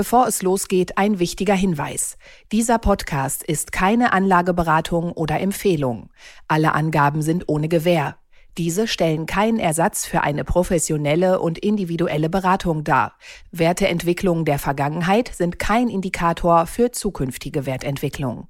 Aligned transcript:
Bevor 0.00 0.26
es 0.26 0.40
losgeht, 0.40 0.96
ein 0.96 1.18
wichtiger 1.18 1.52
Hinweis. 1.52 2.16
Dieser 2.52 2.78
Podcast 2.78 3.42
ist 3.42 3.70
keine 3.70 4.14
Anlageberatung 4.14 5.12
oder 5.12 5.38
Empfehlung. 5.40 6.08
Alle 6.48 6.74
Angaben 6.74 7.20
sind 7.20 7.44
ohne 7.48 7.68
Gewähr. 7.68 8.16
Diese 8.56 8.88
stellen 8.88 9.26
keinen 9.26 9.58
Ersatz 9.58 10.06
für 10.06 10.22
eine 10.22 10.42
professionelle 10.42 11.38
und 11.38 11.58
individuelle 11.58 12.30
Beratung 12.30 12.82
dar. 12.82 13.12
Werteentwicklungen 13.52 14.46
der 14.46 14.58
Vergangenheit 14.58 15.32
sind 15.34 15.58
kein 15.58 15.88
Indikator 15.88 16.64
für 16.64 16.92
zukünftige 16.92 17.66
Wertentwicklung. 17.66 18.48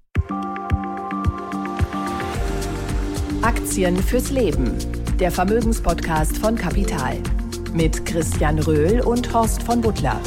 Aktien 3.43 3.97
fürs 3.97 4.31
Leben. 4.31 4.77
Der 5.19 5.33
Vermögenspodcast 5.33 6.39
von 6.39 6.55
Kapital. 6.55 7.17
Mit 7.75 8.07
Christian 8.07 8.61
Röhl 8.61 9.01
und 9.01 9.35
Horst 9.35 9.65
von 9.65 9.81
Butler. 9.81 10.21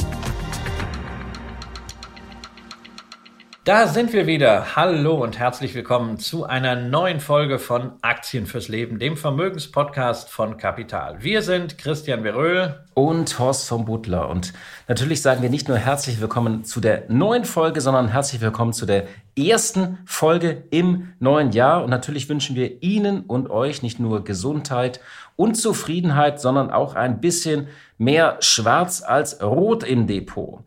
Da 3.64 3.86
sind 3.86 4.12
wir 4.12 4.26
wieder. 4.26 4.76
Hallo 4.76 5.14
und 5.14 5.38
herzlich 5.38 5.74
willkommen 5.74 6.18
zu 6.18 6.44
einer 6.44 6.76
neuen 6.76 7.18
Folge 7.18 7.58
von 7.58 7.92
Aktien 8.02 8.44
fürs 8.44 8.68
Leben, 8.68 8.98
dem 8.98 9.16
Vermögenspodcast 9.16 10.28
von 10.28 10.58
Kapital. 10.58 11.22
Wir 11.22 11.40
sind 11.40 11.78
Christian 11.78 12.22
Beröhl 12.22 12.84
und 12.92 13.38
Horst 13.38 13.66
von 13.66 13.86
Butler. 13.86 14.28
Und 14.28 14.52
natürlich 14.86 15.22
sagen 15.22 15.40
wir 15.40 15.48
nicht 15.48 15.66
nur 15.66 15.78
herzlich 15.78 16.20
willkommen 16.20 16.66
zu 16.66 16.82
der 16.82 17.04
neuen 17.08 17.46
Folge, 17.46 17.80
sondern 17.80 18.08
herzlich 18.08 18.42
willkommen 18.42 18.74
zu 18.74 18.84
der 18.84 19.06
ersten 19.34 19.96
Folge 20.04 20.64
im 20.70 21.14
neuen 21.18 21.52
Jahr. 21.52 21.84
Und 21.84 21.88
natürlich 21.88 22.28
wünschen 22.28 22.56
wir 22.56 22.82
Ihnen 22.82 23.22
und 23.22 23.48
euch 23.48 23.82
nicht 23.82 23.98
nur 23.98 24.24
Gesundheit 24.24 25.00
und 25.36 25.54
Zufriedenheit, 25.54 26.38
sondern 26.38 26.70
auch 26.70 26.96
ein 26.96 27.22
bisschen 27.22 27.68
mehr 27.96 28.36
Schwarz 28.40 29.02
als 29.02 29.42
Rot 29.42 29.84
im 29.84 30.06
Depot. 30.06 30.62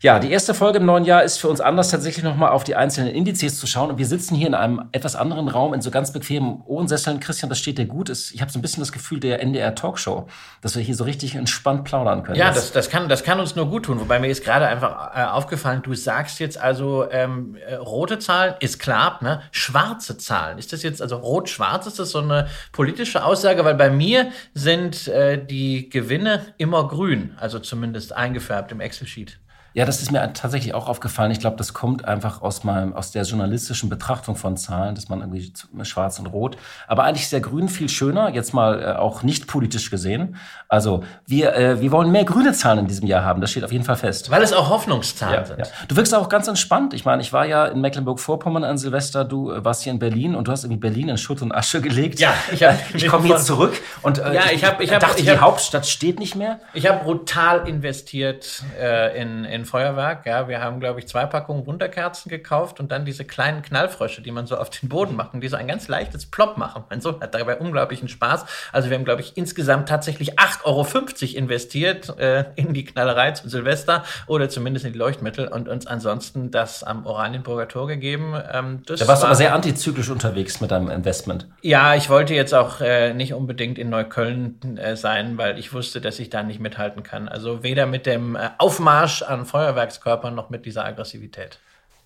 Ja, 0.00 0.20
die 0.20 0.30
erste 0.30 0.54
Folge 0.54 0.78
im 0.78 0.86
neuen 0.86 1.04
Jahr 1.04 1.24
ist 1.24 1.38
für 1.38 1.48
uns 1.48 1.60
anders, 1.60 1.90
tatsächlich 1.90 2.24
nochmal 2.24 2.50
auf 2.50 2.62
die 2.62 2.76
einzelnen 2.76 3.12
Indizes 3.12 3.58
zu 3.58 3.66
schauen. 3.66 3.90
Und 3.90 3.98
wir 3.98 4.06
sitzen 4.06 4.36
hier 4.36 4.46
in 4.46 4.54
einem 4.54 4.88
etwas 4.92 5.16
anderen 5.16 5.48
Raum, 5.48 5.74
in 5.74 5.80
so 5.80 5.90
ganz 5.90 6.12
bequemen 6.12 6.62
Ohrensesseln. 6.66 7.18
Christian, 7.18 7.48
das 7.48 7.58
steht 7.58 7.78
dir 7.78 7.86
gut. 7.86 8.08
Ich 8.08 8.40
habe 8.40 8.48
so 8.48 8.60
ein 8.60 8.62
bisschen 8.62 8.80
das 8.80 8.92
Gefühl 8.92 9.18
der 9.18 9.42
NDR-Talkshow, 9.42 10.28
dass 10.60 10.76
wir 10.76 10.84
hier 10.84 10.94
so 10.94 11.02
richtig 11.02 11.34
entspannt 11.34 11.82
plaudern 11.82 12.22
können. 12.22 12.38
Ja, 12.38 12.52
das, 12.52 12.70
das, 12.70 12.90
kann, 12.90 13.08
das 13.08 13.24
kann 13.24 13.40
uns 13.40 13.56
nur 13.56 13.68
gut 13.68 13.86
tun. 13.86 13.98
Wobei 13.98 14.20
mir 14.20 14.28
ist 14.28 14.44
gerade 14.44 14.68
einfach 14.68 15.16
äh, 15.16 15.24
aufgefallen, 15.24 15.82
du 15.82 15.92
sagst 15.94 16.38
jetzt 16.38 16.60
also, 16.60 17.10
ähm, 17.10 17.56
äh, 17.66 17.74
rote 17.74 18.20
Zahlen 18.20 18.54
ist 18.60 18.78
klar, 18.78 19.18
ne? 19.20 19.42
schwarze 19.50 20.16
Zahlen. 20.16 20.58
Ist 20.58 20.72
das 20.72 20.84
jetzt, 20.84 21.02
also 21.02 21.16
rot-schwarz, 21.16 21.88
ist 21.88 21.98
das 21.98 22.12
so 22.12 22.20
eine 22.20 22.46
politische 22.70 23.24
Aussage? 23.24 23.64
Weil 23.64 23.74
bei 23.74 23.90
mir 23.90 24.30
sind 24.54 25.08
äh, 25.08 25.44
die 25.44 25.90
Gewinne 25.90 26.46
immer 26.56 26.86
grün, 26.86 27.34
also 27.40 27.58
zumindest 27.58 28.12
eingefärbt 28.12 28.70
im 28.70 28.80
Excel-Sheet. 28.80 29.40
Ja, 29.78 29.84
das 29.84 30.02
ist 30.02 30.10
mir 30.10 30.32
tatsächlich 30.32 30.74
auch 30.74 30.88
aufgefallen. 30.88 31.30
Ich 31.30 31.38
glaube, 31.38 31.54
das 31.56 31.72
kommt 31.72 32.04
einfach 32.04 32.42
aus 32.42 32.64
meinem, 32.64 32.94
aus 32.94 33.12
der 33.12 33.22
journalistischen 33.22 33.88
Betrachtung 33.88 34.34
von 34.34 34.56
Zahlen, 34.56 34.96
dass 34.96 35.08
man 35.08 35.20
irgendwie 35.20 35.52
schwarz 35.84 36.18
und 36.18 36.26
rot. 36.26 36.56
Aber 36.88 37.04
eigentlich 37.04 37.22
ist 37.22 37.32
der 37.32 37.40
Grün 37.40 37.68
viel 37.68 37.88
schöner, 37.88 38.34
jetzt 38.34 38.52
mal 38.52 38.82
äh, 38.82 38.98
auch 38.98 39.22
nicht 39.22 39.46
politisch 39.46 39.88
gesehen. 39.88 40.34
Also 40.68 41.04
wir, 41.26 41.54
äh, 41.54 41.80
wir 41.80 41.92
wollen 41.92 42.10
mehr 42.10 42.24
grüne 42.24 42.52
Zahlen 42.54 42.80
in 42.80 42.86
diesem 42.88 43.06
Jahr 43.06 43.22
haben. 43.22 43.40
Das 43.40 43.52
steht 43.52 43.62
auf 43.62 43.70
jeden 43.70 43.84
Fall 43.84 43.94
fest. 43.94 44.32
Weil 44.32 44.42
es 44.42 44.52
auch 44.52 44.68
Hoffnungszahlen 44.68 45.42
ja, 45.42 45.44
sind. 45.44 45.58
Ja. 45.60 45.66
Du 45.86 45.94
wirkst 45.94 46.12
auch 46.12 46.28
ganz 46.28 46.48
entspannt. 46.48 46.92
Ich 46.92 47.04
meine, 47.04 47.22
ich 47.22 47.32
war 47.32 47.46
ja 47.46 47.66
in 47.66 47.80
Mecklenburg-Vorpommern 47.80 48.64
an 48.64 48.78
Silvester. 48.78 49.24
Du 49.24 49.52
äh, 49.52 49.64
warst 49.64 49.84
hier 49.84 49.92
in 49.92 50.00
Berlin 50.00 50.34
und 50.34 50.48
du 50.48 50.50
hast 50.50 50.64
irgendwie 50.64 50.80
Berlin 50.80 51.08
in 51.08 51.18
Schutt 51.18 51.40
und 51.40 51.52
Asche 51.52 51.80
gelegt. 51.80 52.18
Ja, 52.18 52.34
ich, 52.52 52.64
hab, 52.64 52.74
ich 52.92 53.06
komme 53.06 53.28
jetzt 53.28 53.46
zurück 53.46 53.80
und 54.02 54.18
äh, 54.18 54.34
ja, 54.34 54.42
ich, 54.52 54.64
hab, 54.64 54.80
ich 54.80 54.92
hab, 54.92 54.98
dachte, 54.98 55.22
ich 55.22 55.28
hab, 55.28 55.36
die 55.36 55.40
Hauptstadt 55.40 55.86
steht 55.86 56.18
nicht 56.18 56.34
mehr. 56.34 56.58
Ich 56.74 56.88
habe 56.88 57.04
brutal 57.04 57.68
investiert 57.68 58.64
äh, 58.80 59.22
in, 59.22 59.44
in 59.44 59.67
Feuerwerk. 59.68 60.26
Ja, 60.26 60.48
wir 60.48 60.60
haben, 60.60 60.80
glaube 60.80 61.00
ich, 61.00 61.06
zwei 61.06 61.26
Packungen 61.26 61.66
Wunderkerzen 61.66 62.28
gekauft 62.30 62.80
und 62.80 62.90
dann 62.90 63.04
diese 63.04 63.24
kleinen 63.24 63.62
Knallfrösche, 63.62 64.22
die 64.22 64.30
man 64.30 64.46
so 64.46 64.56
auf 64.56 64.70
den 64.70 64.88
Boden 64.88 65.16
macht 65.16 65.34
und 65.34 65.40
die 65.40 65.48
so 65.48 65.56
ein 65.56 65.68
ganz 65.68 65.88
leichtes 65.88 66.26
Plop 66.26 66.56
machen. 66.56 66.84
Mein 66.90 67.00
Sohn 67.00 67.20
hat 67.20 67.34
dabei 67.34 67.56
unglaublichen 67.58 68.08
Spaß. 68.08 68.44
Also 68.72 68.90
wir 68.90 68.96
haben, 68.96 69.04
glaube 69.04 69.20
ich, 69.20 69.36
insgesamt 69.36 69.88
tatsächlich 69.88 70.38
8,50 70.38 70.64
Euro 70.64 71.38
investiert 71.38 72.18
äh, 72.18 72.46
in 72.56 72.74
die 72.74 72.84
Knallerei 72.84 73.32
zu 73.32 73.48
Silvester 73.48 74.04
oder 74.26 74.48
zumindest 74.48 74.86
in 74.86 74.92
die 74.92 74.98
Leuchtmittel 74.98 75.48
und 75.48 75.68
uns 75.68 75.86
ansonsten 75.86 76.50
das 76.50 76.82
am 76.82 77.06
Oranienburger 77.06 77.68
Tor 77.68 77.86
gegeben. 77.86 78.34
Ähm, 78.52 78.82
da 78.86 79.06
warst 79.06 79.22
du 79.22 79.26
aber 79.26 79.34
sehr 79.34 79.54
antizyklisch 79.54 80.08
unterwegs 80.10 80.60
mit 80.60 80.70
deinem 80.70 80.90
Investment. 80.90 81.46
Ja, 81.60 81.94
ich 81.94 82.08
wollte 82.08 82.34
jetzt 82.34 82.54
auch 82.54 82.80
äh, 82.80 83.12
nicht 83.14 83.34
unbedingt 83.34 83.78
in 83.78 83.90
Neukölln 83.90 84.78
äh, 84.78 84.96
sein, 84.96 85.38
weil 85.38 85.58
ich 85.58 85.72
wusste, 85.72 86.00
dass 86.00 86.18
ich 86.18 86.30
da 86.30 86.42
nicht 86.42 86.60
mithalten 86.60 87.02
kann. 87.02 87.28
Also 87.28 87.62
weder 87.62 87.86
mit 87.86 88.06
dem 88.06 88.36
äh, 88.36 88.50
Aufmarsch 88.58 89.22
an 89.22 89.46
Feuerwerkskörpern 89.58 90.36
noch 90.36 90.50
mit 90.50 90.66
dieser 90.66 90.84
Aggressivität. 90.84 91.58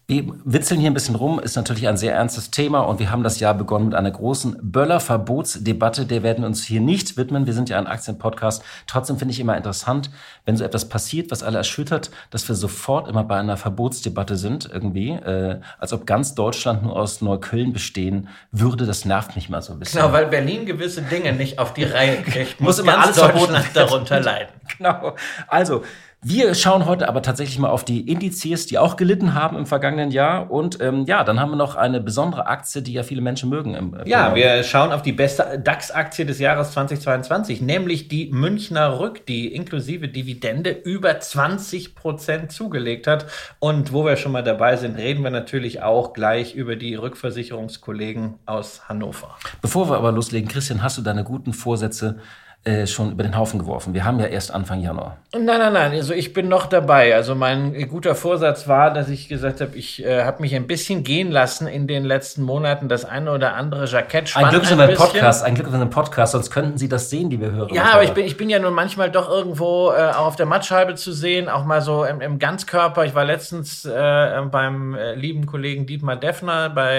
Wir 0.08 0.24
witzeln 0.44 0.80
hier 0.80 0.90
ein 0.90 0.94
bisschen 0.94 1.14
rum, 1.14 1.38
ist 1.38 1.54
natürlich 1.54 1.86
ein 1.86 1.96
sehr 1.96 2.14
ernstes 2.14 2.50
Thema 2.50 2.80
und 2.80 2.98
wir 2.98 3.10
haben 3.10 3.22
das 3.22 3.40
Jahr 3.40 3.54
begonnen 3.54 3.86
mit 3.86 3.94
einer 3.94 4.10
großen 4.10 4.58
Böller-Verbotsdebatte. 4.60 6.06
Der 6.06 6.22
werden 6.22 6.42
wir 6.42 6.48
uns 6.48 6.64
hier 6.64 6.80
nicht 6.80 7.16
widmen. 7.16 7.46
Wir 7.46 7.52
sind 7.52 7.68
ja 7.68 7.78
ein 7.78 7.86
Aktienpodcast. 7.86 8.64
Trotzdem 8.86 9.18
finde 9.18 9.32
ich 9.32 9.40
immer 9.40 9.56
interessant, 9.56 10.10
wenn 10.44 10.56
so 10.56 10.64
etwas 10.64 10.88
passiert, 10.88 11.30
was 11.30 11.42
alle 11.42 11.58
erschüttert, 11.58 12.10
dass 12.30 12.48
wir 12.48 12.54
sofort 12.56 13.06
immer 13.06 13.22
bei 13.22 13.38
einer 13.38 13.56
Verbotsdebatte 13.56 14.36
sind, 14.36 14.68
irgendwie. 14.70 15.10
Äh, 15.10 15.60
als 15.78 15.92
ob 15.92 16.06
ganz 16.06 16.34
Deutschland 16.34 16.82
nur 16.82 16.96
aus 16.96 17.20
Neukölln 17.20 17.72
bestehen 17.72 18.28
würde. 18.50 18.86
Das 18.86 19.04
nervt 19.04 19.36
mich 19.36 19.50
mal 19.50 19.62
so 19.62 19.74
ein 19.74 19.78
bisschen. 19.78 20.00
Genau, 20.00 20.12
weil 20.12 20.26
Berlin 20.26 20.66
gewisse 20.66 21.02
Dinge 21.02 21.32
nicht 21.32 21.58
auf 21.58 21.74
die 21.74 21.84
Reihe 21.84 22.16
kriegt. 22.22 22.60
muss, 22.60 22.78
muss 22.78 22.78
immer 22.80 22.98
alles 22.98 23.16
Deutschland 23.16 23.66
darunter 23.74 24.20
leiden. 24.20 24.52
genau. 24.78 25.14
Also, 25.46 25.82
wir 26.24 26.54
schauen 26.54 26.86
heute 26.86 27.08
aber 27.08 27.20
tatsächlich 27.20 27.58
mal 27.58 27.70
auf 27.70 27.84
die 27.84 28.08
Indizes, 28.08 28.66
die 28.66 28.78
auch 28.78 28.96
gelitten 28.96 29.34
haben 29.34 29.56
im 29.56 29.66
vergangenen 29.66 30.12
Jahr. 30.12 30.52
Und 30.52 30.80
ähm, 30.80 31.04
ja, 31.04 31.24
dann 31.24 31.40
haben 31.40 31.50
wir 31.50 31.56
noch 31.56 31.74
eine 31.74 32.00
besondere 32.00 32.46
Aktie, 32.46 32.80
die 32.80 32.92
ja 32.92 33.02
viele 33.02 33.20
Menschen 33.20 33.48
mögen. 33.50 33.74
Im, 33.74 33.94
äh, 33.94 34.08
ja, 34.08 34.32
wir 34.32 34.62
schauen 34.62 34.92
auf 34.92 35.02
die 35.02 35.10
beste 35.10 35.58
DAX-Aktie 35.58 36.24
des 36.24 36.38
Jahres 36.38 36.70
2022, 36.72 37.60
nämlich 37.60 38.06
die 38.06 38.30
Münchner 38.30 39.00
Rück, 39.00 39.26
die 39.26 39.52
inklusive 39.52 40.06
Dividende 40.06 40.70
über 40.70 41.18
20 41.18 41.96
Prozent 41.96 42.52
zugelegt 42.52 43.08
hat. 43.08 43.26
Und 43.58 43.92
wo 43.92 44.04
wir 44.04 44.14
schon 44.14 44.30
mal 44.30 44.44
dabei 44.44 44.76
sind, 44.76 44.96
reden 44.96 45.24
wir 45.24 45.30
natürlich 45.30 45.82
auch 45.82 46.12
gleich 46.12 46.54
über 46.54 46.76
die 46.76 46.94
Rückversicherungskollegen 46.94 48.34
aus 48.46 48.88
Hannover. 48.88 49.36
Bevor 49.60 49.90
wir 49.90 49.96
aber 49.96 50.12
loslegen, 50.12 50.48
Christian, 50.48 50.84
hast 50.84 50.98
du 50.98 51.02
deine 51.02 51.24
guten 51.24 51.52
Vorsätze 51.52 52.20
äh, 52.64 52.86
schon 52.86 53.10
über 53.10 53.24
den 53.24 53.36
Haufen 53.36 53.58
geworfen. 53.58 53.92
Wir 53.92 54.04
haben 54.04 54.20
ja 54.20 54.26
erst 54.26 54.54
Anfang 54.54 54.80
Januar. 54.80 55.16
Nein, 55.32 55.46
nein, 55.46 55.72
nein. 55.72 55.92
Also 55.94 56.14
ich 56.14 56.32
bin 56.32 56.48
noch 56.48 56.66
dabei. 56.66 57.12
Also 57.12 57.34
mein 57.34 57.88
guter 57.88 58.14
Vorsatz 58.14 58.68
war, 58.68 58.92
dass 58.92 59.08
ich 59.08 59.28
gesagt 59.28 59.60
habe, 59.60 59.76
ich 59.76 60.04
äh, 60.04 60.22
habe 60.22 60.40
mich 60.42 60.54
ein 60.54 60.68
bisschen 60.68 61.02
gehen 61.02 61.32
lassen 61.32 61.66
in 61.66 61.88
den 61.88 62.04
letzten 62.04 62.42
Monaten. 62.42 62.88
Das 62.88 63.04
eine 63.04 63.32
oder 63.32 63.54
andere 63.54 63.86
Jackett 63.86 64.28
spannt 64.28 64.46
Ein 64.46 64.50
Glück 64.52 64.66
für 64.66 64.80
einen 64.80 64.94
Podcast, 64.94 65.42
ein 65.42 65.56
Glück 65.56 65.70
für 65.70 65.74
einen 65.74 65.90
Podcast, 65.90 66.32
sonst 66.32 66.52
könnten 66.52 66.78
Sie 66.78 66.88
das 66.88 67.10
sehen, 67.10 67.30
die 67.30 67.40
wir 67.40 67.50
hören. 67.50 67.74
Ja, 67.74 67.94
aber 67.94 68.04
ich 68.04 68.12
bin, 68.12 68.24
ich 68.24 68.36
bin 68.36 68.48
ja 68.48 68.60
nun 68.60 68.74
manchmal 68.74 69.10
doch 69.10 69.28
irgendwo 69.28 69.90
äh, 69.90 70.10
auch 70.10 70.26
auf 70.26 70.36
der 70.36 70.46
Mattscheibe 70.46 70.94
zu 70.94 71.10
sehen, 71.10 71.48
auch 71.48 71.64
mal 71.64 71.80
so 71.80 72.04
im, 72.04 72.20
im 72.20 72.38
Ganzkörper. 72.38 73.04
Ich 73.04 73.16
war 73.16 73.24
letztens 73.24 73.84
äh, 73.84 74.40
beim 74.48 74.94
äh, 74.94 75.16
lieben 75.16 75.46
Kollegen 75.46 75.86
Dietmar 75.86 76.14
Deffner 76.14 76.70
bei 76.70 76.92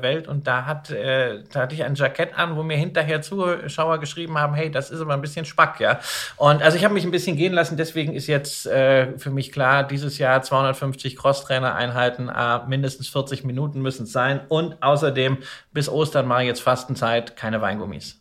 Welt 0.00 0.26
und 0.26 0.46
da 0.46 0.66
hat, 0.66 0.90
da 0.90 1.60
hatte 1.60 1.74
ich 1.74 1.84
ein 1.84 1.94
Jackett 1.94 2.36
an, 2.36 2.56
wo 2.56 2.62
mir 2.62 2.76
hinterher 2.76 3.22
Zuschauer 3.22 3.98
geschrieben 3.98 4.38
haben, 4.38 4.54
hey, 4.54 4.70
das 4.70 4.90
ist 4.90 5.03
immer 5.04 5.14
ein 5.14 5.20
bisschen 5.20 5.44
Spack, 5.44 5.80
ja. 5.80 6.00
Und 6.36 6.62
also 6.62 6.76
ich 6.76 6.84
habe 6.84 6.94
mich 6.94 7.04
ein 7.04 7.10
bisschen 7.10 7.36
gehen 7.36 7.52
lassen, 7.52 7.76
deswegen 7.76 8.12
ist 8.14 8.26
jetzt 8.26 8.66
äh, 8.66 9.16
für 9.18 9.30
mich 9.30 9.52
klar, 9.52 9.84
dieses 9.84 10.18
Jahr 10.18 10.42
250 10.42 11.16
Crosstrainer-Einheiten, 11.16 12.28
äh, 12.28 12.66
mindestens 12.66 13.08
40 13.08 13.44
Minuten 13.44 13.80
müssen 13.80 14.04
es 14.04 14.12
sein. 14.12 14.40
Und 14.48 14.82
außerdem 14.82 15.38
bis 15.72 15.88
Ostern 15.88 16.26
mache 16.26 16.42
ich 16.42 16.48
jetzt 16.48 16.62
Fastenzeit, 16.62 17.36
keine 17.36 17.60
Weingummis. 17.60 18.20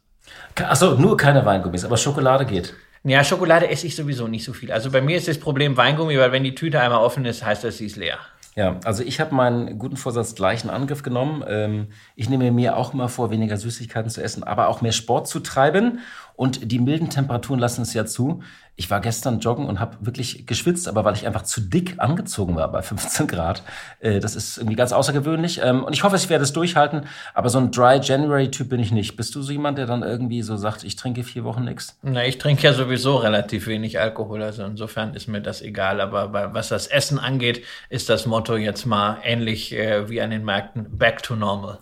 Achso, 0.55 0.95
nur 0.95 1.17
keine 1.17 1.45
Weingummis, 1.45 1.83
aber 1.83 1.97
Schokolade 1.97 2.45
geht. 2.45 2.73
Ja, 3.03 3.23
Schokolade 3.23 3.69
esse 3.69 3.87
ich 3.87 3.95
sowieso 3.95 4.27
nicht 4.27 4.45
so 4.45 4.53
viel. 4.53 4.71
Also 4.71 4.89
bei 4.89 5.01
mir 5.01 5.17
ist 5.17 5.27
das 5.27 5.37
Problem 5.37 5.75
Weingummi, 5.75 6.17
weil 6.17 6.31
wenn 6.31 6.43
die 6.43 6.55
Tüte 6.55 6.79
einmal 6.79 6.99
offen 6.99 7.25
ist, 7.25 7.43
heißt 7.43 7.63
das, 7.63 7.77
sie 7.77 7.87
ist 7.87 7.97
leer. 7.97 8.17
Ja, 8.55 8.79
also 8.85 9.03
ich 9.03 9.19
habe 9.19 9.33
meinen 9.33 9.79
guten 9.79 9.97
Vorsatz 9.97 10.35
gleich 10.35 10.63
in 10.63 10.69
Angriff 10.69 11.01
genommen. 11.01 11.43
Ähm, 11.47 11.87
ich 12.15 12.29
nehme 12.29 12.51
mir 12.51 12.77
auch 12.77 12.93
immer 12.93 13.09
vor, 13.09 13.31
weniger 13.31 13.57
Süßigkeiten 13.57 14.11
zu 14.11 14.21
essen, 14.21 14.43
aber 14.43 14.67
auch 14.67 14.81
mehr 14.81 14.91
Sport 14.91 15.27
zu 15.27 15.39
treiben. 15.39 15.99
Und 16.35 16.71
die 16.71 16.79
milden 16.79 17.09
Temperaturen 17.09 17.59
lassen 17.59 17.81
es 17.81 17.93
ja 17.93 18.05
zu. 18.05 18.41
Ich 18.75 18.89
war 18.89 19.01
gestern 19.01 19.39
joggen 19.39 19.67
und 19.67 19.79
habe 19.79 19.97
wirklich 20.01 20.47
geschwitzt, 20.47 20.87
aber 20.87 21.05
weil 21.05 21.13
ich 21.13 21.27
einfach 21.27 21.43
zu 21.43 21.61
dick 21.61 21.95
angezogen 21.99 22.55
war 22.55 22.71
bei 22.71 22.81
15 22.83 23.27
Grad. 23.27 23.61
Äh, 23.99 24.19
das 24.19 24.35
ist 24.35 24.57
irgendwie 24.57 24.75
ganz 24.75 24.93
außergewöhnlich. 24.93 25.61
Ähm, 25.63 25.83
und 25.83 25.93
ich 25.93 26.03
hoffe, 26.03 26.15
ich 26.15 26.29
werde 26.29 26.43
es 26.43 26.53
durchhalten. 26.53 27.05
Aber 27.35 27.49
so 27.49 27.59
ein 27.59 27.69
Dry 27.69 27.99
January-Typ 28.01 28.69
bin 28.69 28.79
ich 28.79 28.91
nicht. 28.91 29.15
Bist 29.15 29.35
du 29.35 29.43
so 29.43 29.51
jemand, 29.51 29.77
der 29.77 29.85
dann 29.85 30.01
irgendwie 30.01 30.41
so 30.41 30.57
sagt, 30.57 30.83
ich 30.83 30.95
trinke 30.95 31.23
vier 31.23 31.43
Wochen 31.43 31.65
nichts? 31.65 31.97
Na, 32.01 32.25
ich 32.25 32.39
trinke 32.39 32.63
ja 32.63 32.73
sowieso 32.73 33.17
relativ 33.17 33.67
wenig 33.67 33.99
Alkohol. 33.99 34.41
Also 34.41 34.63
insofern 34.63 35.13
ist 35.13 35.27
mir 35.27 35.41
das 35.41 35.61
egal. 35.61 36.01
Aber 36.01 36.53
was 36.53 36.69
das 36.69 36.87
Essen 36.87 37.19
angeht, 37.19 37.63
ist 37.89 38.09
das 38.09 38.25
Motto 38.25 38.55
jetzt 38.55 38.85
mal 38.85 39.17
ähnlich 39.23 39.71
äh, 39.73 40.09
wie 40.09 40.19
an 40.19 40.31
den 40.31 40.45
Märkten 40.45 40.97
Back 40.97 41.21
to 41.21 41.35
Normal. 41.35 41.77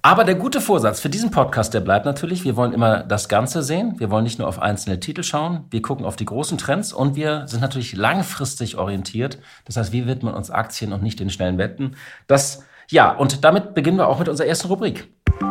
Aber 0.00 0.22
der 0.22 0.36
gute 0.36 0.60
Vorsatz 0.60 1.00
für 1.00 1.10
diesen 1.10 1.32
Podcast, 1.32 1.74
der 1.74 1.80
bleibt 1.80 2.06
natürlich, 2.06 2.44
wir 2.44 2.54
wollen 2.54 2.72
immer 2.72 3.02
das 3.02 3.28
Ganze 3.28 3.64
sehen. 3.64 3.96
Wir 3.98 4.10
wollen 4.10 4.22
nicht 4.22 4.38
nur 4.38 4.46
auf 4.46 4.60
einzelne 4.60 5.00
Titel 5.00 5.24
schauen. 5.24 5.64
Wir 5.70 5.82
gucken 5.82 6.06
auf 6.06 6.14
die 6.14 6.24
großen 6.24 6.56
Trends 6.56 6.92
und 6.92 7.16
wir 7.16 7.48
sind 7.48 7.60
natürlich 7.60 7.96
langfristig 7.96 8.78
orientiert. 8.78 9.38
Das 9.64 9.76
heißt, 9.76 9.90
wir 9.90 10.06
widmen 10.06 10.34
uns 10.34 10.52
Aktien 10.52 10.92
und 10.92 11.02
nicht 11.02 11.18
den 11.18 11.30
schnellen 11.30 11.58
Wetten. 11.58 11.96
Das, 12.28 12.64
ja, 12.88 13.10
und 13.10 13.44
damit 13.44 13.74
beginnen 13.74 13.98
wir 13.98 14.06
auch 14.06 14.20
mit 14.20 14.28
unserer 14.28 14.46
ersten 14.46 14.68
Rubrik. 14.68 15.08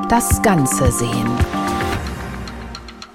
Das 0.07 0.41
Ganze 0.41 0.93
sehen. 0.93 1.27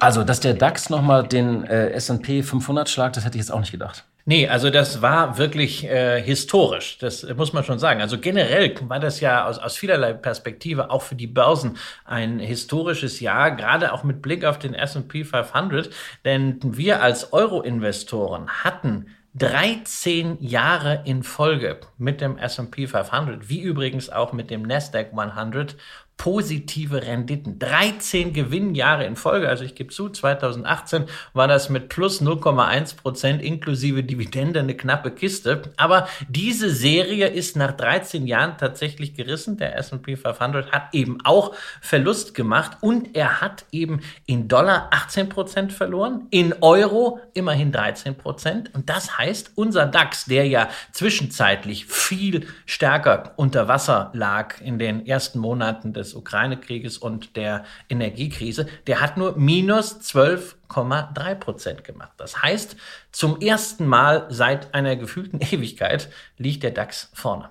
Also, 0.01 0.25
dass 0.25 0.41
der 0.41 0.53
DAX 0.53 0.91
nochmal 0.91 1.27
den 1.27 1.65
äh, 1.65 1.93
S&P 1.93 2.43
500 2.43 2.91
schlagt, 2.91 3.17
das 3.17 3.25
hätte 3.25 3.39
ich 3.39 3.43
jetzt 3.43 3.53
auch 3.53 3.61
nicht 3.61 3.73
gedacht. 3.73 4.05
Nee, 4.25 4.47
also 4.47 4.71
das 4.71 5.03
war 5.03 5.37
wirklich 5.37 5.85
äh, 5.85 6.23
historisch, 6.23 6.99
das 6.99 7.27
muss 7.37 7.53
man 7.53 7.65
schon 7.65 7.81
sagen. 7.81 8.01
Also 8.01 8.19
generell 8.19 8.75
war 8.83 9.01
das 9.01 9.19
ja 9.19 9.47
aus, 9.47 9.59
aus 9.59 9.77
vielerlei 9.77 10.13
Perspektive 10.13 10.91
auch 10.91 11.03
für 11.03 11.17
die 11.17 11.27
Börsen 11.27 11.77
ein 12.05 12.39
historisches 12.39 13.19
Jahr, 13.19 13.51
gerade 13.57 13.93
auch 13.93 14.05
mit 14.05 14.23
Blick 14.23 14.45
auf 14.45 14.61
den 14.61 14.75
S&P 14.75 15.25
500, 15.25 15.91
denn 16.25 16.61
wir 16.63 17.03
als 17.03 17.33
Euro-Investoren 17.33 18.49
hatten 18.49 19.07
13 19.35 20.37
Jahre 20.41 21.03
in 21.07 21.23
Folge 21.23 21.81
mit 21.97 22.21
dem 22.21 22.37
S&P 22.37 22.87
500, 22.87 23.49
wie 23.49 23.63
übrigens 23.63 24.11
auch 24.11 24.33
mit 24.35 24.51
dem 24.51 24.63
Nasdaq 24.63 25.13
100 25.17 25.75
positive 26.17 27.03
Renditen. 27.03 27.59
13 27.59 28.33
Gewinnjahre 28.33 29.05
in 29.05 29.17
Folge. 29.17 29.49
Also 29.49 29.65
ich 29.65 29.75
gebe 29.75 29.91
zu, 29.91 30.09
2018 30.09 31.07
war 31.33 31.49
das 31.49 31.69
mit 31.69 31.89
plus 31.89 32.23
0,1 32.23 32.97
Prozent 32.97 33.43
inklusive 33.43 34.05
Dividende 34.05 34.61
eine 34.61 34.77
knappe 34.77 35.11
Kiste. 35.11 35.63
Aber 35.77 36.07
diese 36.29 36.71
Serie 36.71 37.27
ist 37.27 37.57
nach 37.57 37.73
13 37.73 38.29
Jahren 38.29 38.57
tatsächlich 38.57 39.15
gerissen. 39.15 39.57
Der 39.57 39.77
S&P 39.77 40.15
500 40.15 40.71
hat 40.71 40.95
eben 40.95 41.19
auch 41.25 41.57
Verlust 41.81 42.35
gemacht 42.35 42.79
und 42.83 43.17
er 43.17 43.41
hat 43.41 43.65
eben 43.73 44.01
in 44.25 44.47
Dollar 44.47 44.91
18 44.93 45.29
Prozent 45.29 45.73
verloren, 45.73 46.29
in 46.31 46.55
Euro 46.61 47.19
immerhin 47.35 47.73
13 47.73 48.17
Prozent. 48.17 48.73
Und 48.75 48.89
das 48.89 49.19
heißt, 49.19 49.53
unser 49.57 49.87
DAX, 49.87 50.27
der 50.27 50.47
ja 50.47 50.69
zwischenzeitlich 50.93 51.87
viel 51.87 52.47
stärker 52.65 53.33
unter 53.37 53.67
Wasser 53.67 54.11
lag 54.15 54.61
in 54.61 54.79
den 54.79 55.05
ersten 55.05 55.41
Monaten 55.41 55.93
des 55.93 56.02
Ukraine-Krieges 56.15 56.99
und 56.99 57.37
der 57.37 57.65
Energiekrise, 57.89 58.67
der 58.87 59.01
hat 59.01 59.17
nur 59.17 59.37
minus 59.37 60.01
12,3 60.01 61.35
Prozent 61.37 61.85
gemacht. 61.85 62.13
Das 62.17 62.43
heißt, 62.43 62.77
zum 63.13 63.41
ersten 63.41 63.87
Mal 63.87 64.27
seit 64.29 64.75
einer 64.75 64.97
gefühlten 64.97 65.41
Ewigkeit 65.51 66.09
liegt 66.39 66.63
der 66.63 66.73
DAX 66.73 67.11
vorne. 67.15 67.51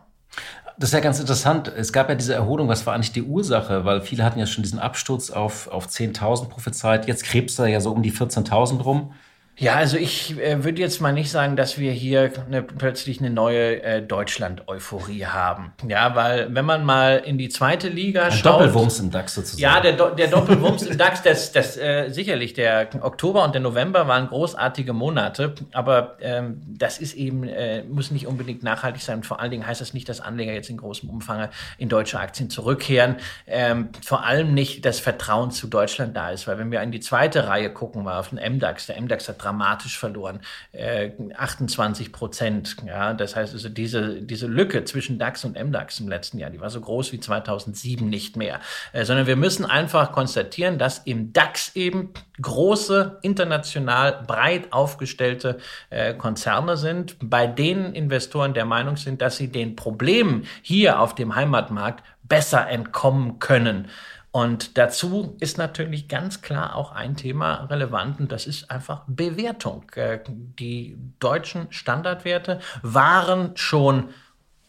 Das 0.77 0.89
ist 0.89 0.94
ja 0.94 1.00
ganz 1.00 1.19
interessant. 1.19 1.68
Es 1.68 1.94
gab 1.94 2.09
ja 2.09 2.15
diese 2.15 2.33
Erholung. 2.33 2.68
Was 2.68 2.86
war 2.86 2.95
eigentlich 2.95 3.12
die 3.12 3.24
Ursache? 3.24 3.86
Weil 3.86 4.01
viele 4.01 4.24
hatten 4.24 4.39
ja 4.39 4.48
schon 4.48 4.63
diesen 4.63 4.80
Absturz 4.80 5.30
auf, 5.30 5.68
auf 5.68 5.88
10.000 5.88 6.50
prophezeit. 6.50 7.07
Jetzt 7.07 7.24
krebst 7.24 7.59
er 7.59 7.68
ja 7.68 7.80
so 7.81 7.92
um 7.92 8.01
die 8.01 8.12
14.000 8.12 8.81
rum. 8.81 9.13
Ja, 9.62 9.75
also 9.75 9.96
ich 9.98 10.40
äh, 10.40 10.63
würde 10.63 10.81
jetzt 10.81 11.02
mal 11.02 11.13
nicht 11.13 11.30
sagen, 11.30 11.56
dass 11.56 11.78
wir 11.78 11.92
hier 11.92 12.31
eine, 12.48 12.63
plötzlich 12.63 13.19
eine 13.19 13.30
neue 13.30 13.84
äh, 13.84 14.02
Deutschland-Euphorie 14.02 15.28
haben. 15.28 15.72
Ja, 15.88 16.16
weil 16.16 16.54
wenn 16.56 16.66
man 16.66 16.84
mal 16.84 17.18
in 17.18 17.38
die 17.38 17.48
zweite 17.50 17.88
Liga 17.88 18.24
Ein 18.24 18.31
schaut. 18.31 18.54
Doppelwumms 18.54 19.00
im 19.00 19.12
DAX 19.12 19.36
sozusagen. 19.36 19.62
Ja, 19.62 19.80
der, 19.80 19.94
Do 19.94 20.10
der 20.10 20.30
Doppelwumms 20.30 20.81
im 20.81 20.98
DAX, 20.98 21.22
das, 21.22 21.52
das 21.52 21.78
äh, 21.78 22.10
sicherlich. 22.10 22.54
Der 22.54 22.90
Oktober 23.02 23.44
und 23.44 23.54
der 23.54 23.62
November 23.62 24.08
waren 24.08 24.30
großartige 24.30 24.94
Monate, 24.94 25.54
aber 25.74 26.18
ähm, 26.22 26.63
das 26.66 26.98
ist 26.98 27.13
eben, 27.13 27.44
äh, 27.44 27.84
muss 27.84 28.10
nicht 28.10 28.25
unbedingt 28.25 28.63
nachhaltig 28.63 29.04
sein. 29.04 29.18
Und 29.18 29.28
vor 29.28 29.40
allen 29.40 29.52
Dingen 29.52 29.68
heißt 29.68 29.80
das 29.80 29.94
nicht, 29.94 30.10
dass 30.10 30.22
Anleger 30.22 30.54
jetzt 30.54 30.72
in 30.72 30.78
großem 30.78 31.08
Umfang 31.08 31.50
in 31.78 31.88
deutsche 31.88 32.19
Aktien 32.19 32.50
zurückkehren. 32.50 33.18
Ähm, 33.46 33.90
vor 34.04 34.25
allem 34.25 34.56
nicht, 34.56 34.86
dass 34.86 35.00
Vertrauen 35.00 35.52
zu 35.52 35.68
Deutschland 35.68 36.18
da 36.18 36.31
ist, 36.31 36.48
weil 36.48 36.58
wenn 36.58 36.72
wir 36.72 36.81
in 36.81 36.92
die 36.92 37.00
zweite 37.00 37.48
Reihe 37.48 37.72
gucken, 37.72 38.04
mal 38.04 38.18
auf 38.18 38.30
den 38.30 38.40
MDAX, 38.56 38.88
der 38.88 39.00
MDAX 39.00 39.30
hat 39.30 39.38
dramatisch 39.51 39.98
verloren. 39.98 40.39
Äh, 40.71 41.12
28 41.36 42.12
Prozent. 42.12 42.77
Ja, 42.86 43.13
das 43.13 43.36
heißt 43.36 43.53
also, 43.53 43.69
diese, 43.69 44.21
diese 44.21 44.48
Lücke 44.48 44.86
zwischen 44.86 45.19
DAX 45.19 45.44
und 45.44 45.62
MDAX 45.62 46.00
im 46.00 46.07
letzten 46.07 46.39
Jahr, 46.39 46.50
die 46.50 46.62
war 46.62 46.69
so 46.69 46.80
groß 46.80 47.12
wie 47.12 47.19
2007 47.19 48.07
nicht 48.07 48.38
mehr. 48.38 48.59
Äh, 48.94 49.03
sondern 49.06 49.27
wir 49.27 49.36
müssen 49.36 49.65
einfach 49.65 50.12
konstatieren, 50.12 50.77
dass 50.77 51.00
im 51.00 51.33
DAX 51.33 51.75
eben 51.75 52.13
große, 52.42 53.19
international 53.21 54.24
breit 54.25 54.71
aufgestellte 54.71 55.57
äh, 55.89 56.13
Konzerne 56.13 56.77
sind, 56.77 57.18
bei 57.21 57.45
denen 57.45 57.94
Investoren 57.94 58.53
der 58.53 58.65
Meinung 58.65 58.98
sind, 58.98 59.21
dass 59.21 59.38
sie 59.38 59.50
den 59.50 59.75
Problemen 59.75 60.48
hier 60.62 61.00
auf 61.00 61.13
dem 61.13 61.36
Heimatmarkt 61.36 62.03
besser 62.24 62.69
entkommen 62.69 63.39
können. 63.39 63.89
Und 64.31 64.78
dazu 64.78 65.36
ist 65.39 65.57
natürlich 65.57 66.07
ganz 66.07 66.42
klar 66.42 66.75
auch 66.75 66.94
ein 66.94 67.16
Thema 67.18 67.66
relevant 67.66 68.19
und 68.19 68.31
das 68.31 68.48
ist 68.48 68.72
einfach 68.72 69.04
Bewertung. 69.07 69.83
Äh, 69.95 70.19
Die 70.28 70.98
deutschen 71.19 71.68
Standardwerte 71.72 72.60
waren 72.81 73.57
schon 73.57 74.10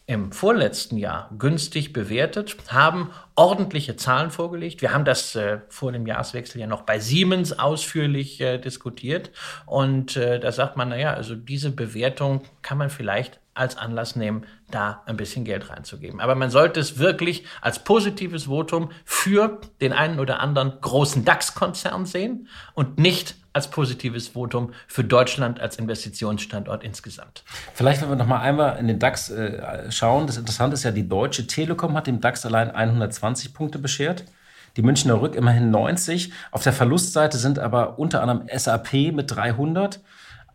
im 0.05 0.33
vorletzten 0.33 0.97
Jahr 0.97 1.29
günstig 1.37 1.93
bewertet, 1.93 2.57
haben 2.67 3.11
ordentliche 3.35 3.95
Zahlen 3.95 4.31
vorgelegt. 4.31 4.81
Wir 4.81 4.93
haben 4.93 5.05
das 5.05 5.33
äh, 5.35 5.59
vor 5.69 5.93
dem 5.93 6.05
Jahreswechsel 6.05 6.59
ja 6.59 6.67
noch 6.67 6.81
bei 6.81 6.99
Siemens 6.99 7.57
ausführlich 7.57 8.41
äh, 8.41 8.57
diskutiert. 8.57 9.31
Und 9.65 10.17
äh, 10.17 10.41
da 10.41 10.51
sagt 10.51 10.75
man, 10.75 10.89
naja, 10.89 11.13
also 11.13 11.35
diese 11.35 11.71
Bewertung 11.71 12.41
kann 12.61 12.77
man 12.77 12.89
vielleicht 12.89 13.39
als 13.53 13.77
Anlass 13.77 14.15
nehmen, 14.15 14.45
da 14.71 15.03
ein 15.05 15.17
bisschen 15.17 15.45
Geld 15.45 15.69
reinzugeben. 15.69 16.19
Aber 16.19 16.35
man 16.35 16.49
sollte 16.49 16.79
es 16.79 16.97
wirklich 16.97 17.45
als 17.61 17.79
positives 17.79 18.45
Votum 18.45 18.91
für 19.05 19.61
den 19.81 19.93
einen 19.93 20.19
oder 20.19 20.39
anderen 20.39 20.73
großen 20.81 21.23
DAX-Konzern 21.25 22.05
sehen 22.05 22.47
und 22.73 22.97
nicht 22.97 23.35
als 23.53 23.69
positives 23.69 24.29
Votum 24.29 24.73
für 24.87 25.03
Deutschland 25.03 25.59
als 25.59 25.77
Investitionsstandort 25.77 26.83
insgesamt. 26.83 27.43
Vielleicht, 27.73 28.01
wenn 28.01 28.09
wir 28.09 28.15
noch 28.15 28.25
mal 28.25 28.41
einmal 28.41 28.79
in 28.79 28.87
den 28.87 28.97
DAX 28.97 29.29
äh, 29.29 29.91
schauen. 29.91 30.25
Das 30.25 30.37
Interessante 30.37 30.73
ist 30.73 30.83
ja, 30.83 30.91
die 30.91 31.07
Deutsche 31.07 31.45
Telekom 31.45 31.95
hat 31.95 32.07
dem 32.07 32.19
DAX 32.19 32.45
allein 32.45 32.71
120 32.71 33.53
Punkte 33.53 33.77
beschert. 33.77 34.25
Die 34.75 34.81
Münchner 34.81 35.21
Rück 35.21 35.35
immerhin 35.35 35.69
90. 35.69 36.33
Auf 36.51 36.63
der 36.63 36.73
Verlustseite 36.73 37.37
sind 37.37 37.59
aber 37.59 37.99
unter 37.99 38.23
anderem 38.23 38.47
SAP 38.51 39.13
mit 39.13 39.29
300. 39.29 39.99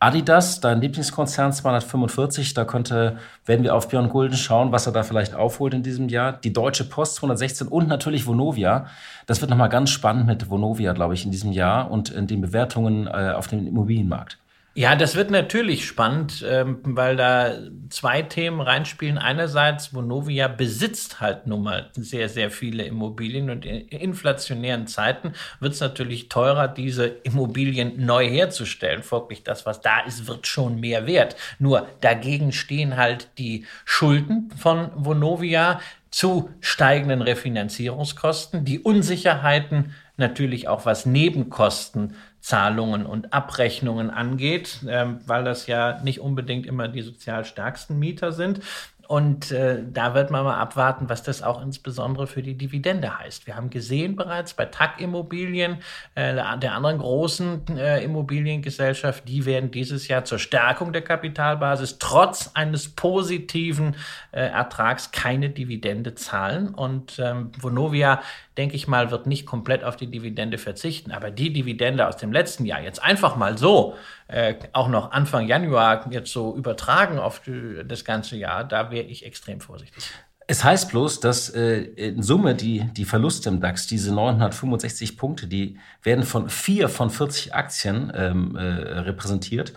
Adidas, 0.01 0.61
dein 0.61 0.79
Lieblingskonzern 0.79 1.51
245, 1.51 2.53
da 2.53 2.63
könnte, 2.63 3.17
werden 3.45 3.63
wir 3.63 3.75
auf 3.75 3.89
Björn 3.89 4.07
Gulden 4.07 4.37
schauen, 4.37 4.71
was 4.71 4.85
er 4.85 4.93
da 4.93 5.03
vielleicht 5.03 5.33
aufholt 5.33 5.73
in 5.73 5.83
diesem 5.83 6.07
Jahr. 6.07 6.31
Die 6.31 6.53
Deutsche 6.53 6.85
Post 6.85 7.15
216 7.15 7.67
und 7.67 7.89
natürlich 7.89 8.25
Vonovia. 8.25 8.87
Das 9.25 9.41
wird 9.41 9.49
nochmal 9.51 9.67
ganz 9.67 9.89
spannend 9.89 10.25
mit 10.25 10.49
Vonovia, 10.49 10.93
glaube 10.93 11.15
ich, 11.15 11.25
in 11.25 11.31
diesem 11.31 11.51
Jahr 11.51 11.91
und 11.91 12.11
in 12.11 12.27
den 12.27 12.39
Bewertungen 12.39 13.07
äh, 13.07 13.33
auf 13.35 13.47
dem 13.47 13.67
Immobilienmarkt. 13.67 14.37
Ja, 14.75 14.95
das 14.95 15.15
wird 15.15 15.31
natürlich 15.31 15.85
spannend, 15.85 16.45
ähm, 16.47 16.79
weil 16.83 17.15
da 17.15 17.55
zwei 17.89 18.21
Themen 18.21 18.61
reinspielen. 18.61 19.17
Einerseits, 19.17 19.93
Vonovia 19.93 20.47
besitzt 20.47 21.19
halt 21.19 21.47
nun 21.47 21.63
mal 21.63 21.89
sehr, 21.95 22.29
sehr 22.29 22.51
viele 22.51 22.83
Immobilien 22.83 23.49
und 23.49 23.65
in 23.65 23.87
inflationären 23.89 24.85
Zeiten 24.85 25.33
wird 25.59 25.73
es 25.73 25.81
natürlich 25.81 26.29
teurer, 26.29 26.67
diese 26.67 27.07
Immobilien 27.07 28.05
neu 28.05 28.29
herzustellen. 28.29 29.01
Folglich, 29.01 29.43
das, 29.43 29.65
was 29.65 29.81
da 29.81 30.01
ist, 30.01 30.27
wird 30.27 30.45
schon 30.45 30.79
mehr 30.79 31.07
wert. 31.07 31.35
Nur 31.57 31.87
dagegen 32.01 32.51
stehen 32.51 32.95
halt 32.95 33.27
die 33.39 33.65
Schulden 33.85 34.51
von 34.55 34.91
Vonovia 34.95 35.81
zu 36.11 36.51
steigenden 36.61 37.21
Refinanzierungskosten, 37.21 38.65
die 38.65 38.79
Unsicherheiten 38.79 39.93
natürlich 40.17 40.67
auch 40.67 40.85
was 40.85 41.05
Nebenkosten 41.05 42.15
Zahlungen 42.41 43.05
und 43.05 43.33
Abrechnungen 43.33 44.09
angeht, 44.09 44.79
ähm, 44.87 45.19
weil 45.25 45.43
das 45.43 45.67
ja 45.67 46.01
nicht 46.03 46.19
unbedingt 46.21 46.65
immer 46.65 46.87
die 46.87 47.01
sozial 47.01 47.45
stärksten 47.45 47.99
Mieter 47.99 48.31
sind. 48.31 48.61
Und 49.09 49.49
äh, 49.49 49.81
da 49.91 50.13
wird 50.13 50.29
man 50.29 50.43
mal 50.43 50.59
abwarten, 50.59 51.09
was 51.09 51.23
das 51.23 51.41
auch 51.41 51.63
insbesondere 51.63 52.27
für 52.27 52.43
die 52.43 52.53
Dividende 52.53 53.17
heißt. 53.17 53.47
Wir 53.47 53.55
haben 53.55 53.71
gesehen 53.71 54.15
bereits 54.15 54.53
bei 54.53 54.65
TAC 54.65 55.01
Immobilien, 55.01 55.79
äh, 56.13 56.35
der 56.35 56.73
anderen 56.75 56.99
großen 56.99 57.75
äh, 57.75 58.03
Immobiliengesellschaft, 58.03 59.27
die 59.27 59.47
werden 59.47 59.71
dieses 59.71 60.07
Jahr 60.09 60.25
zur 60.25 60.37
Stärkung 60.37 60.93
der 60.93 61.01
Kapitalbasis 61.01 61.97
trotz 61.97 62.51
eines 62.53 62.89
positiven 62.89 63.95
äh, 64.31 64.41
Ertrags 64.41 65.09
keine 65.11 65.49
Dividende 65.49 66.13
zahlen. 66.13 66.69
Und 66.69 67.17
ähm, 67.17 67.51
Vonovia 67.59 68.21
denke 68.59 68.75
ich 68.75 68.87
mal, 68.87 69.09
wird 69.09 69.25
nicht 69.25 69.47
komplett 69.47 69.83
auf 69.83 69.95
die 69.95 70.11
Dividende 70.11 70.59
verzichten. 70.59 71.11
Aber 71.11 71.31
die 71.31 71.51
Dividende 71.51 72.07
aus 72.07 72.17
dem 72.17 72.31
letzten 72.31 72.63
Jahr 72.63 72.81
jetzt 72.81 73.01
einfach 73.01 73.35
mal 73.35 73.57
so, 73.57 73.95
äh, 74.29 74.55
auch 74.73 74.89
noch 74.89 75.11
Anfang 75.11 75.47
Januar 75.47 76.05
jetzt 76.11 76.31
so 76.31 76.55
übertragen 76.55 77.17
auf 77.17 77.41
die, 77.41 77.81
das 77.83 78.05
ganze 78.05 78.37
Jahr, 78.37 78.63
da 78.63 78.91
wäre 78.91 79.05
ich 79.05 79.25
extrem 79.25 79.59
vorsichtig. 79.59 80.03
Es 80.45 80.63
heißt 80.63 80.89
bloß, 80.89 81.19
dass 81.19 81.49
äh, 81.49 81.81
in 81.81 82.21
Summe 82.21 82.55
die, 82.55 82.83
die 82.95 83.05
Verluste 83.05 83.49
im 83.49 83.59
DAX, 83.59 83.87
diese 83.87 84.13
965 84.13 85.17
Punkte, 85.17 85.47
die 85.47 85.77
werden 86.03 86.23
von 86.23 86.49
vier 86.49 86.89
von 86.89 87.09
40 87.09 87.55
Aktien 87.55 88.11
ähm, 88.15 88.55
äh, 88.55 88.61
repräsentiert. 88.61 89.73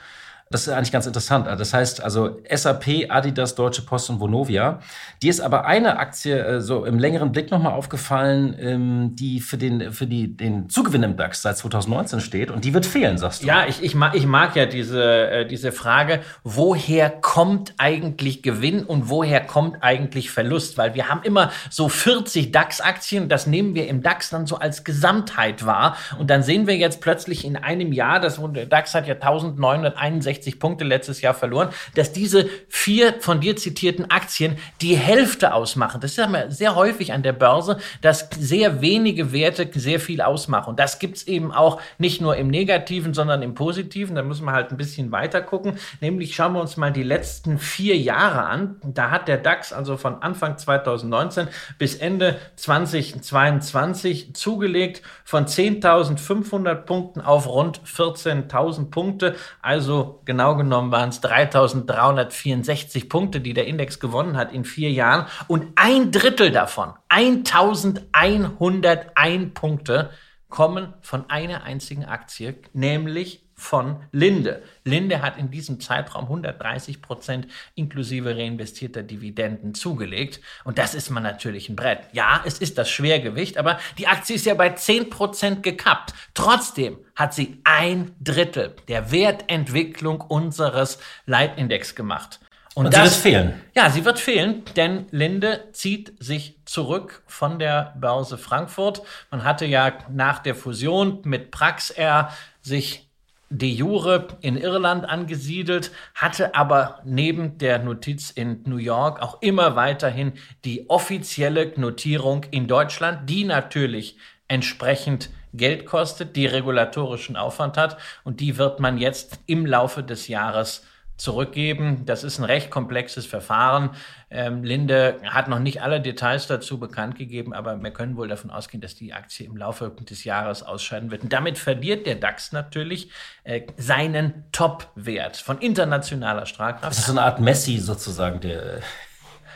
Das 0.53 0.67
ist 0.67 0.69
eigentlich 0.69 0.93
ganz 0.93 1.07
interessant. 1.07 1.47
Das 1.47 1.73
heißt 1.73 2.03
also 2.03 2.39
SAP, 2.49 3.07
Adidas, 3.09 3.55
Deutsche 3.55 3.83
Post 3.83 4.11
und 4.11 4.21
Vonovia. 4.21 4.81
Die 5.23 5.29
ist 5.29 5.41
aber 5.41 5.65
eine 5.65 5.99
Aktie 5.99 6.39
äh, 6.39 6.61
so 6.61 6.85
im 6.85 6.99
längeren 6.99 7.33
Blick 7.33 7.51
nochmal 7.51 7.73
aufgefallen, 7.73 8.55
ähm, 8.61 9.17
die 9.17 9.41
für 9.41 9.57
den, 9.57 9.93
für 9.93 10.07
die, 10.07 10.37
den 10.37 10.69
Zugewinn 10.69 11.03
im 11.05 11.17
DAX 11.17 11.41
seit 11.41 11.57
2019 11.57 12.21
steht 12.21 12.51
und 12.51 12.65
die 12.65 12.75
wird 12.75 12.85
fehlen, 12.85 13.17
sagst 13.17 13.43
du. 13.43 13.47
Ja, 13.47 13.65
ich, 13.67 13.83
ich, 13.83 13.95
mag, 13.95 14.15
ich 14.15 14.27
mag 14.27 14.55
ja 14.55 14.67
diese, 14.67 15.31
äh, 15.31 15.47
diese 15.47 15.73
Frage, 15.73 16.21
woher 16.45 17.09
kommt 17.09 17.75
eigentlich 17.79 18.43
Gewinn 18.43 18.85
und 18.85 19.09
woher 19.09 19.41
kommt 19.41 19.83
eigentlich 19.83 20.31
Verlust? 20.31 20.77
Weil 20.77 20.95
wir 20.95 21.09
haben 21.09 21.23
immer 21.23 21.51
so 21.71 21.89
40 21.89 22.53
DAX-Aktien, 22.53 23.31
das 23.31 23.47
nehmen 23.47 23.75
wir 23.75 23.89
im 23.89 24.03
DAX 24.03 24.29
dann 24.29 24.47
so 24.47 24.57
als 24.57 24.85
Gesamtheit 24.85 25.65
wahr 25.65 25.97
und 26.19 26.29
dann 26.29 26.43
sehen 26.43 26.67
wir 26.67 26.77
jetzt 26.77 27.01
plötzlich 27.01 27.47
in 27.47 27.57
einem 27.57 27.93
Jahr, 27.93 28.21
das 28.21 28.39
der 28.53 28.67
DAX 28.67 28.95
hat 28.95 29.07
ja 29.07 29.15
1961 29.15 30.42
60 30.43 30.59
Punkte 30.59 30.85
letztes 30.85 31.21
Jahr 31.21 31.35
verloren, 31.35 31.69
dass 31.95 32.13
diese 32.13 32.49
vier 32.69 33.15
von 33.21 33.41
dir 33.41 33.57
zitierten 33.57 34.11
Aktien 34.11 34.59
die 34.81 34.97
Hälfte 34.97 35.55
ausmachen. 35.55 36.01
Das 36.01 36.13
ist 36.13 36.17
ja 36.17 36.51
sehr 36.51 36.75
häufig 36.75 37.13
an 37.13 37.23
der 37.23 37.33
Börse, 37.33 37.79
dass 38.01 38.29
sehr 38.39 38.81
wenige 38.81 39.33
Werte 39.33 39.71
sehr 39.75 40.01
viel 40.01 40.21
ausmachen. 40.21 40.71
Und 40.71 40.79
das 40.79 40.99
gibt 40.99 41.19
es 41.19 41.27
eben 41.27 41.53
auch 41.53 41.81
nicht 41.99 42.21
nur 42.21 42.37
im 42.37 42.49
Negativen, 42.49 43.15
sondern 43.15 43.43
im 43.43 43.55
Positiven. 43.55 44.17
Da 44.17 44.23
müssen 44.23 44.45
wir 44.45 44.53
halt 44.53 44.71
ein 44.71 44.77
bisschen 44.77 45.13
weiter 45.13 45.41
gucken. 45.41 45.75
Nämlich 46.01 46.35
schauen 46.35 46.55
wir 46.55 46.61
uns 46.61 46.77
mal 46.77 46.93
die 46.93 47.03
letzten 47.03 47.59
vier 47.59 47.97
Jahre 47.97 48.45
an. 48.45 48.77
Da 48.83 49.11
hat 49.11 49.29
der 49.29 49.39
DAX 49.39 49.73
also 49.73 49.97
von 49.97 50.23
Anfang 50.23 50.59
2019 50.59 51.49
bis 51.79 51.95
Ende 51.95 52.39
2022 52.57 54.35
zugelegt 54.35 55.03
von 55.25 55.47
10.500 55.47 56.75
Punkten 56.75 57.21
auf 57.21 57.47
rund 57.47 57.81
14.000 57.85 58.91
Punkte. 58.91 59.37
Also 59.61 60.22
genau 60.25 60.57
genommen 60.57 60.91
waren 60.93 61.11
es 61.11 61.21
3364 61.21 63.09
Punkte, 63.09 63.41
die 63.41 63.55
der 63.55 63.67
Index 63.67 64.01
gewonnen 64.01 64.37
hat 64.37 64.53
in 64.53 64.65
vier 64.65 64.91
Jahren. 64.91 65.27
Und 65.49 65.69
ein 65.77 66.11
Drittel 66.11 66.51
davon, 66.51 66.95
1101 67.09 69.55
Punkte, 69.55 70.11
kommen 70.49 70.95
von 71.01 71.31
einer 71.31 71.63
einzigen 71.65 72.05
Aktie, 72.05 72.57
nämlich 72.75 73.42
von 73.63 74.03
Linde. 74.11 74.63
Linde 74.85 75.23
hat 75.23 75.39
in 75.39 75.51
diesem 75.51 75.81
Zeitraum 75.81 76.25
130 76.25 77.01
Prozent 77.01 77.47
inklusive 77.77 78.37
reinvestierter 78.37 79.03
Dividenden 79.03 79.75
zugelegt. 79.75 80.41
Und 80.65 80.79
das 80.79 80.95
ist 80.95 81.11
man 81.11 81.23
natürlich 81.23 81.69
ein 81.69 81.77
Brett. 81.77 82.01
Ja, 82.13 82.43
es 82.45 82.59
ist 82.59 82.77
das 82.77 82.91
Schwergewicht, 82.91 83.57
aber 83.59 83.79
die 83.99 84.09
Aktie 84.09 84.35
ist 84.37 84.47
ja 84.47 84.55
bei 84.55 84.71
10 84.71 85.11
Prozent 85.11 85.63
gekappt. 85.63 86.13
Trotzdem 86.35 86.99
hat 87.15 87.35
sie 87.35 87.61
ein 87.65 88.15
Drittel 88.21 88.75
der 88.89 89.13
Wertentwicklung 89.13 90.21
unseres 90.21 90.99
Leitindex 91.27 91.95
gemacht. 91.95 92.41
Und, 92.75 92.87
Und 92.87 92.95
das, 92.95 93.23
sie 93.23 93.33
wird 93.33 93.35
fehlen. 93.35 93.61
Ja, 93.75 93.91
sie 93.91 94.05
wird 94.05 94.19
fehlen, 94.19 94.65
denn 94.77 95.07
Linde 95.11 95.69
zieht 95.73 96.15
sich 96.23 96.57
zurück 96.65 97.23
von 97.27 97.59
der 97.59 97.95
Börse 98.01 98.39
Frankfurt. 98.39 99.03
Man 99.31 99.45
hatte 99.45 99.67
ja 99.67 99.93
nach 100.11 100.39
der 100.39 100.55
Fusion 100.55 101.21
mit 101.25 101.51
Praxair 101.51 102.31
sich 102.63 103.12
de 103.53 103.69
jure 103.69 104.29
in 104.41 104.57
Irland 104.57 105.05
angesiedelt, 105.05 105.91
hatte 106.15 106.55
aber 106.55 107.01
neben 107.05 107.59
der 107.59 107.79
Notiz 107.79 108.31
in 108.31 108.63
New 108.65 108.79
York 108.79 109.21
auch 109.21 109.43
immer 109.43 109.77
weiterhin 109.77 110.33
die 110.65 110.89
offizielle 110.89 111.73
Notierung 111.77 112.45
in 112.51 112.67
Deutschland, 112.67 113.29
die 113.29 113.45
natürlich 113.45 114.17
entsprechend 114.49 115.31
Geld 115.53 115.85
kostet, 115.85 116.35
die 116.35 116.47
regulatorischen 116.47 117.37
Aufwand 117.37 117.77
hat. 117.77 117.99
Und 118.25 118.41
die 118.41 118.57
wird 118.57 118.81
man 118.81 118.97
jetzt 118.97 119.41
im 119.47 119.67
Laufe 119.67 120.03
des 120.03 120.29
Jahres 120.29 120.85
zurückgeben. 121.23 122.05
Das 122.05 122.25
ist 122.25 122.39
ein 122.41 122.45
recht 122.45 122.71
komplexes 122.71 123.27
Verfahren. 123.27 123.91
Ähm, 124.29 124.65
Linde 124.65 125.21
hat 125.25 125.47
noch 125.47 125.61
nicht 125.61 125.81
alle 125.81 126.01
Details 126.01 126.49
dazu 126.49 126.81
bekannt 126.81 127.17
gegeben, 127.17 127.55
aber 127.55 127.81
wir 127.81 127.91
können 127.93 128.17
wohl 128.17 128.27
davon 128.27 128.51
ausgehen, 128.51 128.81
dass 128.81 128.97
die 128.97 129.13
Aktie 129.13 129.47
im 129.47 129.57
Laufe 129.57 129.91
des 129.91 130.25
Jahres 130.25 130.65
ausscheiden 130.65 131.13
wird. 131.13 131.23
Und 131.23 131.33
damit 131.33 131.59
verliert 131.59 132.07
der 132.07 132.17
DAX 132.17 132.51
natürlich 132.51 133.11
äh, 133.45 133.63
seinen 133.77 134.45
Top-Wert 134.51 135.37
von 135.37 135.59
internationaler 135.59 136.47
Strahlkraft. 136.47 136.87
Das 136.87 136.99
ist 136.99 137.07
so 137.07 137.13
eine 137.13 137.23
Art 137.23 137.39
Messi 137.39 137.79
sozusagen, 137.79 138.41
der 138.41 138.81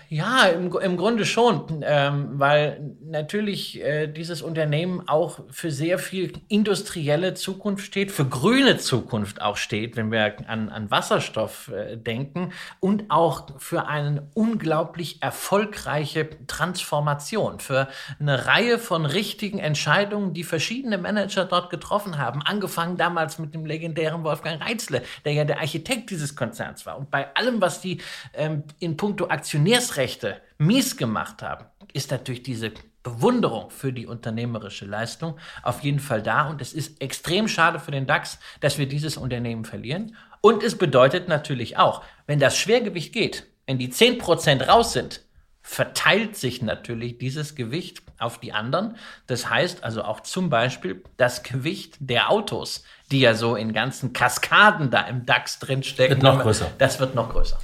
ja, 0.09 0.45
im, 0.45 0.73
im 0.77 0.97
Grunde 0.97 1.25
schon, 1.25 1.83
ähm, 1.83 2.31
weil 2.35 2.95
natürlich 3.03 3.83
äh, 3.83 4.07
dieses 4.07 4.41
Unternehmen 4.41 5.09
auch 5.09 5.41
für 5.51 5.71
sehr 5.71 5.99
viel 5.99 6.33
industrielle 6.49 7.35
Zukunft 7.35 7.85
steht, 7.87 8.13
für 8.13 8.25
grüne 8.25 8.79
Zukunft 8.79 9.43
auch 9.43 9.57
steht, 9.57 9.97
wenn 9.97 10.13
wir 10.13 10.37
an, 10.47 10.69
an 10.69 10.91
Wasserstoff 10.91 11.69
äh, 11.69 11.97
denken 11.97 12.53
und 12.79 13.11
auch 13.11 13.59
für 13.59 13.89
eine 13.89 14.29
unglaublich 14.35 15.23
erfolgreiche 15.23 16.29
Transformation, 16.47 17.59
für 17.59 17.89
eine 18.21 18.47
Reihe 18.47 18.79
von 18.79 19.07
richtigen 19.07 19.59
Entscheidungen, 19.59 20.35
die 20.35 20.45
verschiedene 20.45 20.99
Manager 20.99 21.45
dort 21.45 21.71
getroffen 21.71 22.19
haben, 22.19 22.43
angefangen 22.43 22.97
damals 22.97 23.39
mit 23.39 23.55
dem 23.55 23.67
legendären 23.67 24.23
Wolfgang 24.23 24.63
Reitzle, 24.63 25.03
der 25.25 25.33
ja 25.33 25.45
der 25.45 25.59
Architekt 25.59 26.11
dieses 26.11 26.37
Konzerns 26.37 26.87
war. 26.87 26.97
Und 26.97 27.11
bei 27.11 27.35
allem, 27.35 27.61
was 27.61 27.81
die 27.81 28.01
ähm, 28.35 28.63
in 28.79 28.97
puncto 28.97 29.29
Aktionärs 29.29 29.96
Menschenrechte 29.97 30.41
mies 30.59 30.97
gemacht 30.97 31.43
haben, 31.43 31.67
ist 31.93 32.11
natürlich 32.11 32.43
diese 32.43 32.73
Bewunderung 33.03 33.71
für 33.71 33.93
die 33.93 34.07
unternehmerische 34.07 34.85
Leistung 34.85 35.39
auf 35.63 35.83
jeden 35.83 36.01
Fall 36.01 36.23
da. 36.23 36.49
Und 36.49 36.61
es 36.61 36.73
ist 36.73 37.01
extrem 37.01 37.49
schade 37.49 37.79
für 37.79 37.93
den 37.93 38.07
DAX, 38.07 38.39
dass 38.61 38.79
wir 38.79 38.87
dieses 38.87 39.17
Unternehmen 39.17 39.65
verlieren. 39.65 40.17
Und 40.41 40.63
es 40.63 40.77
bedeutet 40.77 41.29
natürlich 41.29 41.79
auch, 41.79 42.03
wenn 42.27 42.39
das 42.39 42.59
Schwergewicht 42.59 43.13
geht, 43.13 43.47
wenn 43.67 43.79
die 43.79 43.91
10% 43.91 44.67
raus 44.67 44.93
sind, 44.93 45.23
verteilt 45.63 46.37
sich 46.37 46.63
natürlich 46.63 47.19
dieses 47.19 47.55
Gewicht 47.55 48.03
auf 48.19 48.39
die 48.39 48.53
anderen. 48.53 48.97
Das 49.27 49.51
heißt 49.51 49.83
also 49.83 50.03
auch 50.03 50.21
zum 50.21 50.51
Beispiel 50.51 51.03
das 51.17 51.43
Gewicht 51.43 51.97
der 51.99 52.31
Autos, 52.31 52.85
die 53.11 53.21
ja 53.21 53.35
so 53.35 53.57
in 53.57 53.73
ganzen 53.73 54.13
Kaskaden 54.13 54.91
da 54.91 55.01
im 55.03 55.27
DAX 55.27 55.59
drinstecken. 55.59 56.23
Wird 56.23 56.23
noch 56.23 56.43
größer. 56.43 56.71
Das 56.79 57.01
wird 57.01 57.15
noch 57.15 57.31
größer. 57.31 57.59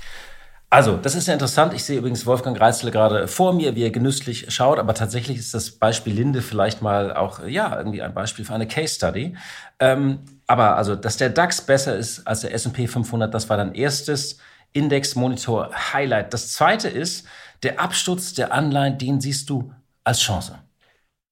Also, 0.73 0.97
das 0.97 1.15
ist 1.15 1.29
ja 1.29 1.35
interessant. 1.35 1.75
Ich 1.75 1.85
sehe 1.85 1.99
übrigens 1.99 2.25
Wolfgang 2.25 2.59
Reitzle 2.59 2.91
gerade 2.91 3.29
vor 3.29 3.53
mir, 3.53 3.77
wie 3.77 3.83
er 3.83 3.91
genüsslich 3.91 4.47
schaut. 4.49 4.79
Aber 4.79 4.95
tatsächlich 4.95 5.37
ist 5.37 5.53
das 5.53 5.71
Beispiel 5.73 6.15
Linde 6.15 6.41
vielleicht 6.41 6.81
mal 6.81 7.15
auch, 7.15 7.45
ja, 7.47 7.77
irgendwie 7.77 8.01
ein 8.01 8.15
Beispiel 8.15 8.47
für 8.47 8.55
eine 8.55 8.67
Case 8.67 8.95
Study. 8.95 9.37
Ähm, 9.81 10.21
aber 10.47 10.79
also, 10.79 10.97
dass 10.97 11.19
der 11.19 11.29
DAX 11.29 11.61
besser 11.61 11.95
ist 11.95 12.27
als 12.27 12.41
der 12.41 12.55
S&P 12.55 12.87
500, 12.87 13.35
das 13.35 13.51
war 13.51 13.59
dein 13.59 13.75
erstes 13.75 14.39
Index-Monitor-Highlight. 14.73 16.33
Das 16.33 16.53
zweite 16.53 16.89
ist, 16.89 17.27
der 17.63 17.79
Absturz 17.79 18.33
der 18.33 18.55
Anleihen, 18.55 18.97
den 18.97 19.21
siehst 19.21 19.51
du 19.51 19.75
als 20.05 20.21
Chance. 20.21 20.59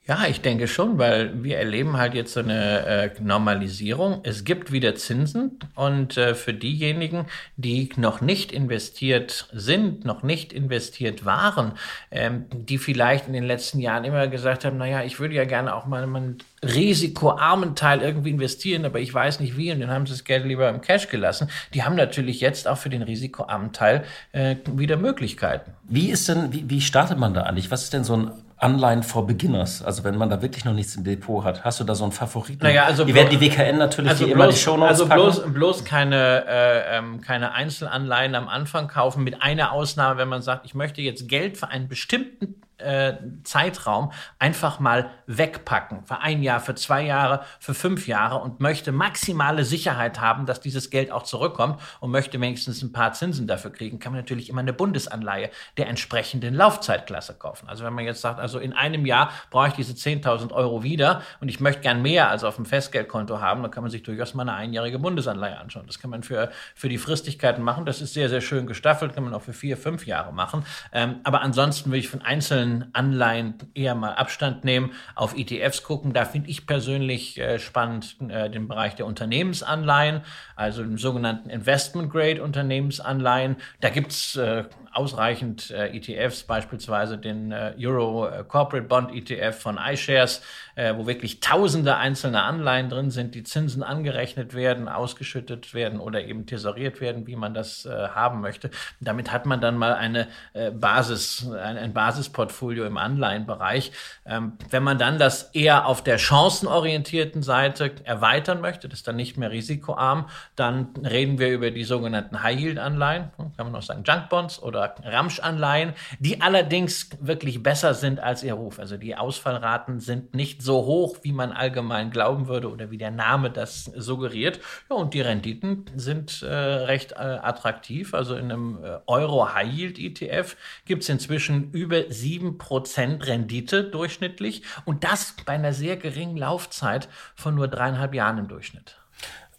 Ja, 0.06 0.24
ich 0.26 0.40
denke 0.40 0.66
schon, 0.66 0.98
weil 0.98 1.44
wir 1.44 1.58
erleben 1.58 1.98
halt 1.98 2.14
jetzt 2.14 2.32
so 2.32 2.40
eine 2.40 2.86
äh, 2.86 3.10
Normalisierung. 3.20 4.20
Es 4.22 4.44
gibt 4.44 4.72
wieder 4.72 4.94
Zinsen 4.96 5.58
und 5.74 6.16
äh, 6.16 6.34
für 6.34 6.54
diejenigen, 6.54 7.26
die 7.56 7.90
noch 7.96 8.22
nicht 8.22 8.50
investiert 8.50 9.48
sind, 9.52 10.06
noch 10.06 10.22
nicht 10.22 10.54
investiert 10.54 11.26
waren, 11.26 11.72
ähm, 12.10 12.46
die 12.50 12.78
vielleicht 12.78 13.26
in 13.26 13.34
den 13.34 13.44
letzten 13.44 13.78
Jahren 13.78 14.04
immer 14.04 14.26
gesagt 14.26 14.64
haben, 14.64 14.78
naja, 14.78 15.04
ich 15.04 15.20
würde 15.20 15.34
ja 15.34 15.44
gerne 15.44 15.74
auch 15.74 15.84
mal 15.84 16.02
einen 16.02 16.38
risikoarmen 16.64 17.76
Teil 17.76 18.00
irgendwie 18.00 18.30
investieren, 18.30 18.86
aber 18.86 19.00
ich 19.00 19.12
weiß 19.12 19.38
nicht 19.38 19.58
wie 19.58 19.70
und 19.70 19.80
dann 19.80 19.90
haben 19.90 20.06
sie 20.06 20.12
das 20.14 20.24
Geld 20.24 20.46
lieber 20.46 20.68
im 20.70 20.80
Cash 20.80 21.08
gelassen. 21.08 21.50
Die 21.74 21.84
haben 21.84 21.94
natürlich 21.94 22.40
jetzt 22.40 22.66
auch 22.66 22.78
für 22.78 22.90
den 22.90 23.02
risikoarmen 23.02 23.72
Teil 23.72 24.04
äh, 24.32 24.56
wieder 24.72 24.96
Möglichkeiten. 24.96 25.72
Wie 25.84 26.10
ist 26.10 26.28
denn, 26.28 26.52
wie, 26.52 26.68
wie 26.68 26.80
startet 26.80 27.18
man 27.18 27.34
da 27.34 27.42
eigentlich? 27.42 27.70
Was 27.70 27.84
ist 27.84 27.92
denn 27.92 28.02
so 28.02 28.16
ein 28.16 28.30
Anleihen 28.60 29.02
for 29.02 29.26
Beginners. 29.26 29.82
Also 29.82 30.04
wenn 30.04 30.16
man 30.16 30.28
da 30.28 30.42
wirklich 30.42 30.64
noch 30.64 30.74
nichts 30.74 30.94
im 30.94 31.02
Depot 31.02 31.44
hat, 31.44 31.64
hast 31.64 31.80
du 31.80 31.84
da 31.84 31.94
so 31.94 32.04
einen 32.04 32.12
Favoriten? 32.12 32.62
Naja, 32.62 32.84
also 32.84 33.04
die 33.04 33.14
werden 33.14 33.30
die 33.30 33.40
WKN 33.40 33.78
natürlich 33.78 34.10
also 34.10 34.24
bloß, 34.24 34.34
immer 34.34 34.48
die 34.48 34.56
Shownotes 34.56 35.00
Also 35.00 35.06
bloß, 35.06 35.52
bloß 35.52 35.84
keine, 35.84 36.44
äh, 36.46 36.98
ähm, 36.98 37.20
keine 37.22 37.52
Einzelanleihen 37.52 38.34
am 38.34 38.48
Anfang 38.48 38.86
kaufen, 38.86 39.24
mit 39.24 39.42
einer 39.42 39.72
Ausnahme, 39.72 40.18
wenn 40.18 40.28
man 40.28 40.42
sagt, 40.42 40.66
ich 40.66 40.74
möchte 40.74 41.00
jetzt 41.00 41.26
Geld 41.26 41.56
für 41.56 41.68
einen 41.68 41.88
bestimmten 41.88 42.60
äh, 42.80 43.18
Zeitraum 43.44 44.12
einfach 44.38 44.80
mal 44.80 45.10
wegpacken. 45.26 46.04
Für 46.04 46.20
ein 46.20 46.42
Jahr, 46.42 46.60
für 46.60 46.74
zwei 46.74 47.02
Jahre, 47.02 47.44
für 47.58 47.74
fünf 47.74 48.06
Jahre 48.06 48.36
und 48.36 48.60
möchte 48.60 48.92
maximale 48.92 49.64
Sicherheit 49.64 50.20
haben, 50.20 50.46
dass 50.46 50.60
dieses 50.60 50.90
Geld 50.90 51.10
auch 51.10 51.22
zurückkommt 51.22 51.80
und 52.00 52.10
möchte 52.10 52.40
wenigstens 52.40 52.82
ein 52.82 52.92
paar 52.92 53.12
Zinsen 53.12 53.46
dafür 53.46 53.72
kriegen, 53.72 53.98
kann 53.98 54.12
man 54.12 54.20
natürlich 54.20 54.48
immer 54.48 54.60
eine 54.60 54.72
Bundesanleihe 54.72 55.50
der 55.76 55.88
entsprechenden 55.88 56.54
Laufzeitklasse 56.54 57.34
kaufen. 57.34 57.68
Also 57.68 57.84
wenn 57.84 57.92
man 57.92 58.04
jetzt 58.04 58.20
sagt, 58.20 58.40
also 58.40 58.58
in 58.58 58.72
einem 58.72 59.06
Jahr 59.06 59.30
brauche 59.50 59.68
ich 59.68 59.74
diese 59.74 59.92
10.000 59.92 60.52
Euro 60.52 60.82
wieder 60.82 61.22
und 61.40 61.48
ich 61.48 61.60
möchte 61.60 61.82
gern 61.82 62.02
mehr 62.02 62.30
als 62.30 62.44
auf 62.44 62.56
dem 62.56 62.64
Festgeldkonto 62.64 63.40
haben, 63.40 63.62
dann 63.62 63.70
kann 63.70 63.82
man 63.82 63.90
sich 63.90 64.02
durchaus 64.02 64.34
mal 64.34 64.42
eine 64.42 64.54
einjährige 64.54 64.98
Bundesanleihe 64.98 65.58
anschauen. 65.58 65.86
Das 65.86 65.98
kann 65.98 66.10
man 66.10 66.22
für, 66.22 66.50
für 66.74 66.88
die 66.88 66.98
Fristigkeiten 66.98 67.62
machen. 67.62 67.84
Das 67.84 68.00
ist 68.00 68.14
sehr, 68.14 68.28
sehr 68.28 68.40
schön 68.40 68.66
gestaffelt, 68.66 69.14
kann 69.14 69.24
man 69.24 69.34
auch 69.34 69.42
für 69.42 69.52
vier, 69.52 69.76
fünf 69.76 70.06
Jahre 70.06 70.32
machen. 70.32 70.64
Ähm, 70.92 71.20
aber 71.24 71.42
ansonsten 71.42 71.90
würde 71.90 71.98
ich 71.98 72.08
von 72.08 72.22
einzelnen 72.22 72.69
reinen 72.70 72.90
Anleihen 72.92 73.54
eher 73.74 73.94
mal 73.94 74.14
Abstand 74.14 74.64
nehmen, 74.64 74.92
auf 75.14 75.36
ETFs 75.36 75.82
gucken. 75.82 76.12
Da 76.12 76.24
finde 76.24 76.50
ich 76.50 76.66
persönlich 76.66 77.38
äh, 77.38 77.58
spannend 77.58 78.16
äh, 78.28 78.50
den 78.50 78.68
Bereich 78.68 78.94
der 78.94 79.06
Unternehmensanleihen, 79.06 80.22
also 80.56 80.82
im 80.82 80.98
sogenannten 80.98 81.50
Investment 81.50 82.10
Grade 82.10 82.42
Unternehmensanleihen. 82.42 83.56
Da 83.80 83.90
gibt's 83.90 84.36
äh, 84.36 84.64
ausreichend 84.92 85.70
äh, 85.70 85.96
ETFs, 85.96 86.42
beispielsweise 86.42 87.16
den 87.16 87.52
äh, 87.52 87.74
Euro 87.78 88.26
äh, 88.26 88.44
Corporate 88.46 88.86
Bond 88.86 89.14
ETF 89.14 89.60
von 89.60 89.78
iShares, 89.78 90.42
äh, 90.80 90.96
wo 90.96 91.06
wirklich 91.06 91.40
tausende 91.40 91.96
einzelne 91.96 92.42
Anleihen 92.42 92.88
drin 92.88 93.10
sind, 93.10 93.34
die 93.34 93.42
Zinsen 93.42 93.82
angerechnet 93.82 94.54
werden, 94.54 94.88
ausgeschüttet 94.88 95.74
werden 95.74 96.00
oder 96.00 96.24
eben 96.24 96.46
tesoriert 96.46 97.00
werden, 97.00 97.26
wie 97.26 97.36
man 97.36 97.54
das 97.54 97.86
äh, 97.86 98.08
haben 98.08 98.40
möchte. 98.40 98.70
Damit 99.00 99.30
hat 99.30 99.46
man 99.46 99.60
dann 99.60 99.76
mal 99.76 99.94
eine 99.94 100.26
äh, 100.54 100.70
Basis, 100.70 101.46
ein, 101.50 101.76
ein 101.76 101.92
Basisportfolio 101.92 102.84
im 102.86 102.96
Anleihenbereich. 102.96 103.92
Ähm, 104.26 104.54
wenn 104.70 104.82
man 104.82 104.98
dann 104.98 105.18
das 105.18 105.50
eher 105.52 105.86
auf 105.86 106.02
der 106.02 106.18
chancenorientierten 106.18 107.42
Seite 107.42 107.92
erweitern 108.04 108.60
möchte, 108.60 108.88
das 108.88 109.00
ist 109.00 109.08
dann 109.08 109.16
nicht 109.16 109.36
mehr 109.36 109.50
risikoarm, 109.50 110.28
dann 110.56 110.88
reden 111.04 111.38
wir 111.38 111.48
über 111.50 111.70
die 111.70 111.84
sogenannten 111.84 112.42
High-Yield-Anleihen, 112.42 113.30
kann 113.56 113.66
man 113.66 113.76
auch 113.76 113.82
sagen 113.82 114.02
Junk-Bonds 114.04 114.62
oder 114.62 114.70
oder 114.70 114.94
Ramsch-Anleihen, 115.04 115.94
die 116.18 116.40
allerdings 116.40 117.10
wirklich 117.20 117.62
besser 117.62 117.94
sind 117.94 118.20
als 118.20 118.42
ihr 118.42 118.54
Ruf. 118.54 118.78
Also 118.78 118.96
die 118.96 119.16
Ausfallraten 119.16 120.00
sind 120.00 120.34
nicht 120.34 120.62
so 120.62 120.69
hoch, 120.72 121.18
wie 121.22 121.32
man 121.32 121.52
allgemein 121.52 122.10
glauben 122.10 122.48
würde 122.48 122.70
oder 122.70 122.90
wie 122.90 122.98
der 122.98 123.10
Name 123.10 123.50
das 123.50 123.84
suggeriert. 123.84 124.60
Ja, 124.88 124.96
und 124.96 125.14
die 125.14 125.20
Renditen 125.20 125.84
sind 125.96 126.42
äh, 126.42 126.54
recht 126.54 127.12
äh, 127.12 127.16
attraktiv. 127.16 128.14
Also 128.14 128.34
in 128.36 128.50
einem 128.50 128.78
äh, 128.82 128.98
Euro 129.06 129.52
High 129.54 129.72
Yield 129.72 129.98
ETF 129.98 130.56
gibt 130.84 131.02
es 131.02 131.08
inzwischen 131.08 131.70
über 131.72 131.96
7% 131.96 133.26
Rendite 133.26 133.84
durchschnittlich 133.84 134.62
und 134.84 135.04
das 135.04 135.36
bei 135.44 135.54
einer 135.54 135.72
sehr 135.72 135.96
geringen 135.96 136.36
Laufzeit 136.36 137.08
von 137.34 137.54
nur 137.54 137.68
dreieinhalb 137.68 138.14
Jahren 138.14 138.38
im 138.38 138.48
Durchschnitt. 138.48 138.96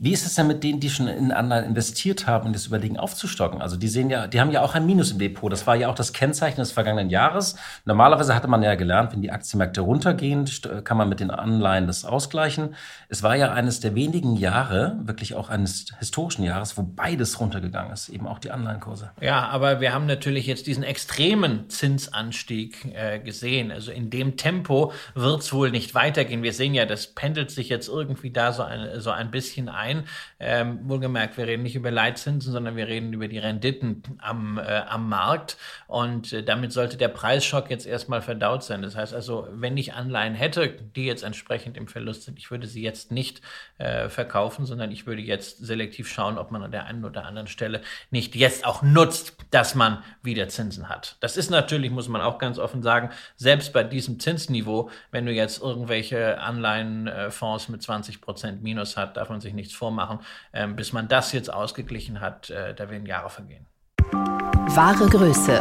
Wie 0.04 0.14
ist 0.14 0.26
es 0.26 0.34
denn 0.34 0.48
mit 0.48 0.64
denen, 0.64 0.80
die 0.80 0.90
schon 0.90 1.08
in 1.08 1.32
Anleihen 1.32 1.64
investiert 1.64 2.26
haben 2.26 2.48
und 2.48 2.56
das 2.56 2.66
überlegen 2.66 2.98
aufzustocken? 2.98 3.62
Also 3.62 3.78
die 3.78 3.88
sehen 3.88 4.10
ja, 4.10 4.26
die 4.26 4.42
haben 4.42 4.50
ja 4.50 4.64
auch 4.64 4.74
ein 4.74 4.88
Minus 4.88 5.12
im 5.12 5.20
Depot. 5.20 5.52
Das 5.52 5.68
war 5.68 5.76
ja 5.76 5.90
auch 5.90 5.94
das 5.94 6.12
Kennzeichen 6.12 6.60
des 6.60 6.72
vergangenen 6.72 7.12
Jahres. 7.12 7.56
Normalerweise 7.86 8.34
hatte 8.34 8.48
man 8.48 8.64
ja 8.64 8.74
gelernt, 8.74 9.14
wenn 9.14 9.22
die 9.22 9.30
Aktienmärkte 9.30 9.82
runtergehen, 9.82 10.50
kann 10.86 10.98
man 10.98 11.08
mit 11.08 11.20
den 11.20 11.30
Anleihen 11.30 11.86
das 11.86 12.04
ausgleichen. 12.04 12.74
Es 13.10 13.22
war 13.22 13.36
ja 13.36 13.52
eines 13.52 13.80
der 13.80 13.94
wenigen 13.94 14.36
Jahre, 14.36 14.98
wirklich 15.04 15.36
auch 15.36 15.50
eines 15.50 15.94
historischen 16.00 16.42
Jahres, 16.46 16.80
wo 16.80 16.82
beides 16.82 17.40
runtergegangen 17.40 17.94
ist, 17.94 18.10
eben 18.10 18.26
auch 18.26 18.40
die 18.40 18.50
Anleihenkurse. 18.50 19.12
Ja, 19.22 19.50
aber 19.50 19.82
wir 19.82 19.94
haben 19.94 20.08
natürlich 20.08 20.48
jetzt 20.48 20.66
diesen 20.66 20.82
extremen 20.82 21.70
Zinsanstieg 21.70 22.92
äh, 22.96 23.20
gesehen. 23.20 23.72
Also 23.72 23.92
in 23.92 24.10
dem 24.10 24.36
Tempo 24.36 24.94
wird 25.14 25.42
es 25.42 25.54
wohl 25.54 25.70
nicht 25.70 25.94
weitergehen. 25.94 26.42
Wir 26.42 26.54
sehen 26.54 26.74
ja, 26.74 26.88
das 26.88 27.06
pendelt 27.06 27.52
sich 27.52 27.70
jetzt 27.70 27.88
irgendwie 27.88 28.32
da 28.32 28.52
so 28.52 28.64
ein, 28.64 29.00
so 29.00 29.12
ein 29.12 29.30
bisschen 29.30 29.70
ein 29.70 29.91
ein. 29.92 30.08
Ähm, 30.40 30.80
wohlgemerkt, 30.84 31.38
wir 31.38 31.48
reden 31.48 31.64
nicht 31.64 31.76
über 31.76 31.92
Leitzinsen, 31.92 32.52
sondern 32.52 32.76
wir 32.76 32.88
reden 32.88 33.14
über 33.14 33.28
die 33.28 33.40
Renditen 33.40 34.04
am, 34.20 34.58
äh, 34.58 34.62
am 34.62 35.10
Markt. 35.10 35.58
Und 35.88 36.34
äh, 36.34 36.44
damit 36.44 36.72
sollte 36.72 36.98
der 36.98 37.10
Preisschock 37.10 37.70
jetzt 37.70 37.86
erstmal 37.86 38.22
verdaut 38.22 38.64
sein. 38.64 38.82
Das 38.82 38.96
heißt 38.96 39.14
also, 39.14 39.48
wenn 39.52 39.78
ich 39.78 39.94
Anleihen 39.94 40.36
hätte, 40.36 40.70
die 40.70 41.06
jetzt 41.06 41.24
entsprechend 41.24 41.78
im 41.78 41.88
Verlust 41.88 42.24
sind, 42.24 42.40
ich 42.40 42.52
würde 42.52 42.68
sie 42.68 42.82
jetzt 42.82 43.12
nicht 43.12 43.42
äh, 43.78 44.10
verkaufen, 44.10 44.66
sondern 44.66 44.92
ich 44.92 45.06
würde 45.06 45.22
jetzt 45.22 45.66
selektiv 45.66 46.08
schauen, 46.08 46.38
ob 46.38 46.52
man 46.52 46.64
an 46.64 46.72
der 46.72 46.86
einen 46.86 47.06
oder 47.06 47.26
anderen 47.26 47.48
Stelle 47.48 47.82
nicht 48.10 48.36
jetzt 48.36 48.66
auch 48.66 48.82
nutzt, 48.82 49.36
dass 49.52 49.76
man 49.76 50.04
wieder 50.24 50.48
Zinsen 50.50 50.90
hat. 50.90 51.18
Das 51.20 51.38
ist 51.38 51.50
natürlich, 51.50 51.92
muss 51.92 52.08
man 52.08 52.22
auch 52.22 52.38
ganz 52.38 52.58
offen 52.58 52.82
sagen, 52.82 53.10
selbst 53.36 53.74
bei 53.74 53.84
diesem 53.84 54.20
Zinsniveau, 54.20 54.90
wenn 55.12 55.26
du 55.26 55.32
jetzt 55.32 55.62
irgendwelche 55.62 56.40
Anleihenfonds 56.40 57.70
mit 57.70 57.82
20 57.82 58.22
Prozent 58.22 58.64
Minus 58.64 58.98
hat, 58.98 59.18
darf 59.18 59.30
man 59.30 59.42
sich 59.42 59.54
nichts 59.72 59.78
vormachen. 59.78 60.20
Ähm, 60.54 60.76
bis 60.76 60.94
man 60.94 61.08
das 61.08 61.32
jetzt 61.32 61.52
ausgeglichen 61.52 62.22
hat, 62.22 62.50
äh, 62.50 62.74
da 62.76 62.90
werden 62.90 63.06
Jahre 63.06 63.30
vergehen. 63.30 63.66
Wahre 64.12 65.08
Größe. 65.08 65.60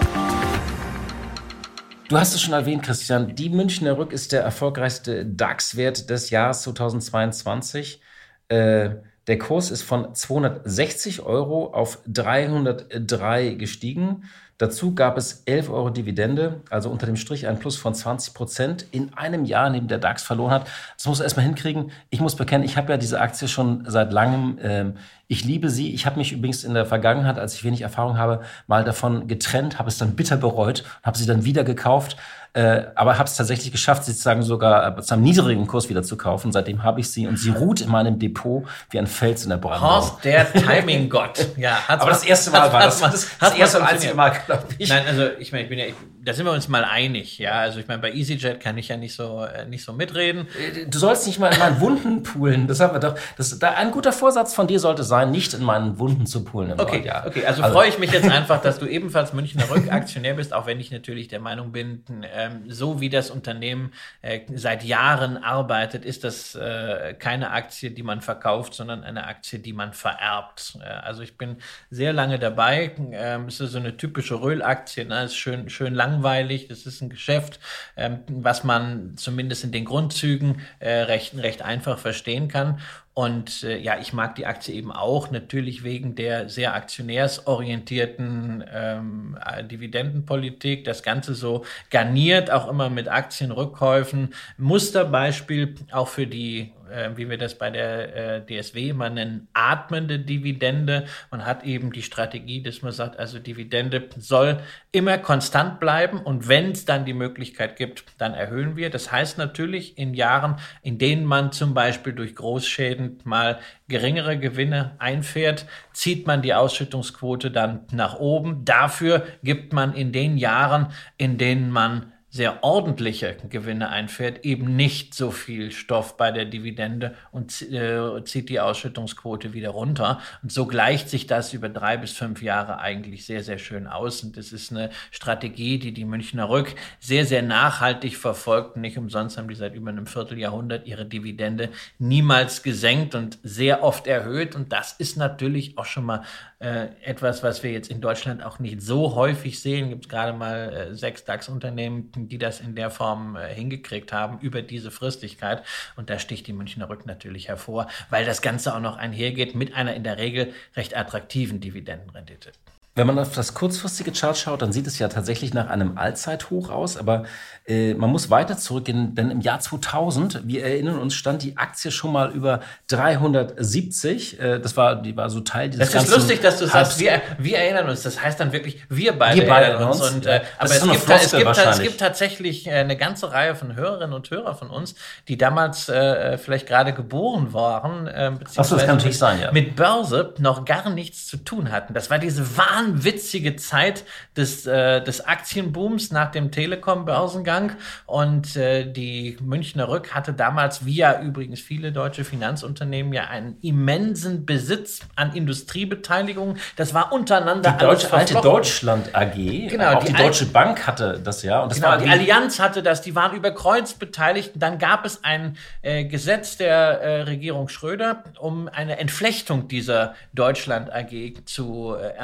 Du 2.09 2.19
hast 2.19 2.35
es 2.35 2.40
schon 2.40 2.55
erwähnt, 2.55 2.83
Christian. 2.83 3.37
Die 3.37 3.50
Münchner 3.50 3.97
Rück 3.97 4.12
ist 4.12 4.33
der 4.33 4.43
erfolgreichste 4.43 5.25
DAX-Wert 5.25 6.11
des 6.11 6.31
Jahres 6.31 6.62
2022. 6.62 8.02
Äh, 8.49 8.97
der 9.26 9.38
Kurs 9.38 9.71
ist 9.71 9.83
von 9.83 10.12
260 10.12 11.23
Euro 11.23 11.73
auf 11.73 12.00
303 12.09 13.55
gestiegen. 13.55 14.25
Dazu 14.61 14.95
gab 14.95 15.17
es 15.17 15.43
11 15.47 15.71
Euro 15.71 15.88
Dividende, 15.88 16.61
also 16.69 16.90
unter 16.90 17.07
dem 17.07 17.17
Strich 17.17 17.47
ein 17.47 17.59
Plus 17.59 17.79
von 17.79 17.95
20 17.95 18.35
Prozent 18.35 18.85
in 18.90 19.14
einem 19.14 19.46
Jahr, 19.46 19.70
neben 19.70 19.88
der 19.88 19.96
DAX 19.96 20.23
verloren 20.23 20.51
hat. 20.51 20.68
Das 20.99 21.07
muss 21.07 21.18
er 21.18 21.25
erstmal 21.25 21.46
hinkriegen. 21.46 21.92
Ich 22.11 22.20
muss 22.20 22.37
bekennen, 22.37 22.62
ich 22.62 22.77
habe 22.77 22.92
ja 22.92 22.99
diese 22.99 23.23
Aktie 23.23 23.49
schon 23.49 23.87
seit 23.87 24.12
langem. 24.12 24.59
Ähm, 24.61 24.94
ich 25.29 25.46
liebe 25.46 25.70
sie. 25.70 25.94
Ich 25.94 26.05
habe 26.05 26.18
mich 26.18 26.33
übrigens 26.33 26.62
in 26.62 26.75
der 26.75 26.85
Vergangenheit, 26.85 27.38
als 27.38 27.55
ich 27.55 27.64
wenig 27.64 27.81
Erfahrung 27.81 28.18
habe, 28.18 28.42
mal 28.66 28.85
davon 28.85 29.29
getrennt, 29.29 29.79
habe 29.79 29.88
es 29.88 29.96
dann 29.96 30.14
bitter 30.14 30.37
bereut, 30.37 30.85
habe 31.03 31.16
sie 31.16 31.25
dann 31.25 31.46
wieder 31.46 31.64
gekauft 31.64 32.18
äh, 32.52 32.82
aber 32.96 33.16
habe 33.16 33.28
es 33.28 33.36
tatsächlich 33.36 33.70
geschafft, 33.70 34.04
sie 34.04 34.10
sozusagen 34.10 34.42
sogar 34.42 34.98
äh, 34.98 35.02
zu 35.02 35.14
einem 35.14 35.22
niedrigen 35.22 35.68
Kurs 35.68 35.88
wieder 35.88 36.02
zu 36.02 36.16
kaufen. 36.16 36.50
Seitdem 36.50 36.82
habe 36.82 36.98
ich 36.98 37.10
sie 37.10 37.28
und 37.28 37.36
sie 37.36 37.50
ruht 37.50 37.80
in 37.80 37.88
meinem 37.88 38.18
Depot 38.18 38.64
wie 38.90 38.98
ein 38.98 39.06
Fels 39.06 39.44
in 39.44 39.50
der 39.50 39.56
Brandmauer. 39.58 39.96
Horst, 39.96 40.24
der 40.24 40.52
Timing-Gott. 40.52 41.46
Ja, 41.56 41.78
aber 41.88 42.10
das 42.10 42.24
erste 42.24 42.50
Mal 42.50 42.72
war 42.72 42.82
das, 42.82 43.00
das, 43.00 43.28
das 43.38 43.54
erste 43.54 43.78
und 43.78 43.84
einzige 43.84 44.14
Mal, 44.14 44.32
glaube 44.46 44.64
ich. 44.78 44.88
Nein, 44.88 45.04
also 45.06 45.28
ich 45.38 45.52
meine, 45.52 45.64
ich 45.64 45.68
bin 45.68 45.78
ja, 45.78 45.86
ich, 45.86 45.94
da 46.24 46.32
sind 46.32 46.44
wir 46.44 46.52
uns 46.52 46.66
mal 46.68 46.84
einig. 46.84 47.38
Ja, 47.38 47.60
also 47.60 47.78
ich 47.78 47.86
meine, 47.86 48.02
bei 48.02 48.12
EasyJet 48.12 48.58
kann 48.58 48.76
ich 48.78 48.88
ja 48.88 48.96
nicht 48.96 49.14
so 49.14 49.44
äh, 49.44 49.66
nicht 49.66 49.84
so 49.84 49.92
mitreden. 49.92 50.48
Äh, 50.58 50.86
du 50.86 50.98
sollst 50.98 51.28
nicht 51.28 51.38
mal 51.38 51.52
in 51.52 51.58
meinen 51.60 51.80
Wunden 51.80 52.24
poolen. 52.24 52.66
Das 52.66 52.80
haben 52.80 52.94
wir 52.94 53.00
doch. 53.00 53.14
Das, 53.36 53.56
da, 53.60 53.74
ein 53.74 53.92
guter 53.92 54.12
Vorsatz 54.12 54.54
von 54.54 54.66
dir 54.66 54.80
sollte 54.80 55.04
sein, 55.04 55.30
nicht 55.30 55.54
in 55.54 55.62
meinen 55.62 56.00
Wunden 56.00 56.26
zu 56.26 56.44
poolen. 56.44 56.78
okay, 56.78 57.04
Jahr. 57.04 57.26
okay. 57.28 57.46
Also, 57.46 57.62
also 57.62 57.74
freue 57.74 57.88
ich 57.88 57.98
mich 58.00 58.10
jetzt 58.10 58.28
einfach, 58.28 58.60
dass 58.60 58.80
du 58.80 58.86
ebenfalls 58.86 59.32
Münchner 59.32 59.70
Rückaktionär 59.70 60.34
bist, 60.34 60.52
auch 60.52 60.66
wenn 60.66 60.80
ich 60.80 60.90
natürlich 60.90 61.28
der 61.28 61.40
Meinung 61.40 61.70
bin, 61.70 62.02
ähm, 62.40 62.70
so 62.70 63.00
wie 63.00 63.09
das 63.09 63.31
Unternehmen 63.31 63.92
äh, 64.22 64.40
seit 64.55 64.85
Jahren 64.85 65.37
arbeitet, 65.37 66.05
ist 66.05 66.24
das 66.24 66.55
äh, 66.55 67.14
keine 67.18 67.50
Aktie, 67.50 67.90
die 67.90 68.03
man 68.03 68.20
verkauft, 68.20 68.74
sondern 68.74 69.05
eine 69.05 69.26
Aktie, 69.26 69.59
die 69.59 69.72
man 69.72 69.92
vererbt. 69.92 70.79
Äh, 70.81 70.88
also 70.88 71.22
ich 71.22 71.37
bin 71.37 71.57
sehr 71.90 72.12
lange 72.12 72.38
dabei. 72.38 72.92
Ähm, 73.12 73.46
es 73.46 73.61
ist 73.61 73.72
so 73.72 73.79
eine 73.79 73.96
typische 73.96 74.40
Röhl-Aktie. 74.40 75.05
Ne? 75.05 75.24
ist 75.24 75.37
schön, 75.37 75.68
schön 75.70 75.94
langweilig. 75.94 76.68
Das 76.68 76.87
ist 76.87 77.00
ein 77.00 77.11
Geschäft, 77.11 77.61
ähm, 77.96 78.20
was 78.29 78.64
man 78.64 79.16
zumindest 79.16 79.64
in 79.64 79.72
den 79.72 79.85
Grundzügen 79.85 80.61
äh, 80.79 80.90
recht, 81.03 81.37
recht 81.37 81.62
einfach 81.62 81.98
verstehen 81.98 82.48
kann. 82.48 82.81
Und 83.20 83.64
äh, 83.64 83.76
ja, 83.76 83.98
ich 84.00 84.14
mag 84.14 84.37
die 84.37 84.46
Aktie 84.46 84.74
eben 84.74 84.90
auch, 84.90 85.30
natürlich 85.30 85.85
wegen 85.85 86.14
der 86.14 86.48
sehr 86.48 86.74
aktionärsorientierten 86.74 88.64
ähm, 88.72 89.37
äh, 89.44 89.62
Dividendenpolitik. 89.62 90.87
Das 90.87 91.02
Ganze 91.02 91.35
so 91.35 91.66
garniert 91.90 92.50
auch 92.50 92.66
immer 92.66 92.88
mit 92.88 93.09
Aktienrückkäufen. 93.09 94.33
Musterbeispiel 94.56 95.74
auch 95.92 96.09
für 96.09 96.26
die 96.26 96.72
äh, 96.90 97.11
wie 97.16 97.29
wir 97.29 97.38
das 97.38 97.57
bei 97.57 97.70
der 97.70 98.16
äh, 98.16 98.44
DSW 98.44 98.90
immer 98.90 99.11
nennen, 99.11 99.48
atmende 99.53 100.18
Dividende. 100.18 101.07
Man 101.31 101.46
hat 101.46 101.64
eben 101.64 101.92
die 101.92 102.03
Strategie, 102.03 102.62
dass 102.62 102.83
man 102.83 102.92
sagt, 102.92 103.18
also 103.18 103.38
Dividende 103.38 104.09
soll 104.18 104.59
immer 104.92 105.18
konstant 105.18 105.81
bleiben 105.81 106.18
und 106.18 106.48
wenn 106.48 106.72
es 106.72 106.85
dann 106.85 107.05
die 107.05 107.14
Möglichkeit 107.14 107.76
gibt, 107.76 108.05
dann 108.18 108.35
erhöhen 108.35 108.76
wir. 108.76 108.90
Das 108.90 109.11
heißt 109.12 109.38
natürlich 109.38 109.98
in 109.98 110.14
Jahren, 110.14 110.57
in 110.83 110.98
denen 110.98 111.24
man 111.24 111.53
zum 111.53 111.74
Beispiel 111.74 112.12
durch 112.12 112.35
Großschäden 112.35 113.18
mal 113.24 113.59
geringere 113.88 114.38
Gewinne 114.38 114.96
einfährt, 114.98 115.66
zieht 115.92 116.26
man 116.26 116.42
die 116.42 116.55
Ausschüttungsquote 116.55 117.50
dann 117.50 117.87
nach 117.92 118.18
oben. 118.18 118.64
Dafür 118.64 119.26
gibt 119.42 119.72
man 119.72 119.94
in 119.94 120.12
den 120.12 120.38
Jahren, 120.38 120.92
in 121.16 121.38
denen 121.38 121.70
man 121.70 122.12
sehr 122.31 122.62
ordentliche 122.62 123.37
Gewinne 123.49 123.88
einfährt, 123.88 124.45
eben 124.45 124.77
nicht 124.77 125.14
so 125.14 125.33
viel 125.33 125.73
Stoff 125.73 126.16
bei 126.16 126.31
der 126.31 126.45
Dividende 126.45 127.16
und 127.33 127.61
äh, 127.62 128.25
zieht 128.25 128.49
die 128.49 128.61
Ausschüttungsquote 128.61 129.53
wieder 129.53 129.71
runter. 129.71 130.21
Und 130.43 130.53
so 130.53 130.66
gleicht 130.66 131.09
sich 131.09 131.27
das 131.27 131.53
über 131.53 131.69
drei 131.69 131.97
bis 131.97 132.12
fünf 132.12 132.40
Jahre 132.40 132.79
eigentlich 132.79 133.27
sehr, 133.27 133.43
sehr 133.43 133.59
schön 133.59 133.88
aus. 133.88 134.23
Und 134.23 134.37
das 134.37 134.53
ist 134.53 134.71
eine 134.71 134.90
Strategie, 135.11 135.81
die 135.81 135.93
die 135.93 136.05
Münchner 136.05 136.49
Rück 136.49 136.77
sehr, 137.01 137.27
sehr 137.27 137.43
nachhaltig 137.43 138.16
verfolgt. 138.16 138.77
Nicht 138.77 138.97
umsonst 138.97 139.37
haben 139.37 139.49
die 139.49 139.57
seit 139.57 139.75
über 139.75 139.90
einem 139.90 140.07
Vierteljahrhundert 140.07 140.87
ihre 140.87 141.07
Dividende 141.07 141.71
niemals 141.99 142.62
gesenkt 142.62 143.16
und 143.16 143.38
sehr 143.43 143.83
oft 143.83 144.07
erhöht. 144.07 144.55
Und 144.55 144.73
das 144.73 144.93
ist 144.93 145.16
natürlich 145.16 145.77
auch 145.77 145.85
schon 145.85 146.05
mal 146.05 146.23
äh, 146.61 146.88
etwas, 147.03 147.43
was 147.43 147.64
wir 147.64 147.73
jetzt 147.73 147.90
in 147.90 148.01
Deutschland 148.01 148.45
auch 148.45 148.61
nicht 148.61 148.83
so 148.83 149.16
häufig 149.16 149.61
sehen. 149.61 149.88
Gibt 149.88 150.05
es 150.05 150.09
gerade 150.09 150.33
mal 150.33 150.73
äh, 150.73 150.95
sechs 150.95 151.25
DAX-Unternehmen, 151.25 152.12
die 152.28 152.38
das 152.38 152.61
in 152.61 152.74
der 152.74 152.90
Form 152.90 153.37
äh, 153.37 153.52
hingekriegt 153.54 154.12
haben 154.12 154.38
über 154.40 154.62
diese 154.62 154.90
Fristigkeit. 154.90 155.64
Und 155.96 156.11
da 156.11 156.18
sticht 156.18 156.46
die 156.46 156.52
Münchner 156.52 156.88
Rück 156.88 157.06
natürlich 157.06 157.48
hervor, 157.48 157.88
weil 158.11 158.24
das 158.24 158.42
Ganze 158.42 158.74
auch 158.74 158.80
noch 158.80 158.96
einhergeht 158.96 159.54
mit 159.54 159.74
einer 159.74 159.94
in 159.94 160.04
der 160.04 160.18
Regel 160.18 160.52
recht 160.76 160.96
attraktiven 160.96 161.61
Dividendenrendite. 161.61 162.52
Wenn 162.96 163.07
man 163.07 163.18
auf 163.18 163.33
das 163.35 163.55
kurzfristige 163.55 164.11
Chart 164.11 164.37
schaut, 164.37 164.62
dann 164.62 164.72
sieht 164.72 164.87
es 164.87 164.98
ja 164.98 165.09
tatsächlich 165.09 165.55
nach 165.55 165.68
einem 165.68 165.96
Allzeithoch 165.96 166.70
aus, 166.70 166.96
aber 166.96 167.24
äh, 167.70 167.94
man 167.94 168.11
muss 168.11 168.31
weiter 168.31 168.57
zurückgehen, 168.57 169.14
denn 169.14 169.31
im 169.31 169.40
Jahr 169.40 169.61
2000, 169.61 170.48
wir 170.48 170.64
erinnern 170.64 170.98
uns, 170.98 171.14
stand 171.14 171.42
die 171.42 171.57
Aktie 171.57 171.92
schon 171.92 172.12
mal 172.12 172.33
über 172.33 172.61
370. 172.88 174.40
Äh, 174.40 174.59
das 174.59 174.76
war, 174.76 174.96
die 174.96 175.16
war 175.16 175.31
so 175.31 175.40
Teil 175.40 175.70
dieses 175.70 175.92
Das 175.92 176.05
ist 176.05 176.11
lustig, 176.11 176.40
dass 176.40 176.59
du 176.59 176.66
sagst, 176.66 176.98
wir, 176.98 177.22
wir 177.38 177.59
erinnern 177.59 177.88
uns. 177.88 178.03
Das 178.03 178.20
heißt 178.20 178.40
dann 178.40 178.53
wirklich, 178.53 178.83
wir 178.88 179.16
beide, 179.16 179.40
wir 179.40 179.48
beide 179.48 179.66
erinnern 179.66 179.90
uns. 179.90 180.00
Und, 180.00 180.26
äh, 180.26 180.40
aber 180.59 180.70
es 180.70 180.83
gibt, 180.83 181.09
es, 181.09 181.31
gibt, 181.31 181.57
es 181.59 181.81
gibt 181.81 182.00
tatsächlich 182.00 182.66
äh, 182.66 182.72
eine 182.72 182.96
ganze 182.96 183.31
Reihe 183.31 183.55
von 183.55 183.76
Hörerinnen 183.76 184.14
und 184.14 184.29
Hörern 184.31 184.57
von 184.57 184.68
uns, 184.68 184.96
die 185.29 185.38
damals 185.38 185.88
äh, 185.88 186.38
vielleicht 186.38 186.66
gerade 186.66 186.92
geboren 186.92 187.53
waren, 187.53 188.09
äh, 188.09 188.33
beziehungsweise 188.37 188.74
das 188.76 188.87
kann 188.87 188.96
natürlich 188.96 189.18
sein, 189.18 189.40
ja. 189.40 189.53
mit 189.53 189.76
Börse 189.76 190.35
noch 190.38 190.64
gar 190.64 190.90
nichts 190.90 191.29
zu 191.29 191.37
tun 191.37 191.70
hatten. 191.70 191.94
Das 191.94 192.11
war 192.11 192.18
diese 192.18 192.57
wahnwitzige 192.81 193.57
Zeit 193.57 194.05
des, 194.37 194.66
äh, 194.66 195.03
des 195.03 195.25
Aktienbooms 195.25 196.11
nach 196.11 196.31
dem 196.31 196.51
Telekom-Börsengang. 196.51 197.73
Und 198.07 198.57
äh, 198.57 198.90
die 198.90 199.37
Münchner 199.40 199.88
Rück 199.88 200.14
hatte 200.14 200.33
damals, 200.33 200.85
wie 200.85 200.97
ja 200.97 201.21
übrigens 201.21 201.61
viele 201.61 201.93
deutsche 201.93 202.25
Finanzunternehmen, 202.25 203.12
ja 203.12 203.25
einen 203.25 203.57
immensen 203.62 204.47
Besitz 204.47 205.01
an 205.16 205.35
Industriebeteiligungen. 205.35 206.59
Das 206.77 206.95
war 206.95 207.12
untereinander 207.12 207.73
die 207.73 207.85
Deutsche, 207.85 208.12
alte 208.12 208.35
Deutschland 208.35 209.14
AG, 209.14 209.35
genau, 209.35 209.95
auch 209.95 210.05
die, 210.05 210.12
die 210.12 210.19
Deutsche 210.19 210.47
Bank 210.47 210.87
hatte 210.87 211.21
das 211.23 211.43
ja. 211.43 211.62
Und 211.62 211.71
das 211.71 211.79
genau, 211.79 211.90
war 211.90 211.99
die 211.99 212.09
Allianz 212.09 212.59
hatte 212.59 212.83
das, 212.83 213.03
die 213.03 213.14
waren 213.14 213.37
über 213.37 213.51
Kreuz 213.53 213.95
beteiligt. 213.95 214.53
Dann 214.57 214.79
gab 214.79 215.05
es 215.05 215.25
ein 215.25 215.57
äh, 215.83 216.05
Gesetz 216.05 216.57
der 216.57 217.01
äh, 217.01 217.23
Regierung 217.23 217.69
Schröder, 217.69 218.25
um 218.38 218.69
eine 218.69 218.99
Entflechtung 218.99 219.69
dieser 219.69 220.14
Deutschland 220.33 220.93
AG 220.93 221.45
zu 221.45 221.95
äh, 221.95 222.19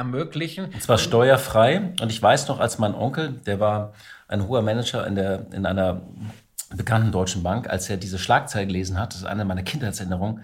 ermöglichen. 0.47 0.73
Und 0.73 0.83
zwar 0.83 0.99
steuerfrei. 0.99 1.93
Und 2.01 2.11
ich 2.11 2.23
weiß 2.23 2.49
noch, 2.49 2.61
als 2.61 2.79
mein 2.79 2.95
Onkel, 2.95 3.33
der 3.47 3.61
war 3.61 3.93
ein 4.29 4.47
hoher 4.49 4.63
Manager 4.63 5.07
in, 5.07 5.15
der, 5.15 5.47
in 5.53 5.67
einer 5.67 6.03
bekannten 6.75 7.13
deutschen 7.13 7.43
Bank, 7.43 7.69
als 7.71 7.89
er 7.89 7.97
diese 7.97 8.19
Schlagzeile 8.19 8.67
gelesen 8.67 8.99
hat, 8.99 9.13
das 9.13 9.21
ist 9.21 9.27
eine 9.27 9.45
meiner 9.45 9.63
Kindheitserinnerungen, 9.63 10.43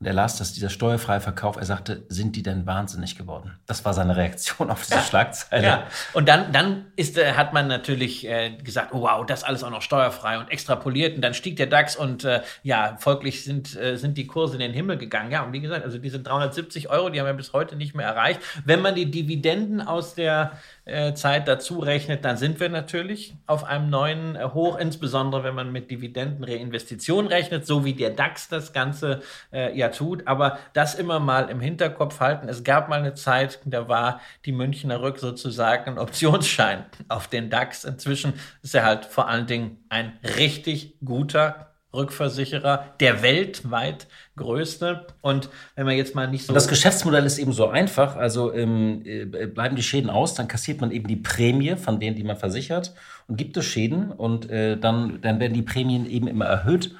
und 0.00 0.06
er 0.06 0.14
las 0.14 0.38
dass 0.38 0.54
dieser 0.54 0.70
steuerfreie 0.70 1.20
Verkauf. 1.20 1.56
Er 1.56 1.66
sagte, 1.66 2.04
sind 2.08 2.34
die 2.34 2.42
denn 2.42 2.64
wahnsinnig 2.64 3.18
geworden? 3.18 3.58
Das 3.66 3.84
war 3.84 3.92
seine 3.92 4.16
Reaktion 4.16 4.70
auf 4.70 4.80
diese 4.80 4.94
ja, 4.94 5.02
Schlagzeile. 5.02 5.66
Ja. 5.66 5.86
Und 6.14 6.26
dann, 6.26 6.52
dann 6.52 6.86
ist, 6.96 7.18
äh, 7.18 7.34
hat 7.34 7.52
man 7.52 7.68
natürlich 7.68 8.26
äh, 8.26 8.56
gesagt, 8.64 8.94
oh, 8.94 9.02
wow, 9.02 9.26
das 9.26 9.44
alles 9.44 9.62
auch 9.62 9.68
noch 9.68 9.82
steuerfrei 9.82 10.38
und 10.38 10.50
extrapoliert. 10.50 11.16
Und 11.16 11.20
dann 11.20 11.34
stieg 11.34 11.56
der 11.56 11.66
DAX 11.66 11.96
und 11.96 12.24
äh, 12.24 12.40
ja, 12.62 12.96
folglich 12.98 13.44
sind, 13.44 13.76
äh, 13.76 13.96
sind 13.96 14.16
die 14.16 14.26
Kurse 14.26 14.54
in 14.54 14.60
den 14.60 14.72
Himmel 14.72 14.96
gegangen. 14.96 15.30
Ja, 15.30 15.42
und 15.42 15.52
wie 15.52 15.60
gesagt, 15.60 15.84
also 15.84 15.98
diese 15.98 16.18
370 16.18 16.88
Euro, 16.88 17.10
die 17.10 17.20
haben 17.20 17.26
wir 17.26 17.34
bis 17.34 17.52
heute 17.52 17.76
nicht 17.76 17.94
mehr 17.94 18.06
erreicht. 18.06 18.40
Wenn 18.64 18.80
man 18.80 18.94
die 18.94 19.10
Dividenden 19.10 19.82
aus 19.82 20.14
der 20.14 20.52
äh, 20.86 21.12
Zeit 21.12 21.46
dazu 21.46 21.78
rechnet, 21.78 22.24
dann 22.24 22.38
sind 22.38 22.58
wir 22.58 22.70
natürlich 22.70 23.34
auf 23.46 23.64
einem 23.64 23.90
neuen 23.90 24.34
äh, 24.34 24.44
Hoch, 24.54 24.78
insbesondere 24.78 25.44
wenn 25.44 25.54
man 25.54 25.72
mit 25.72 25.90
Dividendenreinvestition 25.90 27.26
rechnet, 27.26 27.66
so 27.66 27.84
wie 27.84 27.92
der 27.92 28.10
DAX 28.10 28.48
das 28.48 28.72
Ganze 28.72 29.20
äh, 29.52 29.76
tut. 29.92 30.26
Aber 30.26 30.58
das 30.72 30.94
immer 30.94 31.20
mal 31.20 31.48
im 31.48 31.60
Hinterkopf 31.60 32.20
halten. 32.20 32.48
Es 32.48 32.64
gab 32.64 32.88
mal 32.88 33.00
eine 33.00 33.14
Zeit, 33.14 33.60
da 33.64 33.88
war 33.88 34.20
die 34.44 34.52
Münchner 34.52 35.00
Rück 35.00 35.18
sozusagen 35.18 35.92
ein 35.92 35.98
Optionsschein 35.98 36.84
auf 37.08 37.28
den 37.28 37.50
DAX. 37.50 37.84
Inzwischen 37.84 38.34
ist 38.62 38.74
er 38.74 38.84
halt 38.84 39.04
vor 39.04 39.28
allen 39.28 39.46
Dingen 39.46 39.84
ein 39.88 40.18
richtig 40.36 40.96
guter 41.04 41.70
Rückversicherer, 41.92 42.94
der 43.00 43.22
weltweit 43.22 44.06
größte. 44.36 45.06
Und 45.22 45.48
wenn 45.74 45.86
man 45.86 45.96
jetzt 45.96 46.14
mal 46.14 46.28
nicht 46.28 46.46
so. 46.46 46.50
Und 46.50 46.54
das 46.54 46.68
Geschäftsmodell 46.68 47.26
ist 47.26 47.38
eben 47.38 47.52
so 47.52 47.68
einfach. 47.68 48.16
Also 48.16 48.54
ähm, 48.54 49.02
äh, 49.04 49.24
bleiben 49.24 49.76
die 49.76 49.82
Schäden 49.82 50.08
aus, 50.08 50.34
dann 50.34 50.46
kassiert 50.46 50.80
man 50.80 50.92
eben 50.92 51.08
die 51.08 51.16
Prämie 51.16 51.76
von 51.76 51.98
denen, 51.98 52.16
die 52.16 52.24
man 52.24 52.36
versichert. 52.36 52.94
Und 53.26 53.36
gibt 53.36 53.56
es 53.56 53.64
Schäden 53.64 54.12
und 54.12 54.48
äh, 54.50 54.78
dann, 54.78 55.20
dann 55.20 55.40
werden 55.40 55.54
die 55.54 55.62
Prämien 55.62 56.08
eben 56.08 56.28
immer 56.28 56.46
erhöht. 56.46 56.94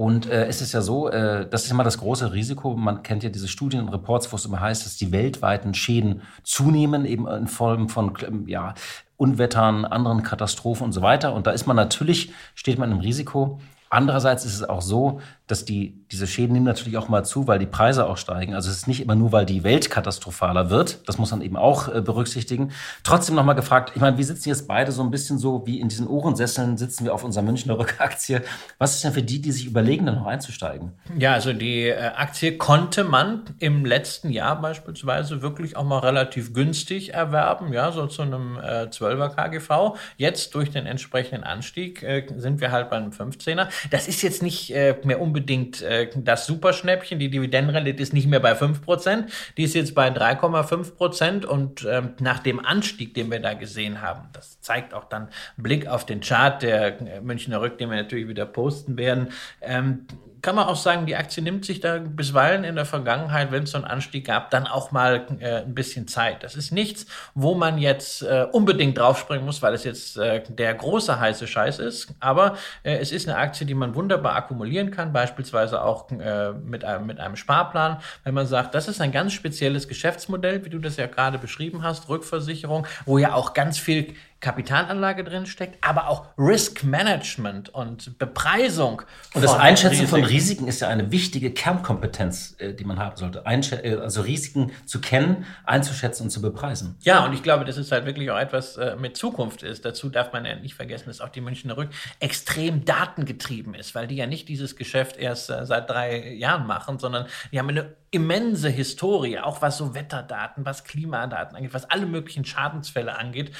Und 0.00 0.30
äh, 0.30 0.46
es 0.46 0.62
ist 0.62 0.72
ja 0.72 0.80
so, 0.80 1.10
äh, 1.10 1.46
das 1.46 1.66
ist 1.66 1.70
immer 1.70 1.84
das 1.84 1.98
große 1.98 2.32
Risiko. 2.32 2.74
Man 2.74 3.02
kennt 3.02 3.22
ja 3.22 3.28
diese 3.28 3.48
Studien 3.48 3.82
und 3.82 3.90
Reports, 3.90 4.32
wo 4.32 4.36
es 4.36 4.46
immer 4.46 4.58
heißt, 4.58 4.86
dass 4.86 4.96
die 4.96 5.12
weltweiten 5.12 5.74
Schäden 5.74 6.22
zunehmen, 6.42 7.04
eben 7.04 7.28
in 7.28 7.46
Form 7.46 7.90
von 7.90 8.14
ja, 8.46 8.72
Unwettern, 9.18 9.84
anderen 9.84 10.22
Katastrophen 10.22 10.86
und 10.86 10.92
so 10.92 11.02
weiter. 11.02 11.34
Und 11.34 11.46
da 11.46 11.50
ist 11.50 11.66
man 11.66 11.76
natürlich, 11.76 12.32
steht 12.54 12.78
man 12.78 12.90
im 12.92 13.00
Risiko. 13.00 13.60
Andererseits 13.90 14.46
ist 14.46 14.54
es 14.54 14.66
auch 14.66 14.80
so, 14.80 15.20
dass 15.50 15.64
die, 15.64 15.94
diese 16.12 16.26
Schäden 16.26 16.52
nehmen 16.52 16.66
natürlich 16.66 16.96
auch 16.96 17.08
mal 17.08 17.24
zu, 17.24 17.48
weil 17.48 17.58
die 17.58 17.66
Preise 17.66 18.06
auch 18.06 18.16
steigen. 18.16 18.54
Also 18.54 18.70
es 18.70 18.76
ist 18.76 18.88
nicht 18.88 19.00
immer 19.00 19.16
nur, 19.16 19.32
weil 19.32 19.46
die 19.46 19.64
Welt 19.64 19.90
katastrophaler 19.90 20.70
wird. 20.70 21.08
Das 21.08 21.18
muss 21.18 21.32
man 21.32 21.42
eben 21.42 21.56
auch 21.56 21.92
äh, 21.92 22.00
berücksichtigen. 22.00 22.70
Trotzdem 23.02 23.34
nochmal 23.34 23.56
gefragt, 23.56 23.92
ich 23.94 24.00
meine, 24.00 24.16
wir 24.16 24.24
sitzen 24.24 24.48
jetzt 24.48 24.68
beide 24.68 24.92
so 24.92 25.02
ein 25.02 25.10
bisschen 25.10 25.38
so 25.38 25.66
wie 25.66 25.80
in 25.80 25.88
diesen 25.88 26.06
Ohrensesseln 26.06 26.76
sitzen 26.76 27.04
wir 27.04 27.14
auf 27.14 27.24
unserer 27.24 27.42
Münchner 27.42 27.78
Rückaktie. 27.78 28.42
Was 28.78 28.94
ist 28.94 29.04
denn 29.04 29.12
für 29.12 29.22
die, 29.22 29.40
die 29.40 29.50
sich 29.50 29.66
überlegen, 29.66 30.06
da 30.06 30.12
noch 30.12 30.26
einzusteigen? 30.26 30.92
Ja, 31.18 31.32
also 31.32 31.52
die 31.52 31.88
äh, 31.88 31.98
Aktie 32.16 32.56
konnte 32.56 33.02
man 33.02 33.42
im 33.58 33.84
letzten 33.84 34.30
Jahr 34.30 34.60
beispielsweise 34.60 35.42
wirklich 35.42 35.76
auch 35.76 35.84
mal 35.84 35.98
relativ 35.98 36.54
günstig 36.54 37.14
erwerben, 37.14 37.72
ja, 37.72 37.90
so 37.90 38.06
zu 38.06 38.22
einem 38.22 38.56
äh, 38.58 38.84
12er 38.84 39.34
KGV. 39.34 39.98
Jetzt 40.16 40.54
durch 40.54 40.70
den 40.70 40.86
entsprechenden 40.86 41.42
Anstieg 41.42 42.02
äh, 42.02 42.26
sind 42.36 42.60
wir 42.60 42.70
halt 42.70 42.88
bei 42.88 42.96
einem 42.96 43.10
15er. 43.10 43.68
Das 43.90 44.06
ist 44.06 44.22
jetzt 44.22 44.42
nicht 44.42 44.72
äh, 44.74 44.94
mehr 45.02 45.20
unbedingt 45.20 45.39
unbedingt 45.40 45.80
äh, 45.80 46.08
das 46.14 46.46
Superschnäppchen. 46.46 47.18
Die 47.18 47.30
Dividendenrendite 47.30 48.02
ist 48.02 48.12
nicht 48.12 48.28
mehr 48.28 48.40
bei 48.40 48.52
5%, 48.52 49.24
die 49.56 49.62
ist 49.62 49.74
jetzt 49.74 49.94
bei 49.94 50.08
3,5% 50.08 51.46
und 51.46 51.86
ähm, 51.88 52.10
nach 52.20 52.40
dem 52.40 52.64
Anstieg, 52.64 53.14
den 53.14 53.30
wir 53.30 53.40
da 53.40 53.54
gesehen 53.54 54.02
haben, 54.02 54.28
das 54.34 54.60
zeigt 54.60 54.92
auch 54.92 55.04
dann 55.04 55.28
Blick 55.56 55.86
auf 55.86 56.04
den 56.04 56.20
Chart 56.20 56.62
der 56.62 57.00
äh, 57.00 57.20
Münchner 57.20 57.62
Rück, 57.62 57.78
den 57.78 57.88
wir 57.88 57.96
natürlich 57.96 58.28
wieder 58.28 58.44
posten 58.44 58.98
werden, 58.98 59.28
ähm, 59.62 60.06
kann 60.42 60.54
man 60.54 60.66
auch 60.66 60.76
sagen, 60.76 61.06
die 61.06 61.16
Aktie 61.16 61.42
nimmt 61.42 61.64
sich 61.64 61.80
da 61.80 61.98
bisweilen 61.98 62.64
in 62.64 62.76
der 62.76 62.84
Vergangenheit, 62.84 63.50
wenn 63.52 63.64
es 63.64 63.72
so 63.72 63.78
einen 63.78 63.84
Anstieg 63.84 64.26
gab, 64.26 64.50
dann 64.50 64.66
auch 64.66 64.90
mal 64.90 65.26
äh, 65.40 65.62
ein 65.62 65.74
bisschen 65.74 66.08
Zeit. 66.08 66.42
Das 66.42 66.54
ist 66.54 66.72
nichts, 66.72 67.06
wo 67.34 67.54
man 67.54 67.78
jetzt 67.78 68.22
äh, 68.22 68.46
unbedingt 68.50 68.98
draufspringen 68.98 69.44
muss, 69.44 69.62
weil 69.62 69.74
es 69.74 69.84
jetzt 69.84 70.16
äh, 70.16 70.42
der 70.48 70.74
große 70.74 71.18
heiße 71.18 71.46
Scheiß 71.46 71.78
ist. 71.78 72.14
Aber 72.20 72.56
äh, 72.82 72.96
es 72.96 73.12
ist 73.12 73.28
eine 73.28 73.38
Aktie, 73.38 73.66
die 73.66 73.74
man 73.74 73.94
wunderbar 73.94 74.36
akkumulieren 74.36 74.90
kann, 74.90 75.12
beispielsweise 75.12 75.82
auch 75.82 76.10
äh, 76.10 76.52
mit, 76.52 76.84
einem, 76.84 77.06
mit 77.06 77.20
einem 77.20 77.36
Sparplan. 77.36 78.00
Wenn 78.24 78.34
man 78.34 78.46
sagt, 78.46 78.74
das 78.74 78.88
ist 78.88 79.00
ein 79.00 79.12
ganz 79.12 79.32
spezielles 79.32 79.88
Geschäftsmodell, 79.88 80.64
wie 80.64 80.70
du 80.70 80.78
das 80.78 80.96
ja 80.96 81.06
gerade 81.06 81.38
beschrieben 81.38 81.82
hast, 81.82 82.08
Rückversicherung, 82.08 82.86
wo 83.04 83.18
ja 83.18 83.34
auch 83.34 83.54
ganz 83.54 83.78
viel 83.78 84.14
Kapitalanlage 84.40 85.22
drin 85.22 85.46
steckt, 85.46 85.76
aber 85.86 86.08
auch 86.08 86.26
Risk 86.38 86.82
Management 86.82 87.68
und 87.68 88.18
Bepreisung. 88.18 89.02
Und 89.34 89.44
das 89.44 89.54
Einschätzen 89.54 90.00
Risiken. 90.00 90.08
von 90.08 90.24
Risiken 90.24 90.68
ist 90.68 90.80
ja 90.80 90.88
eine 90.88 91.12
wichtige 91.12 91.52
Kernkompetenz, 91.52 92.56
äh, 92.58 92.72
die 92.72 92.84
man 92.84 92.98
haben 92.98 93.16
sollte. 93.16 93.46
Einsch 93.46 93.72
äh, 93.72 93.96
also 93.96 94.22
Risiken 94.22 94.72
zu 94.86 95.00
kennen, 95.00 95.44
einzuschätzen 95.64 96.24
und 96.24 96.30
zu 96.30 96.40
bepreisen. 96.40 96.96
Ja, 97.00 97.24
und 97.24 97.34
ich 97.34 97.42
glaube, 97.42 97.64
dass 97.64 97.76
es 97.76 97.92
halt 97.92 98.06
wirklich 98.06 98.30
auch 98.30 98.38
etwas 98.38 98.76
äh, 98.76 98.96
mit 98.96 99.16
Zukunft 99.16 99.62
ist. 99.62 99.84
Dazu 99.84 100.08
darf 100.08 100.32
man 100.32 100.46
ja 100.46 100.56
nicht 100.56 100.74
vergessen, 100.74 101.04
dass 101.08 101.20
auch 101.20 101.28
die 101.28 101.42
Münchner 101.42 101.76
Rück 101.76 101.90
extrem 102.18 102.84
datengetrieben 102.84 103.74
ist, 103.74 103.94
weil 103.94 104.06
die 104.06 104.16
ja 104.16 104.26
nicht 104.26 104.48
dieses 104.48 104.76
Geschäft 104.76 105.16
erst 105.16 105.46
seit 105.46 105.90
drei 105.90 106.32
Jahren 106.32 106.66
machen, 106.66 106.98
sondern 106.98 107.26
die 107.52 107.58
haben 107.58 107.68
eine 107.68 107.94
immense 108.10 108.68
Historie, 108.68 109.38
auch 109.38 109.62
was 109.62 109.78
so 109.78 109.94
Wetterdaten, 109.94 110.64
was 110.64 110.84
Klimadaten 110.84 111.56
angeht, 111.56 111.74
was 111.74 111.88
alle 111.90 112.06
möglichen 112.06 112.44
Schadensfälle 112.44 113.16
angeht. 113.16 113.52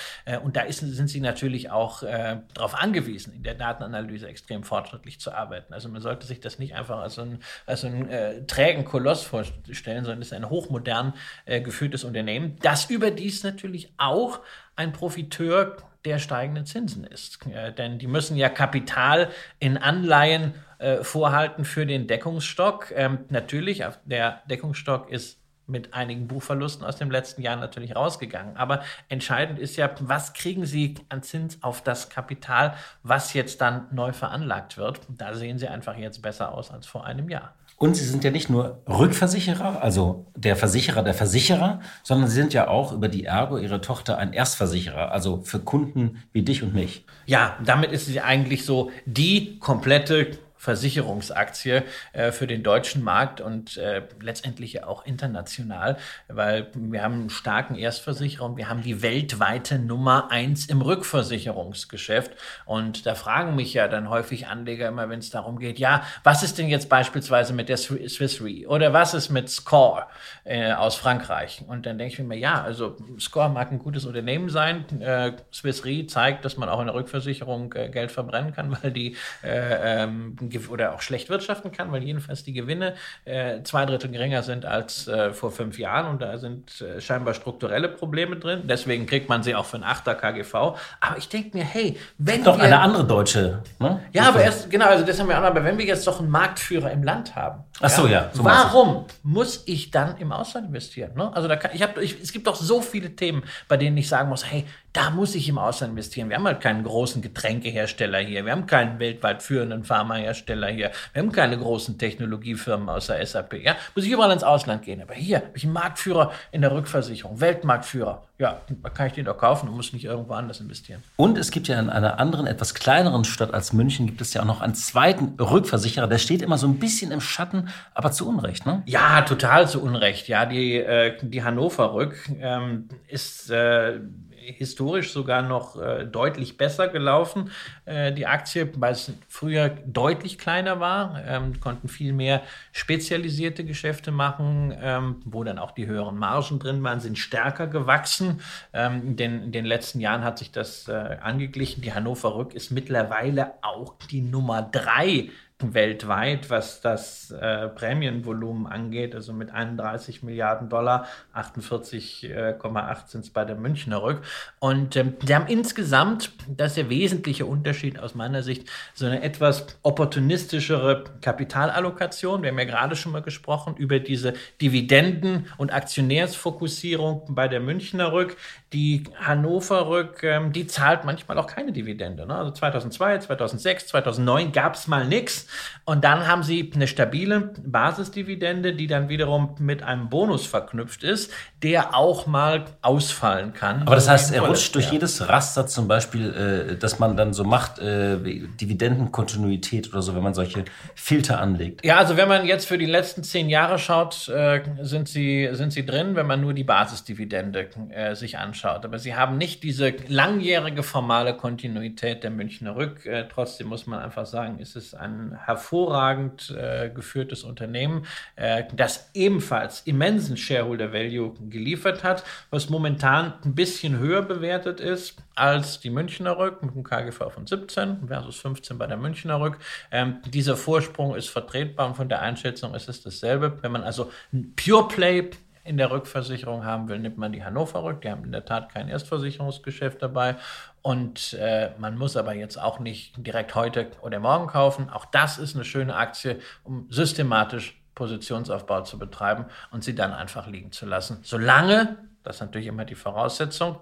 Und 0.42 0.56
da 0.56 0.62
ist, 0.62 0.80
sind 0.80 1.08
sie 1.08 1.20
natürlich 1.20 1.70
auch 1.70 2.02
äh, 2.02 2.38
darauf 2.54 2.74
angewiesen, 2.74 3.32
in 3.32 3.42
der 3.42 3.54
Datenanalyse 3.54 4.26
extrem 4.26 4.64
fortschrittlich 4.64 5.20
zu 5.20 5.32
arbeiten. 5.32 5.72
Also 5.72 5.88
man 5.88 6.02
sollte 6.02 6.26
sich 6.26 6.40
das 6.40 6.58
nicht 6.58 6.74
einfach 6.74 6.98
als 6.98 7.14
so 7.14 7.22
einen, 7.22 7.38
als 7.66 7.82
so 7.82 7.86
einen 7.86 8.08
äh, 8.08 8.44
trägen 8.46 8.84
Koloss 8.84 9.22
vorstellen, 9.22 10.04
sondern 10.04 10.22
es 10.22 10.28
ist 10.28 10.32
ein 10.32 10.48
hochmodern 10.48 11.14
äh, 11.44 11.60
geführtes 11.60 12.04
Unternehmen, 12.04 12.56
das 12.62 12.90
überdies 12.90 13.44
natürlich 13.44 13.92
auch 13.98 14.40
ein 14.80 14.92
Profiteur 14.92 15.76
der 16.06 16.18
steigenden 16.18 16.64
Zinsen 16.64 17.04
ist. 17.04 17.46
Äh, 17.46 17.72
denn 17.72 17.98
die 17.98 18.06
müssen 18.06 18.36
ja 18.36 18.48
Kapital 18.48 19.28
in 19.58 19.76
Anleihen 19.76 20.54
äh, 20.78 21.04
vorhalten 21.04 21.66
für 21.66 21.84
den 21.84 22.06
Deckungsstock. 22.06 22.90
Ähm, 22.96 23.18
natürlich, 23.28 23.84
der 24.06 24.40
Deckungsstock 24.48 25.10
ist 25.10 25.38
mit 25.66 25.94
einigen 25.94 26.26
Buchverlusten 26.26 26.84
aus 26.84 26.96
dem 26.96 27.10
letzten 27.10 27.42
Jahr 27.42 27.56
natürlich 27.56 27.94
rausgegangen. 27.94 28.56
Aber 28.56 28.82
entscheidend 29.08 29.58
ist 29.58 29.76
ja, 29.76 29.90
was 30.00 30.32
kriegen 30.32 30.64
Sie 30.64 30.94
an 31.10 31.22
Zins 31.22 31.62
auf 31.62 31.82
das 31.82 32.08
Kapital, 32.08 32.74
was 33.02 33.34
jetzt 33.34 33.60
dann 33.60 33.86
neu 33.92 34.12
veranlagt 34.12 34.78
wird. 34.78 35.00
Da 35.08 35.34
sehen 35.34 35.58
Sie 35.58 35.68
einfach 35.68 35.96
jetzt 35.96 36.22
besser 36.22 36.52
aus 36.52 36.70
als 36.70 36.86
vor 36.86 37.04
einem 37.04 37.28
Jahr. 37.28 37.54
Und 37.82 37.96
Sie 37.96 38.04
sind 38.04 38.24
ja 38.24 38.30
nicht 38.30 38.50
nur 38.50 38.82
Rückversicherer, 38.86 39.82
also 39.82 40.26
der 40.36 40.54
Versicherer 40.54 41.02
der 41.02 41.14
Versicherer, 41.14 41.80
sondern 42.02 42.28
Sie 42.28 42.34
sind 42.34 42.52
ja 42.52 42.68
auch 42.68 42.92
über 42.92 43.08
die 43.08 43.24
Ergo, 43.24 43.56
Ihre 43.56 43.80
Tochter, 43.80 44.18
ein 44.18 44.34
Erstversicherer, 44.34 45.10
also 45.12 45.40
für 45.44 45.60
Kunden 45.60 46.22
wie 46.34 46.42
dich 46.42 46.62
und 46.62 46.74
mich. 46.74 47.06
Ja, 47.24 47.56
damit 47.64 47.90
ist 47.92 48.04
sie 48.04 48.20
eigentlich 48.20 48.66
so 48.66 48.90
die 49.06 49.58
komplette 49.60 50.32
Versicherungsaktie 50.60 51.82
äh, 52.12 52.32
für 52.32 52.46
den 52.46 52.62
deutschen 52.62 53.02
Markt 53.02 53.40
und 53.40 53.78
äh, 53.78 54.02
letztendlich 54.20 54.84
auch 54.84 55.06
international, 55.06 55.96
weil 56.28 56.66
wir 56.74 57.02
haben 57.02 57.14
einen 57.14 57.30
starken 57.30 57.76
Erstversicherer 57.76 58.44
und 58.44 58.58
wir 58.58 58.68
haben 58.68 58.82
die 58.82 59.00
weltweite 59.00 59.78
Nummer 59.78 60.30
eins 60.30 60.66
im 60.66 60.82
Rückversicherungsgeschäft. 60.82 62.32
Und 62.66 63.06
da 63.06 63.14
fragen 63.14 63.56
mich 63.56 63.72
ja 63.72 63.88
dann 63.88 64.10
häufig 64.10 64.48
Anleger 64.48 64.88
immer, 64.88 65.08
wenn 65.08 65.20
es 65.20 65.30
darum 65.30 65.58
geht, 65.58 65.78
ja, 65.78 66.02
was 66.24 66.42
ist 66.42 66.58
denn 66.58 66.68
jetzt 66.68 66.90
beispielsweise 66.90 67.54
mit 67.54 67.70
der 67.70 67.78
Swiss 67.78 68.42
Re 68.42 68.68
oder 68.68 68.92
was 68.92 69.14
ist 69.14 69.30
mit 69.30 69.48
Score 69.48 70.08
äh, 70.44 70.72
aus 70.72 70.94
Frankreich? 70.94 71.64
Und 71.66 71.86
dann 71.86 71.96
denke 71.96 72.12
ich 72.12 72.28
mir, 72.28 72.36
ja, 72.36 72.62
also 72.62 72.98
Score 73.18 73.48
mag 73.48 73.72
ein 73.72 73.78
gutes 73.78 74.04
Unternehmen 74.04 74.50
sein. 74.50 74.84
Äh, 75.00 75.32
Swiss 75.54 75.86
Re 75.86 76.06
zeigt, 76.06 76.44
dass 76.44 76.58
man 76.58 76.68
auch 76.68 76.80
in 76.80 76.86
der 76.86 76.94
Rückversicherung 76.94 77.72
äh, 77.72 77.88
Geld 77.88 78.12
verbrennen 78.12 78.52
kann, 78.52 78.76
weil 78.82 78.90
die 78.90 79.16
äh, 79.42 80.02
ähm, 80.02 80.36
oder 80.70 80.94
auch 80.94 81.00
schlecht 81.00 81.28
wirtschaften 81.28 81.72
kann, 81.72 81.92
weil 81.92 82.02
jedenfalls 82.02 82.44
die 82.44 82.52
Gewinne 82.52 82.94
äh, 83.24 83.62
zwei 83.62 83.86
Drittel 83.86 84.10
geringer 84.10 84.42
sind 84.42 84.64
als 84.64 85.08
äh, 85.08 85.32
vor 85.32 85.50
fünf 85.50 85.78
Jahren 85.78 86.06
und 86.06 86.22
da 86.22 86.38
sind 86.38 86.80
äh, 86.80 87.00
scheinbar 87.00 87.34
strukturelle 87.34 87.88
Probleme 87.88 88.36
drin. 88.36 88.62
Deswegen 88.64 89.06
kriegt 89.06 89.28
man 89.28 89.42
sie 89.42 89.54
auch 89.54 89.64
für 89.64 89.76
einen 89.76 89.84
8er 89.84 90.14
KGV. 90.14 90.54
Aber 90.54 91.18
ich 91.18 91.28
denke 91.28 91.56
mir, 91.56 91.64
hey, 91.64 91.96
wenn 92.18 92.44
doch 92.44 92.56
wir, 92.56 92.64
eine 92.64 92.80
andere 92.80 93.04
deutsche. 93.04 93.62
Ne? 93.78 94.00
Ja, 94.12 94.28
aber 94.28 94.42
erst 94.42 94.70
genau, 94.70 94.86
also 94.86 95.04
das 95.04 95.18
haben 95.20 95.28
wir 95.28 95.38
auch. 95.38 95.44
Aber 95.44 95.64
wenn 95.64 95.78
wir 95.78 95.84
jetzt 95.84 96.06
doch 96.06 96.20
einen 96.20 96.30
Marktführer 96.30 96.90
im 96.90 97.02
Land 97.02 97.34
haben, 97.36 97.64
ach 97.80 97.90
so 97.90 98.06
ja, 98.06 98.30
so 98.32 98.44
warum 98.44 99.06
muss 99.22 99.62
ich 99.66 99.90
dann 99.90 100.16
im 100.18 100.32
Ausland 100.32 100.68
investieren? 100.68 101.12
Ne? 101.14 101.30
Also 101.34 101.48
da 101.48 101.56
kann, 101.56 101.70
ich 101.74 101.82
habe, 101.82 102.02
es 102.02 102.32
gibt 102.32 102.46
doch 102.46 102.56
so 102.56 102.80
viele 102.80 103.14
Themen, 103.16 103.42
bei 103.68 103.76
denen 103.76 103.96
ich 103.96 104.08
sagen 104.08 104.28
muss, 104.28 104.44
hey, 104.50 104.66
da 104.92 105.10
muss 105.10 105.34
ich 105.34 105.48
im 105.48 105.58
Ausland 105.58 105.92
investieren. 105.92 106.28
Wir 106.28 106.36
haben 106.36 106.46
halt 106.46 106.60
keinen 106.60 106.82
großen 106.82 107.22
Getränkehersteller 107.22 108.18
hier. 108.18 108.44
Wir 108.44 108.52
haben 108.52 108.66
keinen 108.66 108.98
weltweit 108.98 109.42
führenden 109.42 109.84
Pharmahersteller 109.84 110.68
hier. 110.68 110.90
Wir 111.12 111.22
haben 111.22 111.32
keine 111.32 111.58
großen 111.58 111.96
Technologiefirmen 111.96 112.88
außer 112.88 113.24
SAP. 113.24 113.62
Ja, 113.62 113.76
muss 113.94 114.04
ich 114.04 114.10
überall 114.10 114.32
ins 114.32 114.42
Ausland 114.42 114.82
gehen. 114.82 115.00
Aber 115.00 115.14
hier 115.14 115.38
habe 115.38 115.50
ich 115.54 115.64
einen 115.64 115.72
Marktführer 115.72 116.32
in 116.50 116.60
der 116.62 116.72
Rückversicherung, 116.72 117.40
Weltmarktführer. 117.40 118.24
Ja, 118.38 118.62
da 118.68 118.88
kann 118.88 119.06
ich 119.06 119.12
den 119.12 119.26
doch 119.26 119.36
kaufen 119.36 119.68
und 119.68 119.76
muss 119.76 119.92
nicht 119.92 120.06
irgendwo 120.06 120.32
anders 120.32 120.60
investieren. 120.60 121.02
Und 121.16 121.36
es 121.36 121.50
gibt 121.50 121.68
ja 121.68 121.78
in 121.78 121.90
einer 121.90 122.18
anderen, 122.18 122.46
etwas 122.46 122.72
kleineren 122.72 123.24
Stadt 123.24 123.52
als 123.52 123.74
München, 123.74 124.06
gibt 124.06 124.22
es 124.22 124.32
ja 124.32 124.40
auch 124.40 124.46
noch 124.46 124.62
einen 124.62 124.74
zweiten 124.74 125.34
Rückversicherer. 125.38 126.06
Der 126.06 126.16
steht 126.16 126.40
immer 126.40 126.56
so 126.56 126.66
ein 126.66 126.78
bisschen 126.78 127.12
im 127.12 127.20
Schatten, 127.20 127.68
aber 127.92 128.12
zu 128.12 128.26
Unrecht, 128.26 128.64
ne? 128.64 128.82
Ja, 128.86 129.20
total 129.22 129.68
zu 129.68 129.82
Unrecht. 129.82 130.26
Ja, 130.26 130.46
die, 130.46 130.76
äh, 130.76 131.18
die 131.20 131.44
Hannover 131.44 131.92
Rück 131.92 132.16
ähm, 132.40 132.88
ist 133.08 133.50
äh, 133.50 134.00
historisch 134.40 135.12
sogar 135.12 135.42
noch 135.42 135.80
äh, 135.80 136.06
deutlich 136.06 136.56
besser 136.56 136.88
gelaufen, 136.88 137.50
äh, 137.84 138.12
die 138.12 138.26
Aktie, 138.26 138.70
weil 138.76 138.92
es 138.92 139.12
früher 139.28 139.68
deutlich 139.68 140.38
kleiner 140.38 140.80
war, 140.80 141.22
ähm, 141.26 141.60
konnten 141.60 141.88
viel 141.88 142.12
mehr 142.12 142.42
spezialisierte 142.72 143.64
Geschäfte 143.64 144.10
machen, 144.10 144.74
ähm, 144.80 145.22
wo 145.24 145.44
dann 145.44 145.58
auch 145.58 145.72
die 145.72 145.86
höheren 145.86 146.16
Margen 146.16 146.58
drin 146.58 146.82
waren, 146.82 147.00
sind 147.00 147.18
stärker 147.18 147.66
gewachsen. 147.66 148.40
Ähm, 148.72 149.16
denn 149.16 149.44
in 149.44 149.52
den 149.52 149.64
letzten 149.64 150.00
Jahren 150.00 150.24
hat 150.24 150.38
sich 150.38 150.52
das 150.52 150.88
äh, 150.88 150.92
angeglichen. 150.92 151.82
Die 151.82 151.92
Hannover 151.92 152.34
Rück 152.34 152.54
ist 152.54 152.70
mittlerweile 152.70 153.54
auch 153.62 153.94
die 154.10 154.22
Nummer 154.22 154.62
drei 154.62 155.28
weltweit, 155.62 156.50
was 156.50 156.80
das 156.80 157.30
äh, 157.30 157.68
Prämienvolumen 157.68 158.66
angeht, 158.66 159.14
also 159.14 159.32
mit 159.32 159.50
31 159.50 160.22
Milliarden 160.22 160.68
Dollar, 160.68 161.06
48,8 161.34 163.06
sind 163.06 163.24
es 163.24 163.30
bei 163.30 163.44
der 163.44 163.56
Münchner 163.56 164.02
Rück. 164.02 164.22
Und 164.58 164.96
ähm, 164.96 165.14
die 165.22 165.34
haben 165.34 165.46
insgesamt, 165.46 166.32
das 166.48 166.72
ist 166.72 166.76
der 166.76 166.90
wesentliche 166.90 167.46
Unterschied 167.46 167.98
aus 167.98 168.14
meiner 168.14 168.42
Sicht, 168.42 168.68
so 168.94 169.06
eine 169.06 169.22
etwas 169.22 169.78
opportunistischere 169.82 171.04
Kapitalallokation. 171.20 172.42
Wir 172.42 172.50
haben 172.50 172.58
ja 172.58 172.64
gerade 172.64 172.96
schon 172.96 173.12
mal 173.12 173.22
gesprochen 173.22 173.76
über 173.76 173.98
diese 173.98 174.34
Dividenden- 174.60 175.46
und 175.58 175.72
Aktionärsfokussierung 175.72 177.22
bei 177.28 177.48
der 177.48 177.60
Münchner 177.60 178.12
Rück. 178.12 178.36
Die 178.72 179.04
Hannover 179.16 179.88
Rück, 179.88 180.22
ähm, 180.22 180.52
die 180.52 180.66
zahlt 180.66 181.04
manchmal 181.04 181.38
auch 181.38 181.46
keine 181.46 181.72
Dividende. 181.72 182.26
Ne? 182.26 182.34
Also 182.34 182.52
2002, 182.52 183.18
2006, 183.18 183.86
2009 183.88 184.52
gab 184.52 184.74
es 184.74 184.86
mal 184.86 185.06
nichts. 185.06 185.48
Und 185.84 186.04
dann 186.04 186.26
haben 186.26 186.42
sie 186.42 186.70
eine 186.74 186.86
stabile 186.86 187.52
Basisdividende, 187.64 188.74
die 188.74 188.86
dann 188.86 189.08
wiederum 189.08 189.54
mit 189.58 189.82
einem 189.82 190.08
Bonus 190.08 190.46
verknüpft 190.46 191.02
ist, 191.02 191.32
der 191.62 191.94
auch 191.94 192.26
mal 192.26 192.64
ausfallen 192.82 193.52
kann. 193.52 193.82
Aber 193.82 193.94
das 193.94 194.08
heißt, 194.08 194.32
er 194.32 194.42
rutscht 194.42 194.74
durch 194.74 194.86
ja. 194.86 194.92
jedes 194.92 195.28
Raster 195.28 195.66
zum 195.66 195.88
Beispiel, 195.88 196.70
äh, 196.72 196.76
dass 196.76 196.98
man 196.98 197.16
dann 197.16 197.32
so 197.32 197.44
macht, 197.44 197.78
äh, 197.78 198.18
Dividendenkontinuität 198.60 199.92
oder 199.92 200.02
so, 200.02 200.14
wenn 200.14 200.22
man 200.22 200.34
solche 200.34 200.64
Filter 200.94 201.40
anlegt. 201.40 201.84
Ja, 201.84 201.96
also 201.98 202.16
wenn 202.16 202.28
man 202.28 202.46
jetzt 202.46 202.66
für 202.66 202.78
die 202.78 202.86
letzten 202.86 203.24
zehn 203.24 203.48
Jahre 203.48 203.78
schaut, 203.78 204.28
äh, 204.28 204.62
sind, 204.80 205.08
sie, 205.08 205.48
sind 205.52 205.72
sie 205.72 205.84
drin, 205.84 206.14
wenn 206.14 206.26
man 206.26 206.40
nur 206.40 206.54
die 206.54 206.64
Basisdividende 206.64 207.68
äh, 207.90 208.14
sich 208.14 208.38
anschaut. 208.38 208.84
Aber 208.84 208.98
sie 208.98 209.14
haben 209.14 209.38
nicht 209.38 209.62
diese 209.62 209.94
langjährige 210.08 210.82
formale 210.82 211.34
Kontinuität 211.34 212.22
der 212.22 212.30
Münchner 212.30 212.76
Rück. 212.76 213.06
Äh, 213.06 213.26
trotzdem 213.32 213.68
muss 213.68 213.86
man 213.86 214.00
einfach 214.00 214.26
sagen, 214.26 214.58
ist 214.58 214.76
es 214.76 214.94
ein 214.94 215.38
hervorragend 215.46 216.50
äh, 216.50 216.90
geführtes 216.90 217.44
Unternehmen, 217.44 218.06
äh, 218.36 218.64
das 218.74 219.10
ebenfalls 219.14 219.82
immensen 219.82 220.36
Shareholder 220.36 220.92
Value 220.92 221.34
geliefert 221.48 222.04
hat, 222.04 222.24
was 222.50 222.70
momentan 222.70 223.34
ein 223.44 223.54
bisschen 223.54 223.98
höher 223.98 224.22
bewertet 224.22 224.80
ist 224.80 225.16
als 225.34 225.80
die 225.80 225.90
Münchner 225.90 226.38
Rück 226.38 226.62
mit 226.62 226.72
einem 226.72 226.84
KGV 226.84 227.30
von 227.30 227.46
17 227.46 228.08
versus 228.08 228.36
15 228.40 228.78
bei 228.78 228.86
der 228.86 228.96
Münchner 228.96 229.40
Rück. 229.40 229.58
Ähm, 229.90 230.18
dieser 230.26 230.56
Vorsprung 230.56 231.14
ist 231.14 231.28
vertretbar 231.28 231.86
und 231.86 231.94
von 231.94 232.08
der 232.08 232.20
Einschätzung 232.22 232.74
ist 232.74 232.88
es 232.88 233.02
dasselbe. 233.02 233.58
Wenn 233.62 233.72
man 233.72 233.82
also 233.82 234.10
ein 234.32 234.54
Pure 234.56 234.88
Play 234.88 235.30
in 235.70 235.76
der 235.76 235.92
Rückversicherung 235.92 236.64
haben 236.64 236.88
will, 236.88 236.98
nimmt 236.98 237.16
man 237.16 237.30
die 237.30 237.44
Hannover 237.44 237.84
Rück. 237.84 238.00
Die 238.00 238.10
haben 238.10 238.24
in 238.24 238.32
der 238.32 238.44
Tat 238.44 238.72
kein 238.72 238.88
Erstversicherungsgeschäft 238.88 240.02
dabei. 240.02 240.34
Und 240.82 241.34
äh, 241.34 241.70
man 241.78 241.96
muss 241.96 242.16
aber 242.16 242.34
jetzt 242.34 242.60
auch 242.60 242.80
nicht 242.80 243.14
direkt 243.24 243.54
heute 243.54 243.88
oder 244.02 244.18
morgen 244.18 244.48
kaufen. 244.48 244.90
Auch 244.90 245.04
das 245.04 245.38
ist 245.38 245.54
eine 245.54 245.64
schöne 245.64 245.94
Aktie, 245.94 246.40
um 246.64 246.88
systematisch 246.90 247.80
Positionsaufbau 247.94 248.82
zu 248.82 248.98
betreiben 248.98 249.44
und 249.70 249.84
sie 249.84 249.94
dann 249.94 250.12
einfach 250.12 250.48
liegen 250.48 250.72
zu 250.72 250.86
lassen. 250.86 251.20
Solange, 251.22 251.98
das 252.24 252.36
ist 252.36 252.40
natürlich 252.40 252.66
immer 252.66 252.84
die 252.84 252.96
Voraussetzung, 252.96 253.78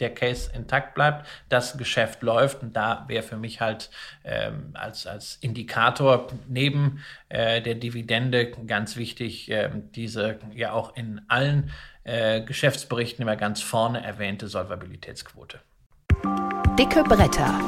der 0.00 0.14
Case 0.14 0.50
intakt 0.54 0.94
bleibt, 0.94 1.26
das 1.48 1.76
Geschäft 1.78 2.22
läuft. 2.22 2.62
Und 2.62 2.76
da 2.76 3.04
wäre 3.08 3.22
für 3.22 3.36
mich 3.36 3.60
halt 3.60 3.90
ähm, 4.24 4.70
als, 4.74 5.06
als 5.06 5.36
Indikator 5.36 6.26
neben 6.48 7.02
äh, 7.28 7.62
der 7.62 7.74
Dividende 7.74 8.50
ganz 8.50 8.96
wichtig, 8.96 9.50
äh, 9.50 9.70
diese 9.94 10.38
ja 10.54 10.72
auch 10.72 10.96
in 10.96 11.20
allen 11.28 11.70
äh, 12.04 12.42
Geschäftsberichten 12.42 13.22
immer 13.22 13.36
ganz 13.36 13.60
vorne 13.60 14.02
erwähnte 14.02 14.48
Solvabilitätsquote. 14.48 15.60
Dicke 16.78 17.04
Bretter. 17.04 17.60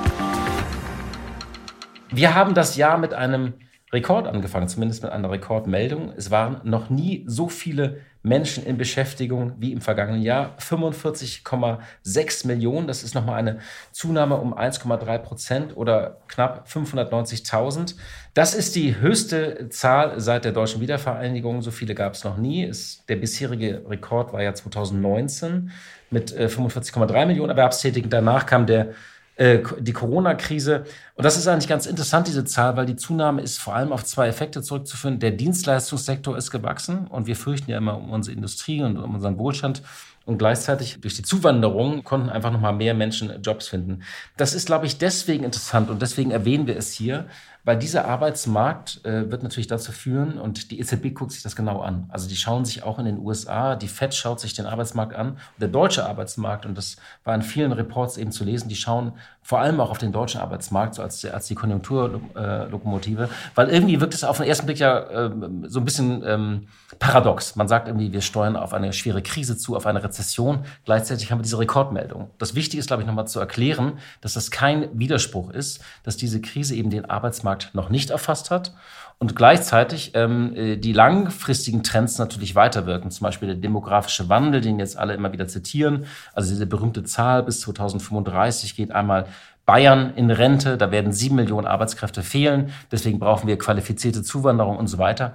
Wir 2.11 2.35
haben 2.35 2.55
das 2.55 2.77
Jahr 2.77 2.99
mit 2.99 3.13
einem 3.13 3.55
Rekord 3.93 4.27
angefangen, 4.27 4.69
zumindest 4.69 5.03
mit 5.03 5.13
einer 5.13 5.31
Rekordmeldung. 5.31 6.13
Es 6.17 6.31
waren 6.31 6.61
noch 6.65 6.91
nie 6.91 7.25
so 7.27 7.49
viele 7.49 8.01
Menschen 8.25 8.65
in 8.65 8.79
Beschäftigung 8.79 9.53
wie 9.59 9.71
im 9.73 9.83
vergangenen 9.83 10.23
Jahr. 10.23 10.57
45,6 10.59 12.47
Millionen, 12.47 12.87
das 12.87 13.03
ist 13.03 13.15
nochmal 13.15 13.39
eine 13.39 13.59
Zunahme 13.93 14.37
um 14.37 14.55
1,3 14.55 15.19
Prozent 15.19 15.77
oder 15.77 16.17
knapp 16.27 16.67
590.000. 16.67 17.97
Das 18.33 18.55
ist 18.55 18.77
die 18.77 18.99
höchste 18.99 19.69
Zahl 19.69 20.19
seit 20.21 20.47
der 20.47 20.53
deutschen 20.53 20.81
Wiedervereinigung. 20.81 21.61
So 21.61 21.71
viele 21.71 21.95
gab 21.95 22.15
es 22.15 22.25
noch 22.25 22.39
nie. 22.39 22.65
Es, 22.65 23.05
der 23.11 23.17
bisherige 23.17 23.83
Rekord 23.87 24.33
war 24.33 24.43
ja 24.43 24.55
2019 24.55 25.71
mit 26.11 26.33
45,3 26.33 27.15
äh, 27.15 27.27
Millionen 27.27 27.51
Erwerbstätigen. 27.51 28.09
Danach 28.09 28.47
kam 28.47 28.67
der 28.67 28.95
äh, 29.37 29.61
die 29.81 29.93
Corona-Krise. 29.93 30.85
Und 31.17 31.25
das 31.25 31.37
ist 31.37 31.49
eigentlich 31.49 31.69
ganz 31.69 31.87
interessant, 31.87 32.29
diese 32.29 32.45
Zahl, 32.45 32.77
weil 32.77 32.87
die 32.87 32.97
Zunahme 32.97 33.43
ist 33.43 33.59
vor 33.59 33.75
allem 33.75 33.93
auf 33.93 34.05
zwei 34.05 34.29
Effekte 34.29 34.63
zurückzuführen. 34.63 35.19
Der 35.19 35.33
Dienstleistungssektor 35.33 36.37
ist 36.37 36.51
gewachsen 36.51 37.07
und 37.09 37.27
wir 37.27 37.37
fürchten 37.37 37.71
ja 37.71 37.79
immer 37.79 37.97
um 37.97 38.11
unsere 38.11 38.37
Industrie 38.37 38.83
und 38.83 38.97
um 38.97 39.15
unseren 39.15 39.39
Wohlstand. 39.39 39.83
Und 40.27 40.39
gleichzeitig 40.39 41.01
durch 41.01 41.15
die 41.15 41.23
Zuwanderung 41.23 42.03
konnten 42.03 42.31
einfach 42.31 42.51
noch 42.51 42.61
mal 42.61 42.73
mehr 42.73 42.95
Menschen 42.95 43.43
Jobs 43.43 43.69
finden. 43.69 44.03
Das 44.37 44.55
ist, 44.55 44.67
glaube 44.67 44.87
ich, 44.87 44.97
deswegen 44.97 45.45
interessant 45.45 45.91
und 45.91 46.01
deswegen 46.01 46.31
erwähnen 46.31 46.67
wir 46.67 46.77
es 46.77 46.93
hier, 46.93 47.27
weil 47.65 47.79
dieser 47.79 48.07
Arbeitsmarkt 48.07 49.05
äh, 49.05 49.31
wird 49.31 49.43
natürlich 49.43 49.67
dazu 49.67 49.93
führen, 49.93 50.39
und 50.39 50.71
die 50.71 50.81
EZB 50.81 51.15
guckt 51.15 51.33
sich 51.33 51.43
das 51.43 51.57
genau 51.57 51.81
an. 51.81 52.07
Also 52.11 52.29
die 52.29 52.37
schauen 52.37 52.65
sich 52.65 52.83
auch 52.83 52.99
in 52.99 53.07
den 53.07 53.19
USA, 53.19 53.77
die 53.77 53.89
FED 53.89 54.15
schaut 54.15 54.41
sich 54.41 54.55
den 54.55 54.67
Arbeitsmarkt 54.67 55.15
an, 55.15 55.39
der 55.59 55.69
deutsche 55.69 56.07
Arbeitsmarkt, 56.07 56.67
und 56.67 56.77
das 56.77 56.97
war 57.25 57.35
in 57.35 57.43
vielen 57.43 57.73
Reports 57.73 58.17
eben 58.17 58.33
zu 58.33 58.45
lesen, 58.45 58.69
die 58.69 58.77
schauen 58.77 59.13
vor 59.43 59.61
allem 59.61 59.79
auch 59.81 59.91
auf 59.91 59.99
den 59.99 60.11
deutschen 60.11 60.41
Arbeitsmarkt, 60.41 60.95
so 60.95 61.03
als, 61.03 61.23
als 61.27 61.47
die 61.49 61.55
Konjunkturlokomotive, 61.55 63.29
weil 63.55 63.69
irgendwie 63.69 64.01
wirkt 64.01 64.15
es 64.15 64.25
auf 64.25 64.39
den 64.39 64.47
ersten 64.47 64.65
Blick 64.65 64.79
ja 64.79 65.01
äh, 65.01 65.31
so 65.67 65.81
ein 65.81 65.85
bisschen 65.85 66.23
ähm, 66.27 66.69
paradox. 66.99 67.55
Man 67.55 67.69
sagt 67.69 67.89
irgendwie, 67.89 68.13
wir 68.13 68.23
steuern 68.23 68.57
auf 68.57 68.73
eine 68.73 68.93
schwere 68.95 69.21
Krise 69.21 69.59
zu, 69.59 69.77
auf 69.77 69.85
eine 69.85 70.03
Rezession. 70.03 70.65
Gleichzeitig 70.87 71.31
haben 71.31 71.41
wir 71.41 71.43
diese 71.43 71.59
Rekordmeldung. 71.59 72.31
Das 72.39 72.55
Wichtige 72.55 72.81
ist, 72.81 72.87
glaube 72.87 73.03
ich, 73.03 73.07
nochmal 73.07 73.27
zu 73.27 73.39
erklären, 73.39 73.99
dass 74.23 74.33
das 74.33 74.51
kein 74.51 74.89
Widerspruch 74.99 75.51
ist, 75.51 75.83
dass 76.05 76.17
diese 76.17 76.41
Krise 76.41 76.75
eben 76.75 76.89
den 76.89 77.05
Arbeitsmarkt 77.05 77.54
Arbeitsmarkt 77.55 77.75
noch 77.75 77.89
nicht 77.89 78.11
erfasst 78.11 78.51
hat 78.51 78.73
und 79.19 79.37
gleichzeitig 79.37 80.13
ähm, 80.15 80.55
äh, 80.55 80.77
die 80.77 80.93
langfristigen 80.93 81.83
Trends 81.83 82.19
natürlich 82.19 82.55
weiterwirken. 82.55 83.11
Zum 83.11 83.25
Beispiel 83.25 83.49
der 83.49 83.57
demografische 83.57 84.29
Wandel, 84.29 84.61
den 84.61 84.79
jetzt 84.79 84.99
alle 84.99 85.15
immer 85.15 85.33
wieder 85.33 85.47
zitieren. 85.47 86.07
Also 86.35 86.51
diese 86.51 86.67
berühmte 86.67 87.05
Zahl 87.05 87.43
bis 87.43 87.61
2035 87.61 88.77
geht 88.77 88.91
einmal 88.91 89.27
Bayern 89.67 90.13
in 90.17 90.31
Rente, 90.31 90.77
da 90.77 90.91
werden 90.91 91.13
sieben 91.13 91.37
Millionen 91.37 91.67
Arbeitskräfte 91.67 92.23
fehlen. 92.23 92.71
Deswegen 92.93 93.19
brauchen 93.19 93.47
wir 93.47 93.57
qualifizierte 93.57 94.23
Zuwanderung 94.23 94.77
und 94.77 94.89
so 94.89 94.99
weiter. 94.99 95.35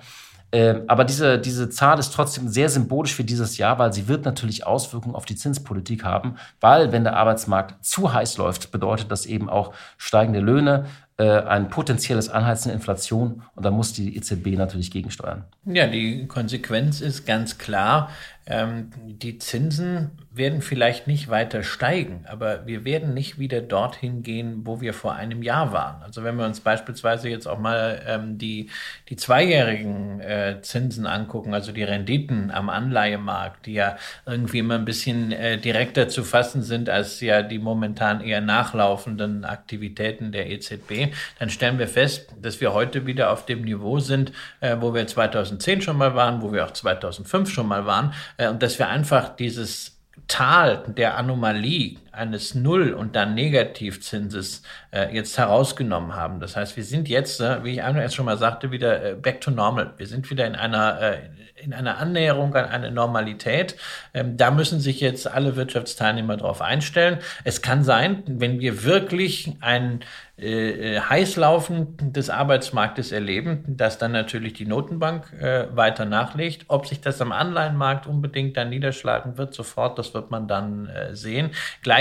Ähm, 0.51 0.83
aber 0.87 1.03
diese, 1.05 1.37
diese 1.39 1.69
Zahl 1.69 1.99
ist 1.99 2.13
trotzdem 2.13 2.47
sehr 2.47 2.69
symbolisch 2.69 3.13
für 3.13 3.23
dieses 3.23 3.57
Jahr, 3.57 3.77
weil 3.77 3.93
sie 3.93 4.07
wird 4.07 4.25
natürlich 4.25 4.65
Auswirkungen 4.65 5.15
auf 5.15 5.25
die 5.25 5.35
Zinspolitik 5.35 6.03
haben, 6.03 6.35
weil 6.59 6.91
wenn 6.91 7.03
der 7.03 7.17
Arbeitsmarkt 7.17 7.83
zu 7.85 8.13
heiß 8.13 8.37
läuft, 8.37 8.71
bedeutet 8.71 9.11
das 9.11 9.27
eben 9.27 9.47
auch 9.49 9.73
steigende 9.97 10.39
Löhne, 10.39 10.85
ein 11.23 11.69
potenzielles 11.69 12.29
Anheizen 12.29 12.69
der 12.69 12.75
Inflation 12.75 13.43
und 13.55 13.65
da 13.65 13.71
muss 13.71 13.93
die 13.93 14.15
EZB 14.15 14.57
natürlich 14.57 14.91
gegensteuern. 14.91 15.43
Ja, 15.65 15.87
die 15.87 16.27
Konsequenz 16.27 17.01
ist 17.01 17.25
ganz 17.25 17.57
klar, 17.57 18.09
ähm, 18.45 18.91
die 19.05 19.37
Zinsen 19.37 20.11
werden 20.39 20.63
vielleicht 20.63 21.05
nicht 21.05 21.29
weiter 21.29 21.61
steigen, 21.61 22.25
aber 22.27 22.65
wir 22.65 22.83
werden 22.85 23.13
nicht 23.13 23.37
wieder 23.37 23.61
dorthin 23.61 24.23
gehen, 24.23 24.61
wo 24.63 24.81
wir 24.81 24.95
vor 24.95 25.13
einem 25.13 25.43
Jahr 25.43 25.71
waren. 25.71 26.01
Also 26.01 26.23
wenn 26.23 26.37
wir 26.37 26.47
uns 26.47 26.61
beispielsweise 26.61 27.29
jetzt 27.29 27.47
auch 27.47 27.59
mal 27.59 28.01
ähm, 28.07 28.39
die, 28.39 28.71
die 29.09 29.17
zweijährigen 29.17 30.19
äh, 30.21 30.61
Zinsen 30.63 31.05
angucken, 31.05 31.53
also 31.53 31.71
die 31.71 31.83
Renditen 31.83 32.49
am 32.49 32.69
Anleihemarkt, 32.69 33.67
die 33.67 33.73
ja 33.73 33.97
irgendwie 34.25 34.59
immer 34.59 34.75
ein 34.75 34.85
bisschen 34.85 35.31
äh, 35.31 35.59
direkter 35.59 36.07
zu 36.07 36.23
fassen 36.23 36.63
sind 36.63 36.89
als 36.89 37.19
ja 37.21 37.43
die 37.43 37.59
momentan 37.59 38.21
eher 38.21 38.41
nachlaufenden 38.41 39.45
Aktivitäten 39.45 40.31
der 40.31 40.49
EZB, 40.49 41.13
dann 41.37 41.51
stellen 41.51 41.77
wir 41.77 41.87
fest, 41.87 42.33
dass 42.41 42.61
wir 42.61 42.73
heute 42.73 43.05
wieder 43.05 43.31
auf 43.31 43.45
dem 43.45 43.61
Niveau 43.61 43.99
sind, 43.99 44.31
äh, 44.61 44.77
wo 44.79 44.93
wir 44.95 45.05
2010 45.05 45.81
schon 45.81 45.97
mal 45.97 46.15
waren, 46.15 46.41
wo 46.41 46.51
wir 46.53 46.65
auch 46.65 46.71
2005 46.71 47.51
schon 47.51 47.67
mal 47.67 47.85
waren, 47.85 48.13
äh, 48.37 48.47
und 48.47 48.63
dass 48.63 48.79
wir 48.79 48.87
einfach 48.87 49.35
dieses 49.35 49.98
Tal 50.29 50.83
der 50.87 51.17
Anomalie 51.17 51.97
eines 52.19 52.53
Null- 52.53 52.93
und 52.93 53.15
dann 53.15 53.33
Negativzinses 53.33 54.61
äh, 54.91 55.13
jetzt 55.15 55.37
herausgenommen 55.37 56.15
haben. 56.15 56.39
Das 56.39 56.55
heißt, 56.55 56.77
wir 56.77 56.83
sind 56.83 57.09
jetzt, 57.09 57.39
äh, 57.39 57.63
wie 57.63 57.73
ich 57.73 57.83
einmal 57.83 58.09
schon 58.11 58.25
mal 58.25 58.37
sagte, 58.37 58.71
wieder 58.71 59.03
äh, 59.03 59.15
back 59.15 59.41
to 59.41 59.51
normal. 59.51 59.93
Wir 59.97 60.05
sind 60.05 60.29
wieder 60.29 60.45
in 60.45 60.55
einer, 60.55 61.01
äh, 61.01 61.17
in 61.55 61.73
einer 61.73 61.97
Annäherung 61.97 62.53
an 62.55 62.65
eine 62.65 62.91
Normalität. 62.91 63.75
Ähm, 64.13 64.37
da 64.37 64.51
müssen 64.51 64.79
sich 64.79 64.99
jetzt 64.99 65.27
alle 65.27 65.55
Wirtschaftsteilnehmer 65.55 66.37
darauf 66.37 66.61
einstellen. 66.61 67.19
Es 67.43 67.61
kann 67.61 67.83
sein, 67.83 68.23
wenn 68.27 68.59
wir 68.59 68.83
wirklich 68.83 69.53
ein 69.61 70.01
äh, 70.41 70.95
äh, 70.95 71.01
Heißlaufen 71.01 72.13
des 72.13 72.29
Arbeitsmarktes 72.29 73.11
erleben, 73.11 73.63
dass 73.67 73.97
dann 73.97 74.13
natürlich 74.13 74.53
die 74.53 74.65
Notenbank 74.65 75.33
äh, 75.33 75.67
weiter 75.75 76.05
nachlegt. 76.05 76.65
Ob 76.69 76.87
sich 76.87 77.01
das 77.01 77.21
am 77.21 77.31
Anleihenmarkt 77.31 78.07
unbedingt 78.07 78.55
dann 78.55 78.69
niederschlagen 78.69 79.37
wird, 79.37 79.53
sofort, 79.53 79.99
das 79.99 80.13
wird 80.13 80.31
man 80.31 80.47
dann 80.47 80.87
äh, 80.87 81.15
sehen. 81.15 81.51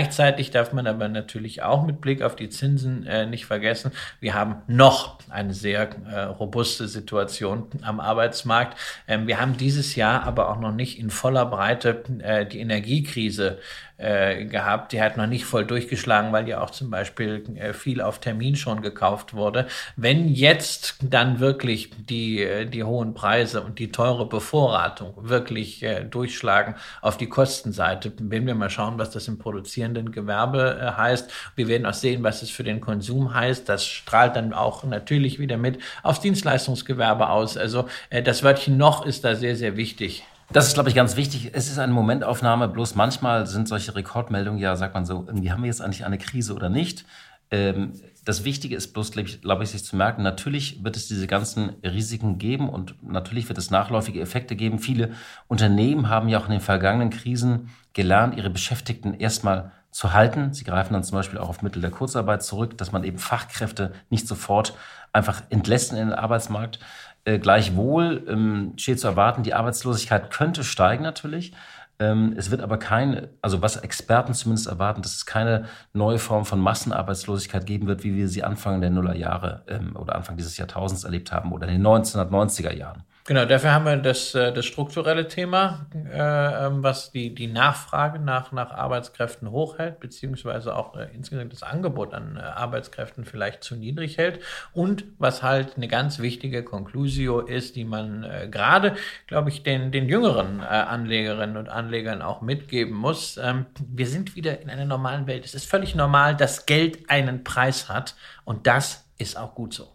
Gleichzeitig 0.08 0.50
darf 0.50 0.72
man 0.72 0.86
aber 0.86 1.06
natürlich 1.08 1.62
auch 1.62 1.84
mit 1.84 2.00
Blick 2.00 2.22
auf 2.22 2.34
die 2.34 2.48
Zinsen 2.48 3.06
äh, 3.06 3.26
nicht 3.26 3.44
vergessen, 3.44 3.92
wir 4.20 4.32
haben 4.32 4.62
noch 4.66 5.18
eine 5.28 5.52
sehr 5.52 5.90
äh, 6.10 6.20
robuste 6.22 6.88
Situation 6.88 7.66
am 7.82 8.00
Arbeitsmarkt. 8.00 8.78
Ähm, 9.06 9.26
wir 9.26 9.38
haben 9.38 9.58
dieses 9.58 9.96
Jahr 9.96 10.22
aber 10.22 10.48
auch 10.48 10.58
noch 10.58 10.72
nicht 10.72 10.98
in 10.98 11.10
voller 11.10 11.44
Breite 11.44 12.04
die 12.50 12.58
Energiekrise 12.58 13.58
äh, 13.98 14.44
gehabt. 14.44 14.92
Die 14.92 15.02
hat 15.02 15.16
noch 15.16 15.26
nicht 15.26 15.44
voll 15.44 15.64
durchgeschlagen, 15.64 16.32
weil 16.32 16.48
ja 16.48 16.60
auch 16.60 16.70
zum 16.70 16.88
Beispiel 16.88 17.42
äh, 17.56 17.72
viel 17.72 18.00
auf 18.00 18.20
Termin 18.20 18.54
schon 18.54 18.80
gekauft 18.80 19.34
wurde. 19.34 19.66
Wenn 19.96 20.28
jetzt 20.28 20.98
dann 21.02 21.40
wirklich 21.40 21.90
die, 22.08 22.40
äh, 22.40 22.64
die 22.64 22.84
hohen 22.84 23.12
Preise 23.12 23.60
und 23.60 23.80
die 23.80 23.90
teure 23.90 24.26
Bevorratung 24.26 25.14
wirklich 25.16 25.84
durchschlagen 26.10 26.76
auf 27.02 27.16
die 27.16 27.28
Kostenseite, 27.28 28.12
werden 28.20 28.46
wir 28.46 28.54
mal 28.54 28.70
schauen, 28.70 28.98
was 28.98 29.10
das 29.10 29.26
im 29.26 29.38
produzierenden 29.38 30.12
Gewerbe 30.12 30.94
heißt. 30.96 31.32
Wir 31.56 31.66
werden 31.66 31.84
auch 31.84 31.94
sehen, 31.94 32.22
was 32.22 32.42
es 32.42 32.50
für 32.50 32.62
den 32.62 32.80
Konsum 32.80 33.34
heißt. 33.34 33.68
Das 33.68 33.84
strahlt 33.84 34.36
dann 34.36 34.52
auch 34.52 34.84
natürlich 34.84 35.40
wieder 35.40 35.56
mit 35.56 35.80
aufs 36.04 36.20
Dienstleistungsgewerbe 36.20 37.30
aus. 37.30 37.56
Also 37.56 37.88
das 38.10 38.44
Wörtchen 38.44 38.76
noch 38.76 39.04
ist 39.04 39.24
da 39.24 39.34
sehr, 39.34 39.56
sehr 39.56 39.76
wichtig. 39.76 40.24
Das 40.50 40.66
ist, 40.66 40.74
glaube 40.74 40.88
ich, 40.88 40.94
ganz 40.94 41.16
wichtig. 41.16 41.50
Es 41.52 41.68
ist 41.68 41.78
eine 41.78 41.92
Momentaufnahme, 41.92 42.68
bloß 42.68 42.94
manchmal 42.94 43.46
sind 43.46 43.68
solche 43.68 43.94
Rekordmeldungen, 43.94 44.58
ja, 44.58 44.76
sagt 44.76 44.94
man 44.94 45.04
so, 45.04 45.24
irgendwie 45.26 45.52
haben 45.52 45.62
wir 45.62 45.66
jetzt 45.68 45.82
eigentlich 45.82 46.06
eine 46.06 46.16
Krise 46.16 46.54
oder 46.54 46.70
nicht. 46.70 47.04
Ähm, 47.50 47.92
das 48.24 48.44
Wichtige 48.44 48.74
ist 48.74 48.92
bloß, 48.92 49.12
glaube 49.12 49.64
ich, 49.64 49.70
sich 49.70 49.84
zu 49.84 49.96
merken, 49.96 50.22
natürlich 50.22 50.82
wird 50.84 50.96
es 50.96 51.08
diese 51.08 51.26
ganzen 51.26 51.70
Risiken 51.82 52.38
geben 52.38 52.68
und 52.68 52.94
natürlich 53.02 53.48
wird 53.48 53.58
es 53.58 53.70
nachläufige 53.70 54.20
Effekte 54.20 54.56
geben. 54.56 54.78
Viele 54.78 55.12
Unternehmen 55.48 56.08
haben 56.08 56.28
ja 56.28 56.38
auch 56.38 56.46
in 56.46 56.52
den 56.52 56.60
vergangenen 56.60 57.10
Krisen 57.10 57.70
gelernt, 57.92 58.36
ihre 58.36 58.50
Beschäftigten 58.50 59.14
erstmal 59.14 59.72
zu 59.90 60.12
halten. 60.12 60.52
Sie 60.52 60.64
greifen 60.64 60.92
dann 60.92 61.04
zum 61.04 61.16
Beispiel 61.16 61.38
auch 61.38 61.48
auf 61.48 61.62
Mittel 61.62 61.80
der 61.80 61.90
Kurzarbeit 61.90 62.42
zurück, 62.42 62.76
dass 62.78 62.92
man 62.92 63.04
eben 63.04 63.18
Fachkräfte 63.18 63.92
nicht 64.10 64.28
sofort 64.28 64.74
einfach 65.12 65.42
entlässt 65.50 65.92
in 65.92 65.96
den 65.96 66.12
Arbeitsmarkt. 66.12 66.78
Äh, 67.24 67.38
gleichwohl 67.38 68.24
ähm, 68.28 68.72
steht 68.76 69.00
zu 69.00 69.08
erwarten, 69.08 69.42
die 69.42 69.54
Arbeitslosigkeit 69.54 70.30
könnte 70.30 70.64
steigen 70.64 71.02
natürlich. 71.02 71.52
Ähm, 72.00 72.34
es 72.36 72.50
wird 72.50 72.60
aber 72.60 72.78
keine, 72.78 73.30
also 73.42 73.60
was 73.60 73.76
Experten 73.76 74.32
zumindest 74.32 74.68
erwarten, 74.68 75.02
dass 75.02 75.16
es 75.16 75.26
keine 75.26 75.66
neue 75.92 76.18
Form 76.18 76.44
von 76.44 76.60
Massenarbeitslosigkeit 76.60 77.66
geben 77.66 77.88
wird, 77.88 78.04
wie 78.04 78.14
wir 78.14 78.28
sie 78.28 78.44
Anfang 78.44 78.80
der 78.80 78.90
Nullerjahre 78.90 79.64
ähm, 79.66 79.96
oder 79.96 80.14
Anfang 80.14 80.36
dieses 80.36 80.56
Jahrtausends 80.56 81.04
erlebt 81.04 81.32
haben 81.32 81.52
oder 81.52 81.66
in 81.66 81.74
den 81.74 81.86
1990er 81.86 82.72
Jahren. 82.72 83.02
Genau, 83.28 83.44
dafür 83.44 83.72
haben 83.72 83.84
wir 83.84 83.98
das, 83.98 84.34
äh, 84.34 84.54
das 84.54 84.64
strukturelle 84.64 85.28
Thema, 85.28 85.86
äh, 85.94 86.66
ähm, 86.66 86.82
was 86.82 87.10
die, 87.10 87.34
die 87.34 87.46
Nachfrage 87.46 88.18
nach, 88.18 88.52
nach 88.52 88.70
Arbeitskräften 88.70 89.50
hochhält, 89.50 90.00
beziehungsweise 90.00 90.74
auch 90.74 90.96
äh, 90.96 91.08
insgesamt 91.12 91.52
das 91.52 91.62
Angebot 91.62 92.14
an 92.14 92.38
Arbeitskräften 92.38 93.26
vielleicht 93.26 93.62
zu 93.62 93.76
niedrig 93.76 94.16
hält. 94.16 94.40
Und 94.72 95.04
was 95.18 95.42
halt 95.42 95.76
eine 95.76 95.88
ganz 95.88 96.20
wichtige 96.20 96.64
Conclusio 96.64 97.40
ist, 97.40 97.76
die 97.76 97.84
man 97.84 98.26
gerade, 98.50 98.96
glaube 99.26 99.50
ich, 99.50 99.62
den, 99.62 99.92
den 99.92 100.08
jüngeren 100.08 100.62
Anlegerinnen 100.62 101.58
und 101.58 101.68
Anlegern 101.68 102.22
auch 102.22 102.40
mitgeben 102.40 102.94
muss. 102.94 103.36
Ähm, 103.36 103.66
wir 103.86 104.06
sind 104.06 104.36
wieder 104.36 104.62
in 104.62 104.70
einer 104.70 104.86
normalen 104.86 105.26
Welt. 105.26 105.44
Es 105.44 105.54
ist 105.54 105.68
völlig 105.68 105.94
normal, 105.94 106.34
dass 106.34 106.64
Geld 106.64 107.10
einen 107.10 107.44
Preis 107.44 107.90
hat. 107.90 108.14
Und 108.46 108.66
das 108.66 109.06
ist 109.18 109.36
auch 109.36 109.54
gut 109.54 109.74
so. 109.74 109.88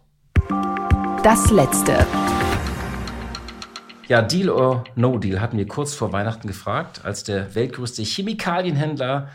Das 1.24 1.50
letzte. 1.50 2.06
Ja, 4.06 4.20
Deal 4.20 4.50
or 4.50 4.84
No 4.96 5.16
Deal 5.16 5.40
hatten 5.40 5.56
wir 5.56 5.66
kurz 5.66 5.94
vor 5.94 6.12
Weihnachten 6.12 6.46
gefragt, 6.46 7.04
als 7.04 7.24
der 7.24 7.54
weltgrößte 7.54 8.02
Chemikalienhändler, 8.02 9.30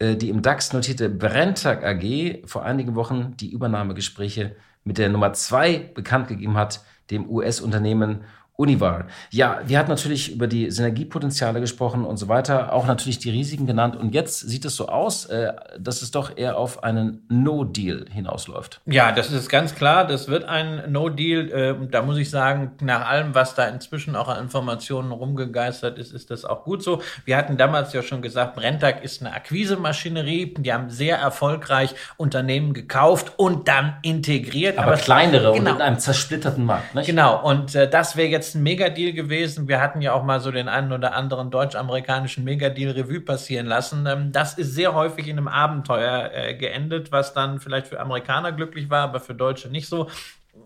äh, 0.00 0.16
die 0.16 0.28
im 0.28 0.42
DAX 0.42 0.72
notierte 0.72 1.08
Brenntag 1.08 1.84
AG, 1.84 2.42
vor 2.44 2.64
einigen 2.64 2.96
Wochen 2.96 3.36
die 3.36 3.52
Übernahmegespräche 3.52 4.56
mit 4.82 4.98
der 4.98 5.08
Nummer 5.08 5.32
2 5.32 5.92
bekannt 5.94 6.26
gegeben 6.26 6.56
hat, 6.56 6.82
dem 7.10 7.30
US-Unternehmen 7.30 8.24
Univar. 8.60 9.06
Ja, 9.30 9.60
wir 9.66 9.78
hatten 9.78 9.88
natürlich 9.88 10.32
über 10.32 10.48
die 10.48 10.68
Synergiepotenziale 10.72 11.60
gesprochen 11.60 12.04
und 12.04 12.16
so 12.16 12.26
weiter, 12.26 12.72
auch 12.72 12.86
natürlich 12.86 13.20
die 13.20 13.30
Risiken 13.30 13.68
genannt. 13.68 13.94
Und 13.94 14.14
jetzt 14.14 14.40
sieht 14.40 14.64
es 14.64 14.74
so 14.74 14.88
aus, 14.88 15.26
äh, 15.26 15.52
dass 15.78 16.02
es 16.02 16.10
doch 16.10 16.36
eher 16.36 16.58
auf 16.58 16.82
einen 16.82 17.24
No-Deal 17.28 18.06
hinausläuft. 18.10 18.80
Ja, 18.84 19.12
das 19.12 19.30
ist 19.30 19.48
ganz 19.48 19.76
klar. 19.76 20.08
Das 20.08 20.26
wird 20.26 20.42
ein 20.42 20.90
No-Deal. 20.90 21.52
Äh, 21.52 21.86
da 21.88 22.02
muss 22.02 22.16
ich 22.18 22.30
sagen, 22.30 22.72
nach 22.80 23.08
allem, 23.08 23.32
was 23.32 23.54
da 23.54 23.64
inzwischen 23.68 24.16
auch 24.16 24.26
an 24.26 24.42
Informationen 24.42 25.12
rumgegeistert 25.12 25.96
ist, 25.96 26.12
ist 26.12 26.32
das 26.32 26.44
auch 26.44 26.64
gut 26.64 26.82
so. 26.82 27.00
Wir 27.24 27.36
hatten 27.36 27.58
damals 27.58 27.92
ja 27.92 28.02
schon 28.02 28.22
gesagt, 28.22 28.56
Brenntag 28.56 29.04
ist 29.04 29.20
eine 29.20 29.34
Akquisemaschinerie. 29.34 30.54
Die 30.58 30.72
haben 30.72 30.90
sehr 30.90 31.16
erfolgreich 31.18 31.94
Unternehmen 32.16 32.72
gekauft 32.74 33.34
und 33.36 33.68
dann 33.68 33.98
integriert. 34.02 34.78
Aber, 34.78 34.88
aber 34.88 34.96
kleinere 34.96 35.52
genau. 35.52 35.70
und 35.70 35.76
in 35.76 35.80
einem 35.80 36.00
zersplitterten 36.00 36.64
Markt. 36.64 36.96
Nicht? 36.96 37.06
Genau. 37.06 37.40
Und 37.40 37.76
äh, 37.76 37.88
das 37.88 38.16
wäre 38.16 38.26
jetzt 38.26 38.47
jetzt 38.48 38.54
ein 38.54 38.62
Megadeal 38.62 39.12
gewesen. 39.12 39.68
Wir 39.68 39.80
hatten 39.80 40.00
ja 40.00 40.14
auch 40.14 40.24
mal 40.24 40.40
so 40.40 40.50
den 40.50 40.68
einen 40.68 40.92
oder 40.92 41.14
anderen 41.14 41.50
deutsch-amerikanischen 41.50 42.44
Megadeal 42.44 42.92
Revue 42.92 43.20
passieren 43.20 43.66
lassen. 43.66 44.06
Ähm, 44.06 44.32
das 44.32 44.56
ist 44.56 44.74
sehr 44.74 44.94
häufig 44.94 45.28
in 45.28 45.36
einem 45.36 45.48
Abenteuer 45.48 46.30
äh, 46.32 46.54
geendet, 46.54 47.12
was 47.12 47.34
dann 47.34 47.60
vielleicht 47.60 47.88
für 47.88 48.00
Amerikaner 48.00 48.52
glücklich 48.52 48.88
war, 48.88 49.02
aber 49.04 49.20
für 49.20 49.34
Deutsche 49.34 49.68
nicht 49.68 49.88
so. 49.88 50.08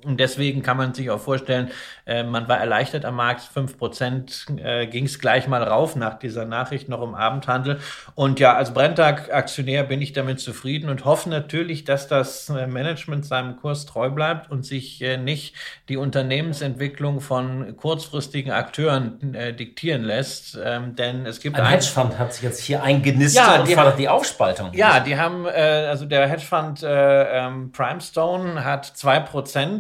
Und 0.05 0.19
deswegen 0.19 0.63
kann 0.63 0.77
man 0.77 0.95
sich 0.95 1.11
auch 1.11 1.21
vorstellen, 1.21 1.71
äh, 2.07 2.25
man 2.25 2.49
war 2.49 2.59
erleichtert 2.59 3.05
am 3.05 3.17
Markt, 3.17 3.43
5% 3.55 4.59
äh, 4.59 4.87
ging 4.87 5.05
es 5.05 5.19
gleich 5.19 5.47
mal 5.47 5.63
rauf 5.63 5.95
nach 5.95 6.19
dieser 6.19 6.45
Nachricht 6.45 6.89
noch 6.89 7.03
im 7.03 7.15
Abendhandel. 7.15 7.79
Und 8.15 8.41
ja, 8.41 8.55
als 8.57 8.75
Brenntag-Aktionär 8.75 9.85
bin 9.85 10.03
ich 10.03 10.13
damit 10.13 10.41
zufrieden 10.41 10.89
und 10.89 11.05
hoffe 11.05 11.29
natürlich, 11.29 11.85
dass 11.85 12.09
das 12.09 12.49
äh, 12.49 12.67
Management 12.67 13.25
seinem 13.25 13.57
Kurs 13.57 13.87
treu 13.87 14.11
bleibt 14.11 14.51
und 14.51 14.65
sich 14.65 15.01
äh, 15.03 15.17
nicht 15.17 15.55
die 15.89 15.97
Unternehmensentwicklung 15.97 17.21
von 17.21 17.77
kurzfristigen 17.77 18.51
Akteuren 18.51 19.35
äh, 19.35 19.55
diktieren 19.55 20.03
lässt. 20.03 20.59
Ähm, 20.63 20.97
denn 20.97 21.27
es 21.27 21.41
gibt 21.41 21.59
ein 21.59 21.69
Hedgefonds 21.69 22.19
hat 22.19 22.35
sich 22.35 22.43
jetzt 22.43 22.61
hier 22.61 22.83
eingenistet 22.83 23.43
ja, 23.43 23.61
und 23.61 23.69
fordert 23.69 23.99
die 23.99 24.09
Aufspaltung. 24.09 24.73
Ja, 24.75 25.01
die 25.01 25.17
haben, 25.17 25.47
äh, 25.47 25.87
also 25.89 26.07
der 26.07 26.27
Hedgefonds 26.27 26.83
ähm, 26.85 27.71
Primestone 27.73 28.65
hat 28.65 28.87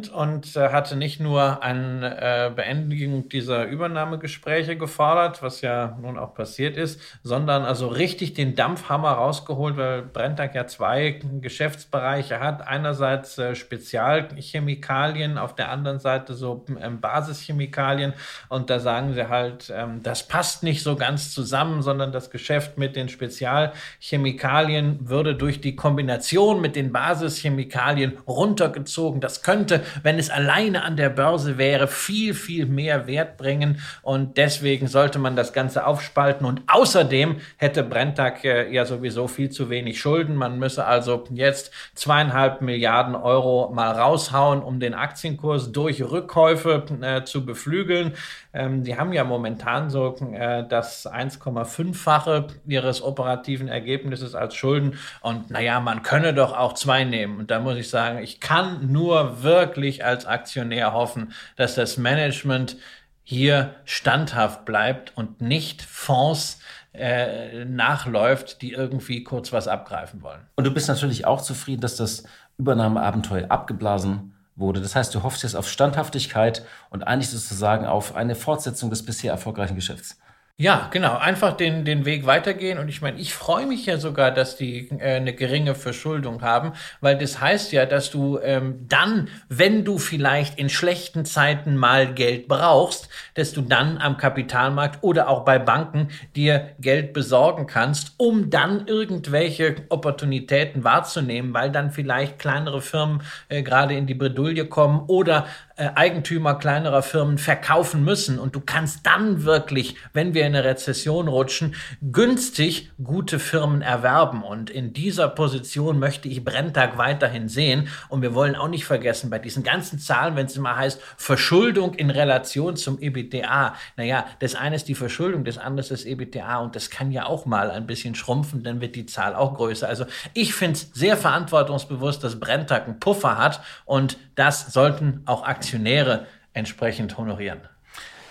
2% 0.03 0.11
und 0.11 0.57
äh, 0.57 0.71
hatte 0.71 0.97
nicht 0.97 1.21
nur 1.21 1.63
eine 1.63 2.21
äh, 2.21 2.51
Beendigung 2.51 3.29
dieser 3.29 3.67
Übernahmegespräche 3.67 4.77
gefordert, 4.77 5.43
was 5.43 5.61
ja 5.61 5.97
nun 6.01 6.19
auch 6.19 6.35
passiert 6.35 6.77
ist, 6.77 7.01
sondern 7.23 7.65
also 7.65 7.89
richtig 7.89 8.35
den 8.35 8.55
Dampfhammer 8.55 9.13
rausgeholt, 9.13 9.77
weil 9.77 10.03
Brenntag 10.03 10.55
ja 10.55 10.67
zwei 10.67 11.21
Geschäftsbereiche 11.41 12.41
hat. 12.41 12.67
Einerseits 12.67 13.39
äh, 13.39 13.55
Spezialchemikalien, 13.55 15.39
auf 15.39 15.55
der 15.55 15.71
anderen 15.71 15.99
Seite 15.99 16.35
so 16.35 16.65
ähm, 16.81 17.01
Basischemikalien. 17.01 18.15
Und 18.49 18.71
da 18.71 18.81
sagen 18.81 19.15
sie 19.15 19.29
halt, 19.29 19.73
ähm, 19.75 20.03
das 20.03 20.27
passt 20.27 20.63
nicht 20.63 20.83
so 20.83 20.97
ganz 20.97 21.33
zusammen, 21.33 21.83
sondern 21.83 22.13
das 22.13 22.31
Geschäft 22.31 22.79
mit 22.79 22.97
den 22.97 23.09
Spezialchemikalien 23.09 25.09
würde 25.09 25.35
durch 25.35 25.61
die 25.61 25.77
Kombination 25.77 26.61
mit 26.61 26.77
den 26.77 26.93
Basischemikalien 26.93 28.19
runtergezogen. 28.27 29.21
Das 29.21 29.43
könnte 29.43 29.82
wenn 30.03 30.19
es 30.19 30.31
alleine 30.31 30.83
an 30.83 30.97
der 30.97 31.11
Börse 31.11 31.59
wäre, 31.59 31.89
viel, 31.89 32.35
viel 32.35 32.67
mehr 32.67 33.07
Wert 33.07 33.37
bringen. 33.37 33.81
Und 34.03 34.37
deswegen 34.37 34.87
sollte 34.87 35.19
man 35.19 35.37
das 35.37 35.53
Ganze 35.53 35.87
aufspalten. 35.87 36.47
Und 36.47 36.63
außerdem 36.67 37.37
hätte 37.57 37.83
Brenntag 37.83 38.45
äh, 38.45 38.71
ja 38.73 38.85
sowieso 38.85 39.29
viel 39.29 39.51
zu 39.51 39.71
wenig 39.71 40.01
Schulden. 40.01 40.37
Man 40.37 40.59
müsse 40.59 40.85
also 40.85 41.25
jetzt 41.31 41.73
zweieinhalb 41.95 42.61
Milliarden 42.61 43.15
Euro 43.15 43.71
mal 43.73 43.93
raushauen, 43.93 44.63
um 44.63 44.81
den 44.81 44.95
Aktienkurs 44.95 45.73
durch 45.73 46.03
Rückkäufe 46.03 46.85
äh, 47.01 47.25
zu 47.25 47.45
beflügeln. 47.45 48.15
Ähm, 48.55 48.85
die 48.85 48.99
haben 48.99 49.13
ja 49.13 49.25
momentan 49.25 49.89
so 49.89 50.15
äh, 50.33 50.67
das 50.69 51.07
1,5-fache 51.07 52.49
ihres 52.67 53.03
operativen 53.03 53.69
Ergebnisses 53.69 54.35
als 54.35 54.55
Schulden. 54.55 54.99
Und 55.21 55.51
naja, 55.51 55.81
man 55.81 56.03
könne 56.03 56.35
doch 56.35 56.57
auch 56.57 56.75
zwei 56.75 57.05
nehmen. 57.05 57.39
Und 57.39 57.51
da 57.51 57.61
muss 57.61 57.77
ich 57.77 57.89
sagen, 57.89 58.19
ich 58.19 58.41
kann 58.41 58.93
nur 58.93 59.43
wirklich 59.43 60.05
als 60.05 60.27
Aktionär 60.27 60.93
hoffen, 60.93 61.33
dass 61.57 61.75
das 61.75 61.97
Management 61.97 62.77
hier 63.25 63.75
standhaft 63.85 64.65
bleibt 64.65 65.17
und 65.17 65.41
nicht 65.41 65.81
Fonds 65.81 66.61
äh, 66.93 67.65
nachläuft, 67.65 68.61
die 68.61 68.73
irgendwie 68.73 69.25
kurz 69.25 69.53
was 69.53 69.69
abgreifen 69.69 70.23
wollen. 70.23 70.41
Und 70.57 70.65
du 70.65 70.75
bist 70.75 70.89
natürlich 70.89 71.25
auch 71.25 71.41
zufrieden, 71.41 71.81
dass 71.81 71.97
das 71.97 72.25
Übernahmeabenteuer 72.59 73.51
abgeblasen 73.51 74.32
wurde. 74.57 74.81
Das 74.81 74.95
heißt, 74.95 75.15
du 75.15 75.23
hoffst 75.23 75.43
jetzt 75.43 75.57
auf 75.57 75.69
Standhaftigkeit 75.69 76.65
und 76.91 77.03
eigentlich 77.03 77.31
sozusagen 77.31 77.87
auf 77.87 78.15
eine 78.15 78.35
Fortsetzung 78.35 78.91
des 78.91 79.05
bisher 79.05 79.33
erfolgreichen 79.33 79.75
Geschäfts. 79.75 80.19
Ja, 80.63 80.87
genau. 80.93 81.17
Einfach 81.17 81.55
den, 81.55 81.85
den 81.85 82.05
Weg 82.05 82.25
weitergehen. 82.25 82.79
Und 82.79 82.89
ich 82.89 83.03
meine, 83.03 83.19
ich 83.19 83.35
freue 83.35 83.67
mich 83.67 83.85
ja 83.87 83.99
sogar, 83.99 84.31
dass 84.31 84.57
die 84.57 84.89
äh, 84.91 85.17
eine 85.17 85.33
geringe 85.33 85.75
Verschuldung 85.75 86.41
haben, 86.41 86.75
weil 87.01 87.19
das 87.19 87.41
heißt 87.41 87.73
ja, 87.73 87.85
dass 87.85 88.13
du 88.13 88.39
ähm, 88.39 88.87
dann, 88.87 89.29
wenn 89.49 89.85
du 89.85 89.99
vielleicht 89.99 90.61
in 90.61 90.69
schlechten 90.69 91.25
Zeiten 91.25 91.75
mal 91.75 92.15
Geld 92.15 92.47
brauchst, 92.47 93.09
dass 93.35 93.53
du 93.53 93.63
dann 93.63 93.99
am 93.99 94.19
Kapitalmarkt 94.19 95.03
oder 95.03 95.29
auch 95.29 95.45
bei 95.45 95.59
Banken 95.59 96.11
dir 96.37 96.69
Geld 96.79 97.13
besorgen 97.13 97.67
kannst, 97.67 98.15
um 98.19 98.49
dann 98.49 98.87
irgendwelche 98.87 99.75
Opportunitäten 99.89 100.85
wahrzunehmen, 100.85 101.53
weil 101.55 101.73
dann 101.73 101.91
vielleicht 101.91 102.39
kleinere 102.39 102.83
Firmen 102.83 103.23
äh, 103.49 103.65
gerade 103.65 103.95
in 103.95 104.07
die 104.07 104.15
Bredouille 104.15 104.67
kommen 104.67 105.07
oder 105.09 105.47
äh, 105.75 105.89
Eigentümer 105.97 106.55
kleinerer 106.55 107.03
Firmen 107.03 107.39
verkaufen 107.39 108.05
müssen. 108.05 108.39
Und 108.39 108.55
du 108.55 108.61
kannst 108.61 109.05
dann 109.07 109.43
wirklich, 109.43 109.97
wenn 110.13 110.35
wir 110.35 110.52
eine 110.55 110.65
Rezession 110.65 111.29
rutschen, 111.29 111.75
günstig 112.01 112.91
gute 113.03 113.39
Firmen 113.39 113.83
erwerben. 113.83 114.43
Und 114.43 114.71
in 114.71 114.93
dieser 114.93 115.29
Position 115.29 115.99
möchte 115.99 116.29
ich 116.29 116.45
Brenntag 116.45 116.99
weiterhin 116.99 117.49
sehen. 117.49 117.89
Und 118.09 118.23
wir 118.23 118.35
wollen 118.35 118.57
auch 118.57 118.69
nicht 118.69 118.85
vergessen, 118.85 119.31
bei 119.31 119.39
diesen 119.39 119.63
ganzen 119.63 119.99
Zahlen, 119.99 120.37
wenn 120.37 120.47
es 120.47 120.57
immer 120.57 120.77
heißt, 120.77 121.01
Verschuldung 121.17 121.95
in 121.95 122.11
Relation 122.11 122.77
zum 122.77 123.01
EBITDA. 123.01 123.75
Naja, 123.97 124.27
das 124.39 124.55
eine 124.55 124.77
ist 124.77 124.89
die 124.89 124.95
Verschuldung, 124.95 125.45
das 125.45 125.59
andere 125.59 125.81
ist 125.81 125.91
das 125.91 126.05
EBITDA. 126.05 126.59
Und 126.59 126.77
das 126.77 126.91
kann 126.91 127.11
ja 127.11 127.27
auch 127.27 127.47
mal 127.47 127.71
ein 127.71 127.87
bisschen 127.87 128.15
schrumpfen, 128.15 128.63
dann 128.63 128.81
wird 128.81 128.97
die 128.97 129.07
Zahl 129.07 129.35
auch 129.35 129.55
größer. 129.55 129.89
Also 129.89 130.05
ich 130.35 130.55
finde 130.55 130.75
es 130.75 130.91
sehr 130.93 131.17
verantwortungsbewusst, 131.17 132.23
dass 132.23 132.39
Brenntag 132.39 132.87
einen 132.87 133.01
Puffer 133.01 133.39
hat. 133.39 133.61
Und 133.85 134.17
das 134.35 134.73
sollten 134.73 135.23
auch 135.27 135.43
Aktionäre 135.43 135.73
Aktionäre 135.73 136.27
entsprechend 136.53 137.17
honorieren. 137.17 137.61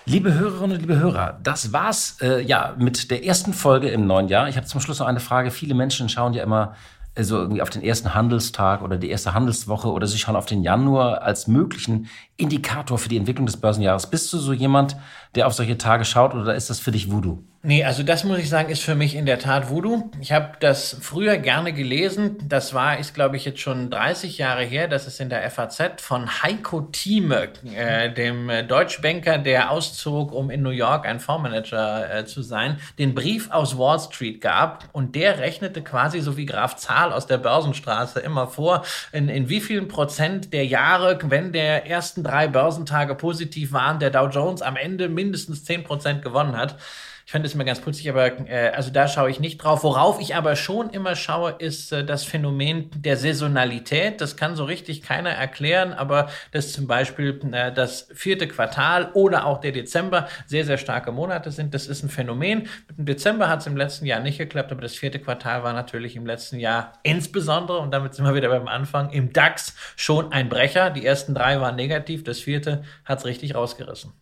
Liebe 0.06 0.34
Hörerinnen 0.34 0.72
und 0.78 0.82
liebe 0.82 0.97
Hörer, 0.97 1.39
das 1.43 1.74
war's 1.74 2.18
äh, 2.22 2.41
ja 2.41 2.74
mit 2.80 3.12
der 3.12 3.24
ersten 3.24 3.54
Folge 3.54 3.89
im 3.89 4.08
neuen 4.08 4.30
Jahr. 4.30 4.49
Ich 4.49 4.58
habe 4.58 4.66
zum 4.66 4.82
Schluss 4.82 4.97
noch 4.97 5.06
eine 5.06 5.20
Frage. 5.20 5.52
Viele 5.52 5.76
Menschen 5.76 6.10
schauen 6.10 6.34
ja 6.34 6.41
immer 6.41 6.76
äh, 7.14 7.24
so 7.24 7.38
irgendwie 7.38 7.62
auf 7.62 7.70
den 7.70 7.84
ersten 7.84 8.16
Handelstag 8.16 8.82
oder 8.82 8.97
die 8.97 9.12
erste 9.12 9.36
Handelswoche 9.36 9.91
oder 9.91 10.08
sie 10.08 10.18
schauen 10.18 10.36
auf 10.36 10.47
den 10.47 10.64
Januar 10.64 11.22
als 11.22 11.47
möglichen 11.47 12.10
Indikator 12.36 12.97
für 12.97 13.10
die 13.10 13.18
Entwicklung 13.18 13.45
des 13.45 13.58
Börsenjahres. 13.58 14.08
Bist 14.08 14.34
du 14.34 14.39
so 14.39 14.54
jemand, 14.54 14.95
der 15.36 15.45
auf 15.45 15.54
solche 15.54 15.78
Tage 15.78 16.04
schaut 16.04 16.34
oder 16.34 16.56
ist 16.56 16.72
das 16.72 16.80
für 16.80 16.91
dich 16.91 17.12
Voodoo? 17.12 17.43
Nee, 17.64 17.84
also 17.84 18.01
das 18.01 18.24
muss 18.24 18.39
ich 18.39 18.49
sagen, 18.49 18.72
ist 18.72 18.82
für 18.82 18.95
mich 18.95 19.14
in 19.14 19.28
der 19.28 19.38
Tat 19.38 19.70
Voodoo. 19.70 20.09
Ich 20.20 20.32
habe 20.32 20.53
das 20.59 20.97
früher 20.99 21.38
gerne 21.38 21.74
gelesen. 21.74 22.38
Das 22.49 22.74
war, 22.74 22.97
ist 22.97 23.14
glaube 23.14 23.38
ich 23.38 23.45
jetzt 23.45 23.59
schon 23.59 23.91
30 23.91 24.39
Jahre 24.39 24.64
her. 24.64 24.88
Das 24.88 25.05
ist 25.05 25.22
in 25.22 25.30
der 25.30 25.47
FAZ 25.51 26.01
von 26.01 26.41
Heiko 26.41 26.82
Thieme, 26.91 27.49
äh, 27.76 28.12
dem 28.12 28.49
Deutschbanker, 28.68 29.38
der 29.38 29.70
auszog, 29.70 30.32
um 30.32 30.49
in 30.49 30.64
New 30.64 30.72
York 30.72 31.05
ein 31.05 31.20
Fondsmanager 31.20 32.22
äh, 32.22 32.26
zu 32.26 32.41
sein, 32.41 32.80
den 32.97 33.14
Brief 33.14 33.51
aus 33.51 33.78
Wall 33.78 33.99
Street 33.99 34.41
gab 34.41 34.89
und 34.91 35.14
der 35.14 35.38
rechnete 35.38 35.84
quasi 35.84 36.20
so 36.22 36.38
wie 36.38 36.47
Graf 36.47 36.78
Zahl 36.78 37.14
aus 37.14 37.28
der 37.28 37.38
Börsenstraße 37.38 38.22
immer 38.22 38.47
vor, 38.47 38.84
in, 39.12 39.30
in 39.30 39.49
wie 39.49 39.62
vielen 39.62 39.88
Prozent 39.88 40.51
der 40.51 40.66
Jahre, 40.66 41.20
wenn 41.26 41.51
der 41.51 41.86
ersten 41.86 42.24
drei 42.24 42.47
Börsentage 42.47 43.14
positiv 43.14 43.72
waren, 43.72 43.99
der 43.99 44.09
Dow 44.09 44.30
Jones 44.30 44.64
am 44.64 44.78
Ende 44.78 45.09
mindestens 45.09 45.64
10 45.64 45.84
Prozent 45.84 46.24
gewonnen 46.24 46.57
hat. 46.57 46.78
Ich 47.26 47.32
fand 47.32 47.45
es 47.45 47.53
immer 47.53 47.63
ganz 47.63 47.80
putzig, 47.80 48.09
aber 48.09 48.47
äh, 48.49 48.72
also 48.76 48.91
da 48.91 49.07
schaue 49.07 49.30
ich 49.30 49.39
nicht 49.39 49.57
drauf. 49.57 49.84
Worauf 49.84 50.19
ich 50.19 50.36
aber 50.36 50.55
schon 50.55 50.89
immer 50.89 51.15
schaue, 51.15 51.55
ist 51.59 51.91
äh, 51.91 52.03
das 52.03 52.24
Phänomen 52.24 52.89
der 52.95 53.17
Saisonalität. 53.17 54.22
Das 54.22 54.38
kann 54.38 54.55
so 54.55 54.63
richtig 54.63 55.01
keiner 55.01 55.32
erklären, 55.32 55.93
aber 55.93 56.30
dass 56.51 56.72
zum 56.74 56.88
Beispiel 56.88 57.39
äh, 57.51 57.72
das 57.72 58.07
vierte 58.13 58.47
Quartal 58.47 59.11
oder 59.13 59.45
auch 59.45 59.61
der 59.61 59.72
Dezember 59.72 60.28
sehr, 60.45 60.65
sehr 60.65 60.78
starke 60.78 61.11
Monate 61.11 61.51
sind, 61.51 61.74
das 61.74 61.88
ist 61.88 62.03
ein 62.03 62.09
Phänomen. 62.09 62.67
Mit 62.88 62.97
dem 62.97 63.05
Dezember 63.05 63.49
hat 63.49 63.61
es 63.61 63.67
im 63.67 63.78
letzten 63.78 64.05
Jahr 64.05 64.19
nicht 64.19 64.38
geklappt, 64.38 64.72
aber 64.72 64.82
das 64.82 64.95
vierte 64.95 65.19
Quartal 65.19 65.63
war 65.63 65.74
natürlich 65.74 66.15
im 66.15 66.26
letzten 66.26 66.59
Jahr 66.59 66.93
insbesondere, 67.03 67.80
und 67.80 67.91
damit 67.91 68.13
sind 68.13 68.26
wir 68.26 68.36
wieder 68.36 68.49
beim 68.49 68.67
Anfang, 68.67 69.09
im 69.11 69.34
DAX 69.34 69.76
schon 69.95 70.32
ein 70.32 70.49
Brecher. 70.49 70.89
Die 70.89 71.05
ersten 71.05 71.34
drei 71.34 71.59
waren 71.59 71.76
negativ, 71.76 72.24
das 72.24 72.39
vierte 72.39 72.84
hat 73.05 73.19
es 73.19 73.26
richtig 73.26 73.55
rausgerissen. 73.55 74.20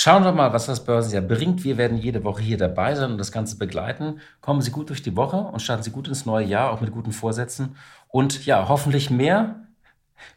Schauen 0.00 0.22
wir 0.22 0.30
mal, 0.30 0.52
was 0.52 0.66
das 0.66 0.84
Börsenjahr 0.84 1.22
bringt. 1.22 1.64
Wir 1.64 1.76
werden 1.76 1.98
jede 1.98 2.22
Woche 2.22 2.40
hier 2.40 2.56
dabei 2.56 2.94
sein 2.94 3.10
und 3.10 3.18
das 3.18 3.32
Ganze 3.32 3.58
begleiten. 3.58 4.20
Kommen 4.40 4.62
Sie 4.62 4.70
gut 4.70 4.90
durch 4.90 5.02
die 5.02 5.16
Woche 5.16 5.38
und 5.38 5.60
starten 5.60 5.82
Sie 5.82 5.90
gut 5.90 6.06
ins 6.06 6.24
neue 6.24 6.46
Jahr, 6.46 6.70
auch 6.70 6.80
mit 6.80 6.92
guten 6.92 7.10
Vorsätzen. 7.10 7.74
Und 8.06 8.46
ja, 8.46 8.68
hoffentlich 8.68 9.10
mehr 9.10 9.56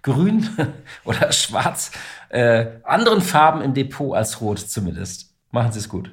grün 0.01 0.49
oder 1.05 1.31
schwarz, 1.31 1.91
äh, 2.29 2.65
anderen 2.81 3.21
Farben 3.21 3.61
im 3.61 3.75
Depot 3.75 4.15
als 4.15 4.41
rot 4.41 4.57
zumindest. 4.57 5.29
Machen 5.51 5.71
Sie 5.71 5.77
es 5.77 5.89
gut. 5.89 6.09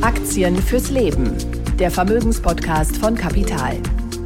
Aktien 0.00 0.56
fürs 0.56 0.90
Leben. 0.90 1.32
Der 1.78 1.92
Vermögenspodcast 1.92 2.96
von 2.96 3.14
Kapital. 3.14 3.76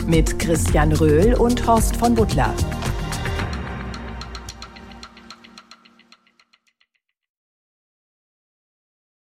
Mit 0.07 0.39
Christian 0.39 0.93
Röhl 0.93 1.35
und 1.35 1.67
Horst 1.67 1.97
von 1.97 2.15
Butler. 2.15 2.55